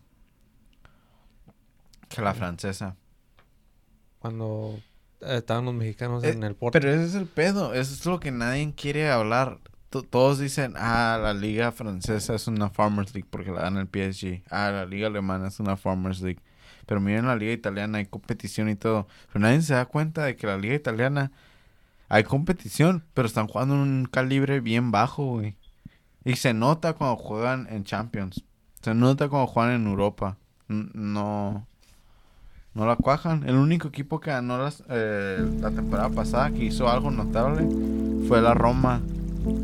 que 2.08 2.22
la 2.22 2.32
francesa. 2.32 2.96
Cuando 4.22 4.78
eh, 5.20 5.36
estaban 5.38 5.64
los 5.66 5.74
mexicanos 5.74 6.22
Eh, 6.24 6.30
en 6.30 6.44
el 6.44 6.54
Porto. 6.54 6.78
Pero 6.78 6.90
ese 6.92 7.04
es 7.04 7.14
el 7.14 7.26
pedo, 7.26 7.74
eso 7.74 7.92
es 7.92 8.06
lo 8.06 8.20
que 8.20 8.30
nadie 8.30 8.72
quiere 8.74 9.10
hablar. 9.10 9.58
To- 9.90 10.02
Todos 10.04 10.38
dicen, 10.38 10.74
ah, 10.76 11.18
la 11.20 11.34
liga 11.34 11.70
francesa 11.72 12.34
es 12.34 12.46
una 12.46 12.70
Farmers 12.70 13.12
League 13.14 13.28
porque 13.30 13.50
la 13.50 13.62
gana 13.62 13.80
el 13.80 13.88
PSG. 13.88 14.42
Ah, 14.50 14.70
la 14.70 14.86
liga 14.86 15.08
alemana 15.08 15.48
es 15.48 15.60
una 15.60 15.76
Farmers 15.76 16.20
League. 16.22 16.40
Pero 16.86 17.00
miren 17.00 17.26
la 17.26 17.36
liga 17.36 17.52
italiana, 17.52 17.98
hay 17.98 18.06
competición 18.06 18.68
y 18.70 18.76
todo. 18.76 19.06
Pero 19.32 19.40
nadie 19.40 19.60
se 19.62 19.74
da 19.74 19.84
cuenta 19.86 20.24
de 20.24 20.36
que 20.36 20.46
la 20.46 20.56
liga 20.56 20.74
italiana 20.74 21.30
hay 22.08 22.24
competición, 22.24 23.04
pero 23.14 23.26
están 23.26 23.48
jugando 23.48 23.74
en 23.74 23.80
un 23.80 24.04
calibre 24.06 24.60
bien 24.60 24.90
bajo, 24.92 25.24
güey. 25.26 25.56
Y 26.24 26.36
se 26.36 26.54
nota 26.54 26.92
cuando 26.94 27.16
juegan 27.16 27.66
en 27.70 27.84
Champions. 27.84 28.44
Se 28.82 28.94
nota 28.94 29.28
cuando 29.28 29.46
juegan 29.46 29.72
en 29.74 29.86
Europa. 29.86 30.38
No, 30.68 31.66
no 32.74 32.86
la 32.86 32.96
cuajan. 32.96 33.44
El 33.46 33.56
único 33.56 33.88
equipo 33.88 34.20
que 34.20 34.30
ganó 34.30 34.58
las, 34.58 34.82
eh, 34.88 35.44
la 35.60 35.70
temporada 35.70 36.08
pasada 36.10 36.50
que 36.50 36.64
hizo 36.64 36.88
algo 36.88 37.10
notable 37.10 37.66
fue 38.28 38.40
la 38.40 38.54
Roma. 38.54 39.00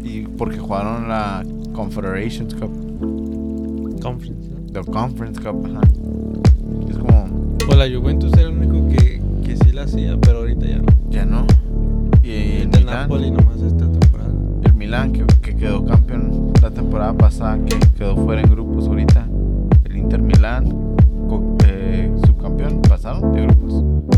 Y 0.03 0.23
porque 0.23 0.59
jugaron 0.59 1.09
la 1.09 1.45
Confederations 1.73 2.53
Cup, 2.55 2.73
Conference, 4.03 4.51
¿no? 4.51 4.73
the 4.73 4.91
Conference 4.91 5.41
Cup. 5.41 5.65
Ajá. 5.67 5.81
Es 6.91 6.99
como, 6.99 7.57
Pues 7.65 7.79
la 7.79 7.87
Juventus 7.89 8.33
era 8.33 8.43
el 8.49 8.59
único 8.59 8.89
que, 8.89 9.23
que 9.45 9.57
sí 9.57 9.71
la 9.73 9.83
hacía, 9.83 10.17
pero 10.21 10.39
ahorita 10.39 10.67
ya 10.67 10.79
no. 10.79 10.87
ya 11.11 11.25
no. 11.25 11.47
Y 12.25 12.31
el 12.33 12.63
Ahorita 12.63 12.79
el 12.79 12.85
Milan, 12.85 13.03
Napoli 13.03 13.31
nomás 13.31 13.61
esta 13.63 13.87
temporada. 13.91 14.31
el 14.65 14.75
Milan 14.75 15.13
que, 15.13 15.25
que 15.41 15.57
quedó 15.57 15.85
campeón 15.85 16.53
la 16.61 16.71
temporada 16.71 17.15
pasada, 17.15 17.57
que 17.65 17.79
quedó 17.97 18.17
fuera 18.17 18.43
en 18.43 18.51
grupos 18.51 18.89
ahorita. 18.89 19.27
El 19.85 19.97
Inter 19.97 20.21
Milan, 20.21 20.67
subcampeón, 22.49 22.83
pasaron 22.83 23.33
de 23.33 23.43
grupos. 23.43 24.18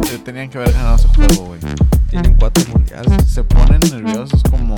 Te 0.00 0.18
tenían 0.18 0.48
que 0.48 0.58
haber 0.58 0.72
ganado 0.72 0.96
ese 0.96 1.08
juego, 1.08 1.46
güey. 1.46 1.60
Tienen 2.10 2.34
cuatro 2.34 2.64
mundiales. 2.72 3.12
Se 3.30 3.44
ponen 3.44 3.80
nerviosos 3.90 4.42
como, 4.44 4.74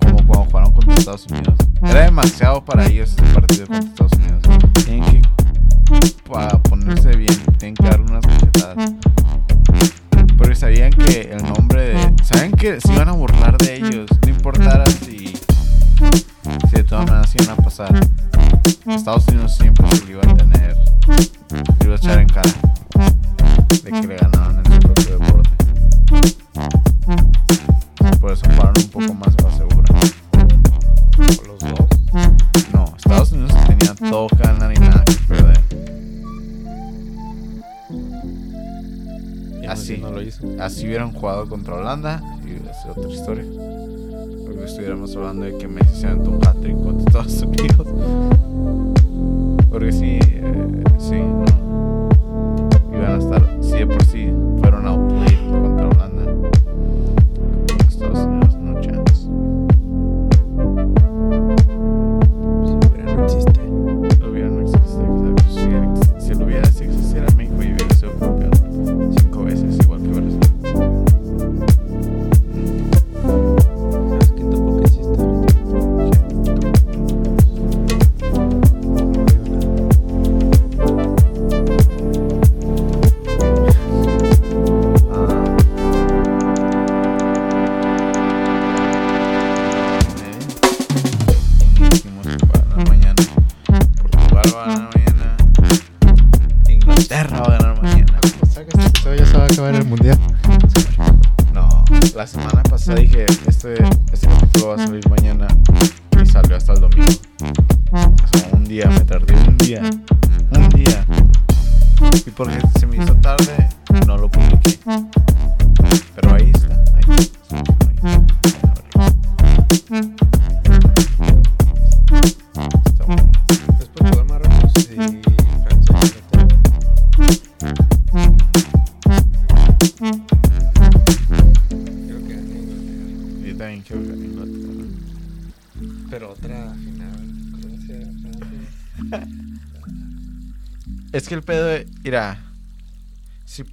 como 0.00 0.26
cuando 0.26 0.44
jugaron 0.44 0.72
contra 0.72 0.94
Estados 0.94 1.26
Unidos. 1.26 1.54
Era 1.82 2.04
demasiado 2.04 2.64
para 2.64 2.86
ellos 2.86 3.12
ese 3.12 3.22
partido 3.34 3.66
contra 3.66 3.88
Estados 3.88 4.12
Unidos. 4.12 4.42
Tienen 4.84 5.04
que, 5.04 5.22
para 6.28 6.58
ponerse 6.58 7.16
bien, 7.16 7.36
tienen 7.58 7.74
que 7.74 7.84
dar 7.84 8.00
unas 8.00 8.24
cachetadas. 8.26 8.92
Porque 10.36 10.54
sabían 10.54 10.90
que 10.90 11.32
el 11.32 11.42
nombre 11.42 11.82
de. 11.82 12.14
Sabían 12.22 12.52
que 12.52 12.80
se 12.80 12.92
iban 12.92 13.08
a 13.08 13.12
burlar 13.12 13.56
de 13.58 13.76
ellos. 13.76 14.08
No 14.22 14.28
importara 14.28 14.84
si. 14.86 15.34
Si 16.68 16.72
de 16.72 16.84
todas 16.84 17.06
maneras 17.06 17.34
iban 17.34 17.58
a 17.58 17.62
pasar. 17.62 18.00
Estados 18.86 19.26
Unidos 19.28 19.56
siempre 19.56 19.88
se 19.90 20.04
contra 41.48 41.74
Holanda 41.74 42.22
y 42.44 42.56
sido 42.74 42.94
otra 42.96 43.10
historia. 43.10 43.44
Porque 44.44 44.64
estuviéramos 44.64 45.14
hablando 45.16 45.46
de 45.46 45.58
que 45.58 45.68
Messi 45.68 46.00
se 46.00 46.06
aventó 46.06 46.30
un 46.30 46.46
hat-trick 46.46 46.76
contra 46.82 47.06
Estados 47.06 47.42
Unidos. 47.42 47.75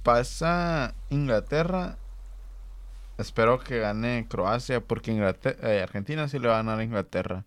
Pasa 0.04 0.94
Inglaterra, 1.08 1.98
espero 3.18 3.58
que 3.58 3.80
gane 3.80 4.28
Croacia, 4.28 4.80
porque 4.80 5.10
Inglaterra, 5.10 5.72
eh, 5.72 5.82
Argentina 5.82 6.28
sí 6.28 6.38
le 6.38 6.46
va 6.46 6.54
a 6.54 6.56
ganar 6.58 6.78
a 6.78 6.84
Inglaterra. 6.84 7.44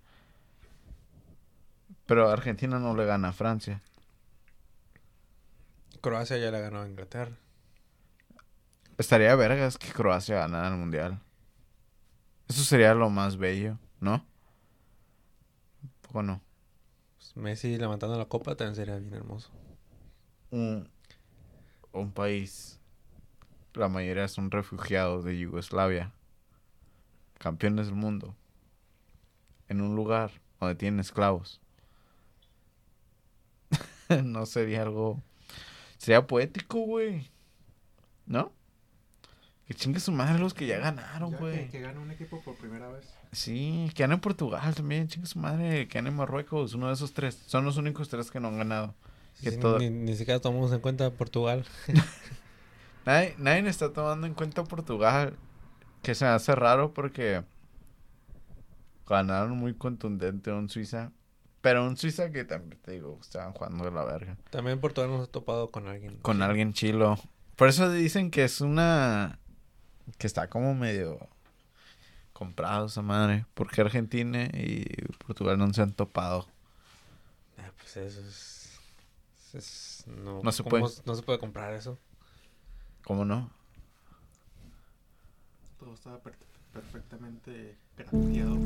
Pero 2.06 2.30
Argentina 2.30 2.80
no 2.80 2.96
le 2.96 3.06
gana 3.06 3.30
a 3.30 3.34
Francia. 3.34 3.82
Croacia 6.02 6.38
ya 6.38 6.52
la 6.52 6.60
ganó 6.60 6.82
a 6.82 6.88
Inglaterra. 6.88 7.36
Estaría 8.98 9.36
vergas 9.36 9.78
que 9.78 9.92
Croacia 9.92 10.38
ganara 10.38 10.70
el 10.70 10.78
mundial. 10.78 11.22
Eso 12.48 12.64
sería 12.64 12.94
lo 12.96 13.10
más 13.10 13.38
bello, 13.38 13.78
¿no? 14.00 14.26
¿O 16.12 16.24
no? 16.24 16.42
Pues 17.18 17.36
Messi 17.36 17.78
levantando 17.78 18.18
la 18.18 18.26
copa 18.26 18.56
también 18.56 18.76
sería 18.76 18.98
bien 18.98 19.14
hermoso. 19.14 19.52
Un, 20.50 20.90
un 22.00 22.12
país 22.12 22.78
la 23.78 23.88
mayoría 23.88 24.28
son 24.28 24.52
refugiados 24.52 25.24
de 25.24 25.38
Yugoslavia, 25.38 26.12
campeones 27.38 27.88
del 27.88 27.96
mundo, 27.96 28.36
en 29.70 29.82
un 29.82 29.96
lugar 29.96 30.32
donde 30.60 30.76
tienen 30.76 31.00
esclavos. 31.00 31.62
no 34.24 34.46
sería 34.46 34.82
algo... 34.82 35.22
Sería 35.98 36.26
poético, 36.28 36.80
güey. 36.80 37.30
¿No? 38.26 38.52
Que 39.68 39.74
chingue 39.74 40.00
su 40.00 40.12
madre 40.12 40.40
los 40.40 40.54
que 40.54 40.68
ya 40.68 40.80
ganaron, 40.80 41.34
güey. 41.34 41.70
Que, 41.70 41.82
gane 41.82 42.00
un 42.00 42.12
equipo 42.12 42.42
por 42.42 42.56
primera 42.56 42.88
vez. 42.88 43.06
Sí, 43.32 43.90
que 43.94 44.04
gane 44.04 44.18
Portugal 44.18 44.74
también, 44.76 45.08
chingue 45.08 45.28
su 45.28 45.40
madre. 45.40 45.88
Que 45.88 45.96
gane 45.96 46.12
Marruecos, 46.12 46.74
uno 46.74 46.88
de 46.88 46.94
esos 46.94 47.14
tres. 47.14 47.36
Son 47.48 47.66
los 47.66 47.78
únicos 47.78 48.08
tres 48.10 48.32
que 48.32 48.40
no 48.40 48.48
han 48.48 48.58
ganado. 48.58 48.96
Que 49.42 49.52
Sí, 49.52 49.58
todo- 49.58 49.80
ni, 49.80 49.90
ni 49.90 50.16
siquiera 50.16 50.40
tomamos 50.40 50.72
en 50.72 50.80
cuenta 50.80 51.10
Portugal. 51.12 51.66
Nadie, 53.06 53.36
nadie 53.38 53.70
está 53.70 53.94
tomando 53.94 54.28
en 54.28 54.34
cuenta 54.34 54.64
Portugal. 54.64 55.38
Que 56.02 56.14
se 56.16 56.26
me 56.26 56.32
hace 56.32 56.54
raro 56.56 56.94
porque 56.94 57.44
ganaron 59.08 59.58
muy 59.58 59.74
contundente 59.74 60.52
a 60.52 60.56
un 60.56 60.70
Suiza. 60.70 61.12
Pero 61.62 61.86
un 61.86 61.98
Suiza 61.98 62.32
que 62.32 62.44
también 62.46 62.80
te 62.82 62.92
digo, 62.92 63.18
estaban 63.22 63.54
jugando 63.54 63.86
de 63.86 63.92
la 63.92 64.04
verga. 64.04 64.38
También 64.50 64.80
Portugal 64.80 65.10
nos 65.10 65.28
ha 65.28 65.32
topado 65.32 65.70
con 65.70 65.88
alguien. 65.88 66.18
Con 66.18 66.42
alguien 66.42 66.74
chilo. 66.74 67.18
Por 67.56 67.68
eso 67.70 67.92
dicen 67.92 68.30
que 68.32 68.44
es 68.44 68.62
una. 68.62 69.40
que 70.18 70.28
está 70.28 70.50
como 70.50 70.76
medio 70.76 71.18
comprado 72.34 72.86
esa 72.88 73.02
madre. 73.02 73.46
Porque 73.54 73.82
Argentina 73.82 74.46
y 74.54 74.86
Portugal 75.26 75.58
no 75.58 75.74
se 75.74 75.82
han 75.82 75.94
topado. 75.94 76.48
Ah, 77.58 77.72
pues 77.78 77.98
eso 77.98 78.22
es... 78.22 78.57
es- 79.56 80.04
no, 80.08 80.42
No 80.44 80.52
se 80.52 80.64
¿cómo 80.64 80.70
puede. 80.72 80.86
No 81.06 81.16
se 81.16 81.22
puede 81.24 81.40
comprar 81.40 81.74
eso. 81.74 81.98
¿Cómo 83.06 83.24
no? 83.26 83.50
Todo 85.80 85.94
estaba 85.94 86.20
per- 86.20 86.38
perfectamente 86.74 87.78
grateado. 87.98 88.58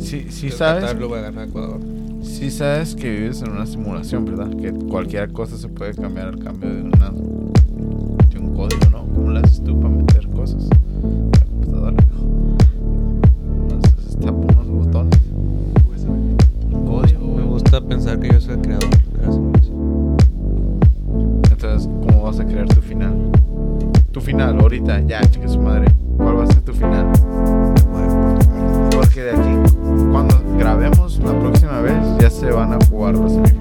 Sí, 0.00 0.30
sí 0.30 0.46
El 0.46 0.52
sabes. 0.52 0.84
Qatar 0.84 0.96
lo 1.00 1.10
va 1.10 1.18
a 1.18 1.22
ganar 1.22 1.48
Ecuador. 1.48 1.80
Sí 2.22 2.50
sabes 2.50 2.94
que 2.94 3.10
vives 3.10 3.42
en 3.42 3.50
una 3.50 3.66
simulación, 3.66 4.24
¿verdad? 4.24 4.50
Que 4.56 4.72
cualquier 4.72 5.32
cosa 5.32 5.56
se 5.56 5.68
puede 5.68 5.94
cambiar 5.94 6.28
al 6.28 6.38
cambio 6.42 6.68
de, 6.74 6.82
una, 6.82 7.10
de 7.10 8.38
un 8.38 8.54
código, 8.56 8.90
¿no? 8.90 9.00
¿Cómo 9.14 9.30
le 9.30 9.40
haces 9.40 9.62
tú 9.62 9.78
pensar 17.88 18.20
que 18.20 18.28
yo 18.28 18.40
soy 18.40 18.54
el 18.54 18.60
creador 18.60 18.90
de 18.90 19.26
la 19.26 19.32
simulación. 19.32 20.16
Entonces, 21.50 21.88
¿cómo 22.06 22.22
vas 22.22 22.38
a 22.38 22.44
crear 22.44 22.68
tu 22.68 22.80
final? 22.80 23.32
Tu 24.12 24.20
final, 24.20 24.60
ahorita, 24.60 25.00
ya, 25.00 25.20
chica 25.22 25.48
su 25.48 25.60
madre. 25.60 25.86
¿Cuál 26.16 26.38
va 26.38 26.44
a 26.44 26.46
ser 26.46 26.60
tu 26.62 26.72
final? 26.72 27.06
Porque 28.92 29.22
de 29.22 29.30
aquí, 29.30 29.72
cuando 30.12 30.40
grabemos 30.58 31.18
la 31.20 31.38
próxima 31.38 31.80
vez, 31.80 31.96
ya 32.20 32.30
se 32.30 32.50
van 32.50 32.72
a 32.72 32.78
jugar 32.90 33.14
los 33.14 33.32
semifinales. 33.32 33.57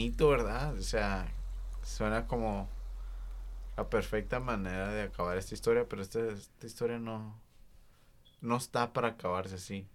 Bonito, 0.00 0.30
¿verdad? 0.30 0.74
O 0.78 0.82
sea, 0.82 1.28
suena 1.82 2.26
como 2.26 2.68
la 3.76 3.90
perfecta 3.90 4.40
manera 4.40 4.88
de 4.92 5.02
acabar 5.02 5.36
esta 5.36 5.54
historia, 5.54 5.86
pero 5.88 6.00
esta, 6.00 6.26
esta 6.26 6.66
historia 6.66 6.98
no, 6.98 7.38
no 8.40 8.56
está 8.56 8.94
para 8.94 9.08
acabarse 9.08 9.56
así. 9.56 9.86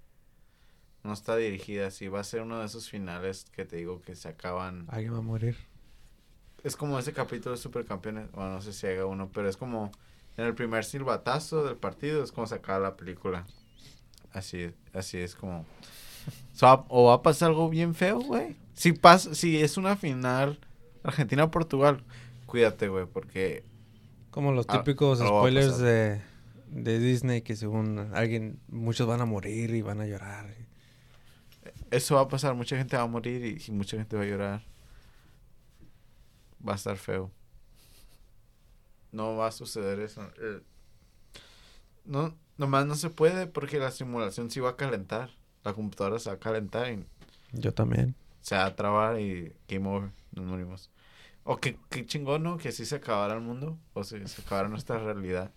No 1.03 1.13
está 1.13 1.35
dirigida 1.35 1.87
así. 1.87 2.07
Va 2.07 2.19
a 2.19 2.23
ser 2.23 2.41
uno 2.41 2.59
de 2.59 2.67
esos 2.67 2.87
finales 2.87 3.45
que 3.51 3.65
te 3.65 3.77
digo 3.77 4.01
que 4.01 4.15
se 4.15 4.27
acaban. 4.27 4.85
Alguien 4.89 5.13
va 5.13 5.19
a 5.19 5.21
morir. 5.21 5.57
Es 6.63 6.75
como 6.75 6.99
ese 6.99 7.13
capítulo 7.13 7.55
de 7.55 7.61
Supercampeones. 7.61 8.31
Bueno, 8.31 8.53
no 8.53 8.61
sé 8.61 8.73
si 8.73 8.85
haga 8.85 9.05
uno, 9.05 9.31
pero 9.31 9.49
es 9.49 9.57
como 9.57 9.91
en 10.37 10.45
el 10.45 10.53
primer 10.53 10.83
silbatazo 10.83 11.63
del 11.63 11.77
partido 11.77 12.23
es 12.23 12.31
como 12.31 12.45
se 12.45 12.55
acaba 12.55 12.79
la 12.79 12.95
película. 12.95 13.45
Así, 14.33 14.71
así 14.93 15.17
es 15.17 15.35
como. 15.35 15.65
O 16.89 17.05
va 17.05 17.13
a 17.15 17.21
pasar 17.23 17.49
algo 17.49 17.69
bien 17.69 17.95
feo, 17.95 18.19
güey. 18.19 18.55
Si 18.75 18.93
pasa, 18.93 19.33
si 19.33 19.61
es 19.61 19.77
una 19.77 19.95
final 19.95 20.59
Argentina-Portugal, 21.03 22.03
cuídate, 22.45 22.87
güey, 22.89 23.05
porque 23.05 23.63
Como 24.31 24.51
los 24.51 24.65
Ah, 24.69 24.79
típicos 24.79 25.19
spoilers 25.19 25.77
de, 25.79 26.21
de 26.67 26.99
Disney 26.99 27.41
que 27.41 27.55
según 27.55 28.11
alguien, 28.13 28.59
muchos 28.67 29.07
van 29.07 29.21
a 29.21 29.25
morir 29.25 29.73
y 29.73 29.81
van 29.81 30.01
a 30.01 30.05
llorar. 30.05 30.53
eso 31.91 32.15
va 32.15 32.21
a 32.21 32.27
pasar. 32.27 32.53
Mucha 32.55 32.77
gente 32.77 32.97
va 32.97 33.03
a 33.03 33.07
morir 33.07 33.45
y, 33.45 33.63
y 33.65 33.71
mucha 33.71 33.97
gente 33.97 34.15
va 34.17 34.23
a 34.23 34.27
llorar. 34.27 34.63
Va 36.67 36.73
a 36.73 36.75
estar 36.75 36.97
feo. 36.97 37.31
No 39.11 39.37
va 39.37 39.47
a 39.47 39.51
suceder 39.51 39.99
eso. 40.01 40.21
Eh, 40.41 40.61
no, 42.03 42.35
nomás 42.57 42.85
no 42.85 42.95
se 42.95 43.09
puede 43.09 43.47
porque 43.47 43.79
la 43.79 43.91
simulación 43.91 44.51
sí 44.51 44.59
va 44.59 44.71
a 44.71 44.75
calentar. 44.75 45.29
La 45.63 45.73
computadora 45.73 46.19
se 46.19 46.29
va 46.29 46.35
a 46.35 46.39
calentar 46.39 46.91
y 46.91 47.05
Yo 47.53 47.73
también. 47.73 48.15
Se 48.45 48.55
va 48.55 48.65
a 48.65 48.75
trabar 48.75 49.19
y 49.19 49.51
game 49.67 49.89
over. 49.89 50.11
Nos 50.33 50.45
morimos. 50.45 50.91
O 51.45 51.57
que, 51.57 51.79
qué 51.89 52.05
chingón, 52.05 52.43
¿no? 52.43 52.57
Que 52.59 52.71
sí 52.71 52.85
se 52.85 52.97
acabara 52.97 53.33
el 53.33 53.41
mundo. 53.41 53.75
O 53.95 54.03
se, 54.03 54.27
se 54.27 54.43
acabara 54.43 54.69
nuestra 54.69 54.99
realidad. 54.99 55.49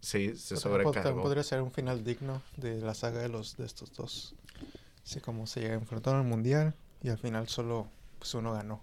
Sí, 0.00 0.36
se 0.36 0.58
sobrecargó. 0.58 1.22
podría 1.22 1.42
ser 1.42 1.62
un 1.62 1.72
final 1.72 2.04
digno 2.04 2.42
de 2.58 2.78
la 2.82 2.92
saga 2.92 3.20
de 3.20 3.30
los 3.30 3.56
de 3.56 3.64
estos 3.64 3.90
dos. 3.94 4.34
Así 5.02 5.18
como 5.20 5.46
se 5.46 5.72
enfrentaron 5.72 6.20
al 6.20 6.26
mundial 6.26 6.74
y 7.02 7.08
al 7.08 7.16
final 7.16 7.48
solo 7.48 7.88
pues 8.18 8.34
uno 8.34 8.52
ganó. 8.52 8.82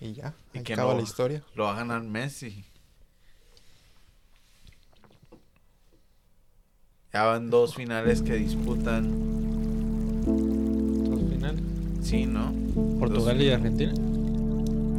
Y 0.00 0.14
ya, 0.14 0.32
Y 0.54 0.58
ahí 0.58 0.64
que 0.64 0.72
acaba 0.72 0.92
no- 0.92 0.98
la 0.98 1.04
historia. 1.04 1.44
Lo 1.54 1.64
va 1.64 1.72
a 1.72 1.76
ganar 1.76 2.02
Messi. 2.02 2.64
Ya 7.12 7.24
van 7.24 7.50
dos 7.50 7.74
finales 7.74 8.22
que 8.22 8.32
disputan. 8.34 9.71
Sí, 12.02 12.26
¿no? 12.26 12.52
Portugal 12.98 13.40
y 13.40 13.50
Argentina. 13.50 13.92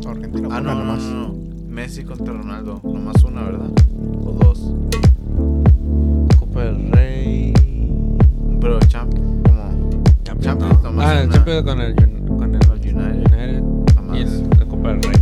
Argentina 0.07 0.47
Ah, 0.51 0.61
no, 0.61 0.73
no, 0.73 0.79
nomás. 0.83 1.03
no, 1.03 1.27
no. 1.29 1.35
Messi 1.69 2.03
contra 2.03 2.33
Ronaldo. 2.33 2.79
Nomás 2.83 3.23
una, 3.23 3.43
¿verdad? 3.43 3.69
O 4.25 4.31
dos. 4.31 4.73
Copa 6.39 6.63
del 6.65 6.91
Rey. 6.91 7.53
Pero 8.59 8.79
Champions, 8.87 9.27
como 9.43 10.01
Champions, 10.23 10.83
nomás 10.83 11.05
Ah, 11.07 11.19
el 11.21 11.27
una. 11.27 11.35
Champions 11.35 11.63
con 11.63 11.81
el, 11.81 11.95
con 11.95 12.55
el 12.55 12.61
Con 12.67 12.79
United. 12.79 12.95
United. 12.95 13.61
Nomás. 13.95 14.17
Y 14.17 14.21
el, 14.21 14.49
la 14.59 14.65
Copa 14.65 14.89
del 14.89 15.03
Rey. 15.03 15.15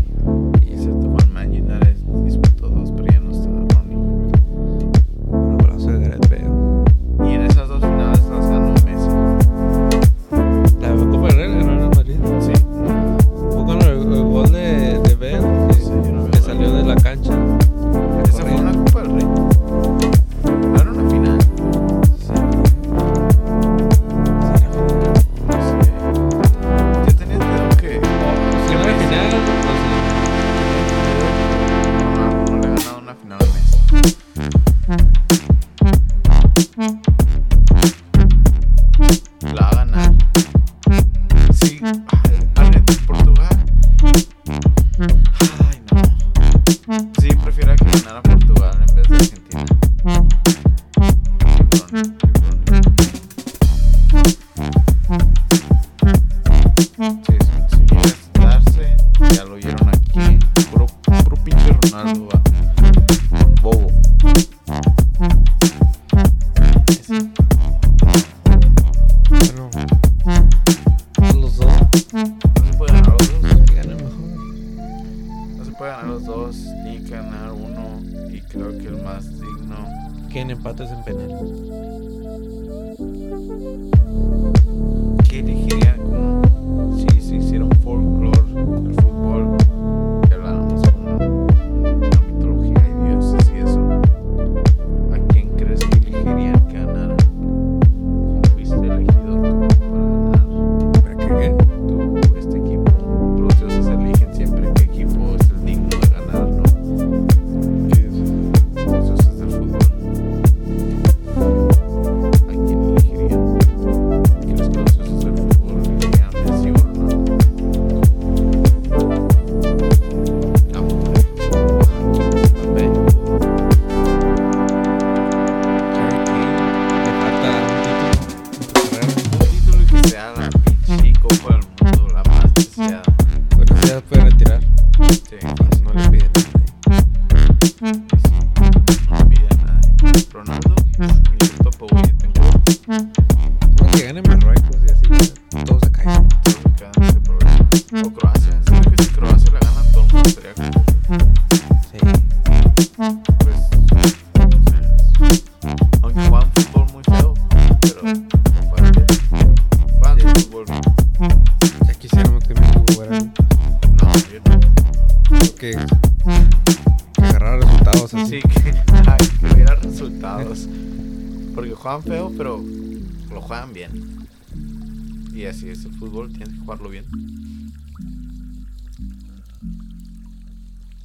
Fútbol, 176.01 176.33
tienes 176.33 176.49
que 176.49 176.59
jugarlo 176.61 176.89
bien. 176.89 177.05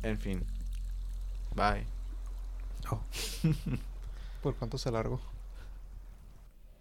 En 0.03 0.19
fin. 0.19 0.43
Bye. 1.55 1.85
Oh. 2.91 3.01
¿Por 4.43 4.55
cuánto 4.55 4.79
se 4.79 4.91
largó? 4.91 5.21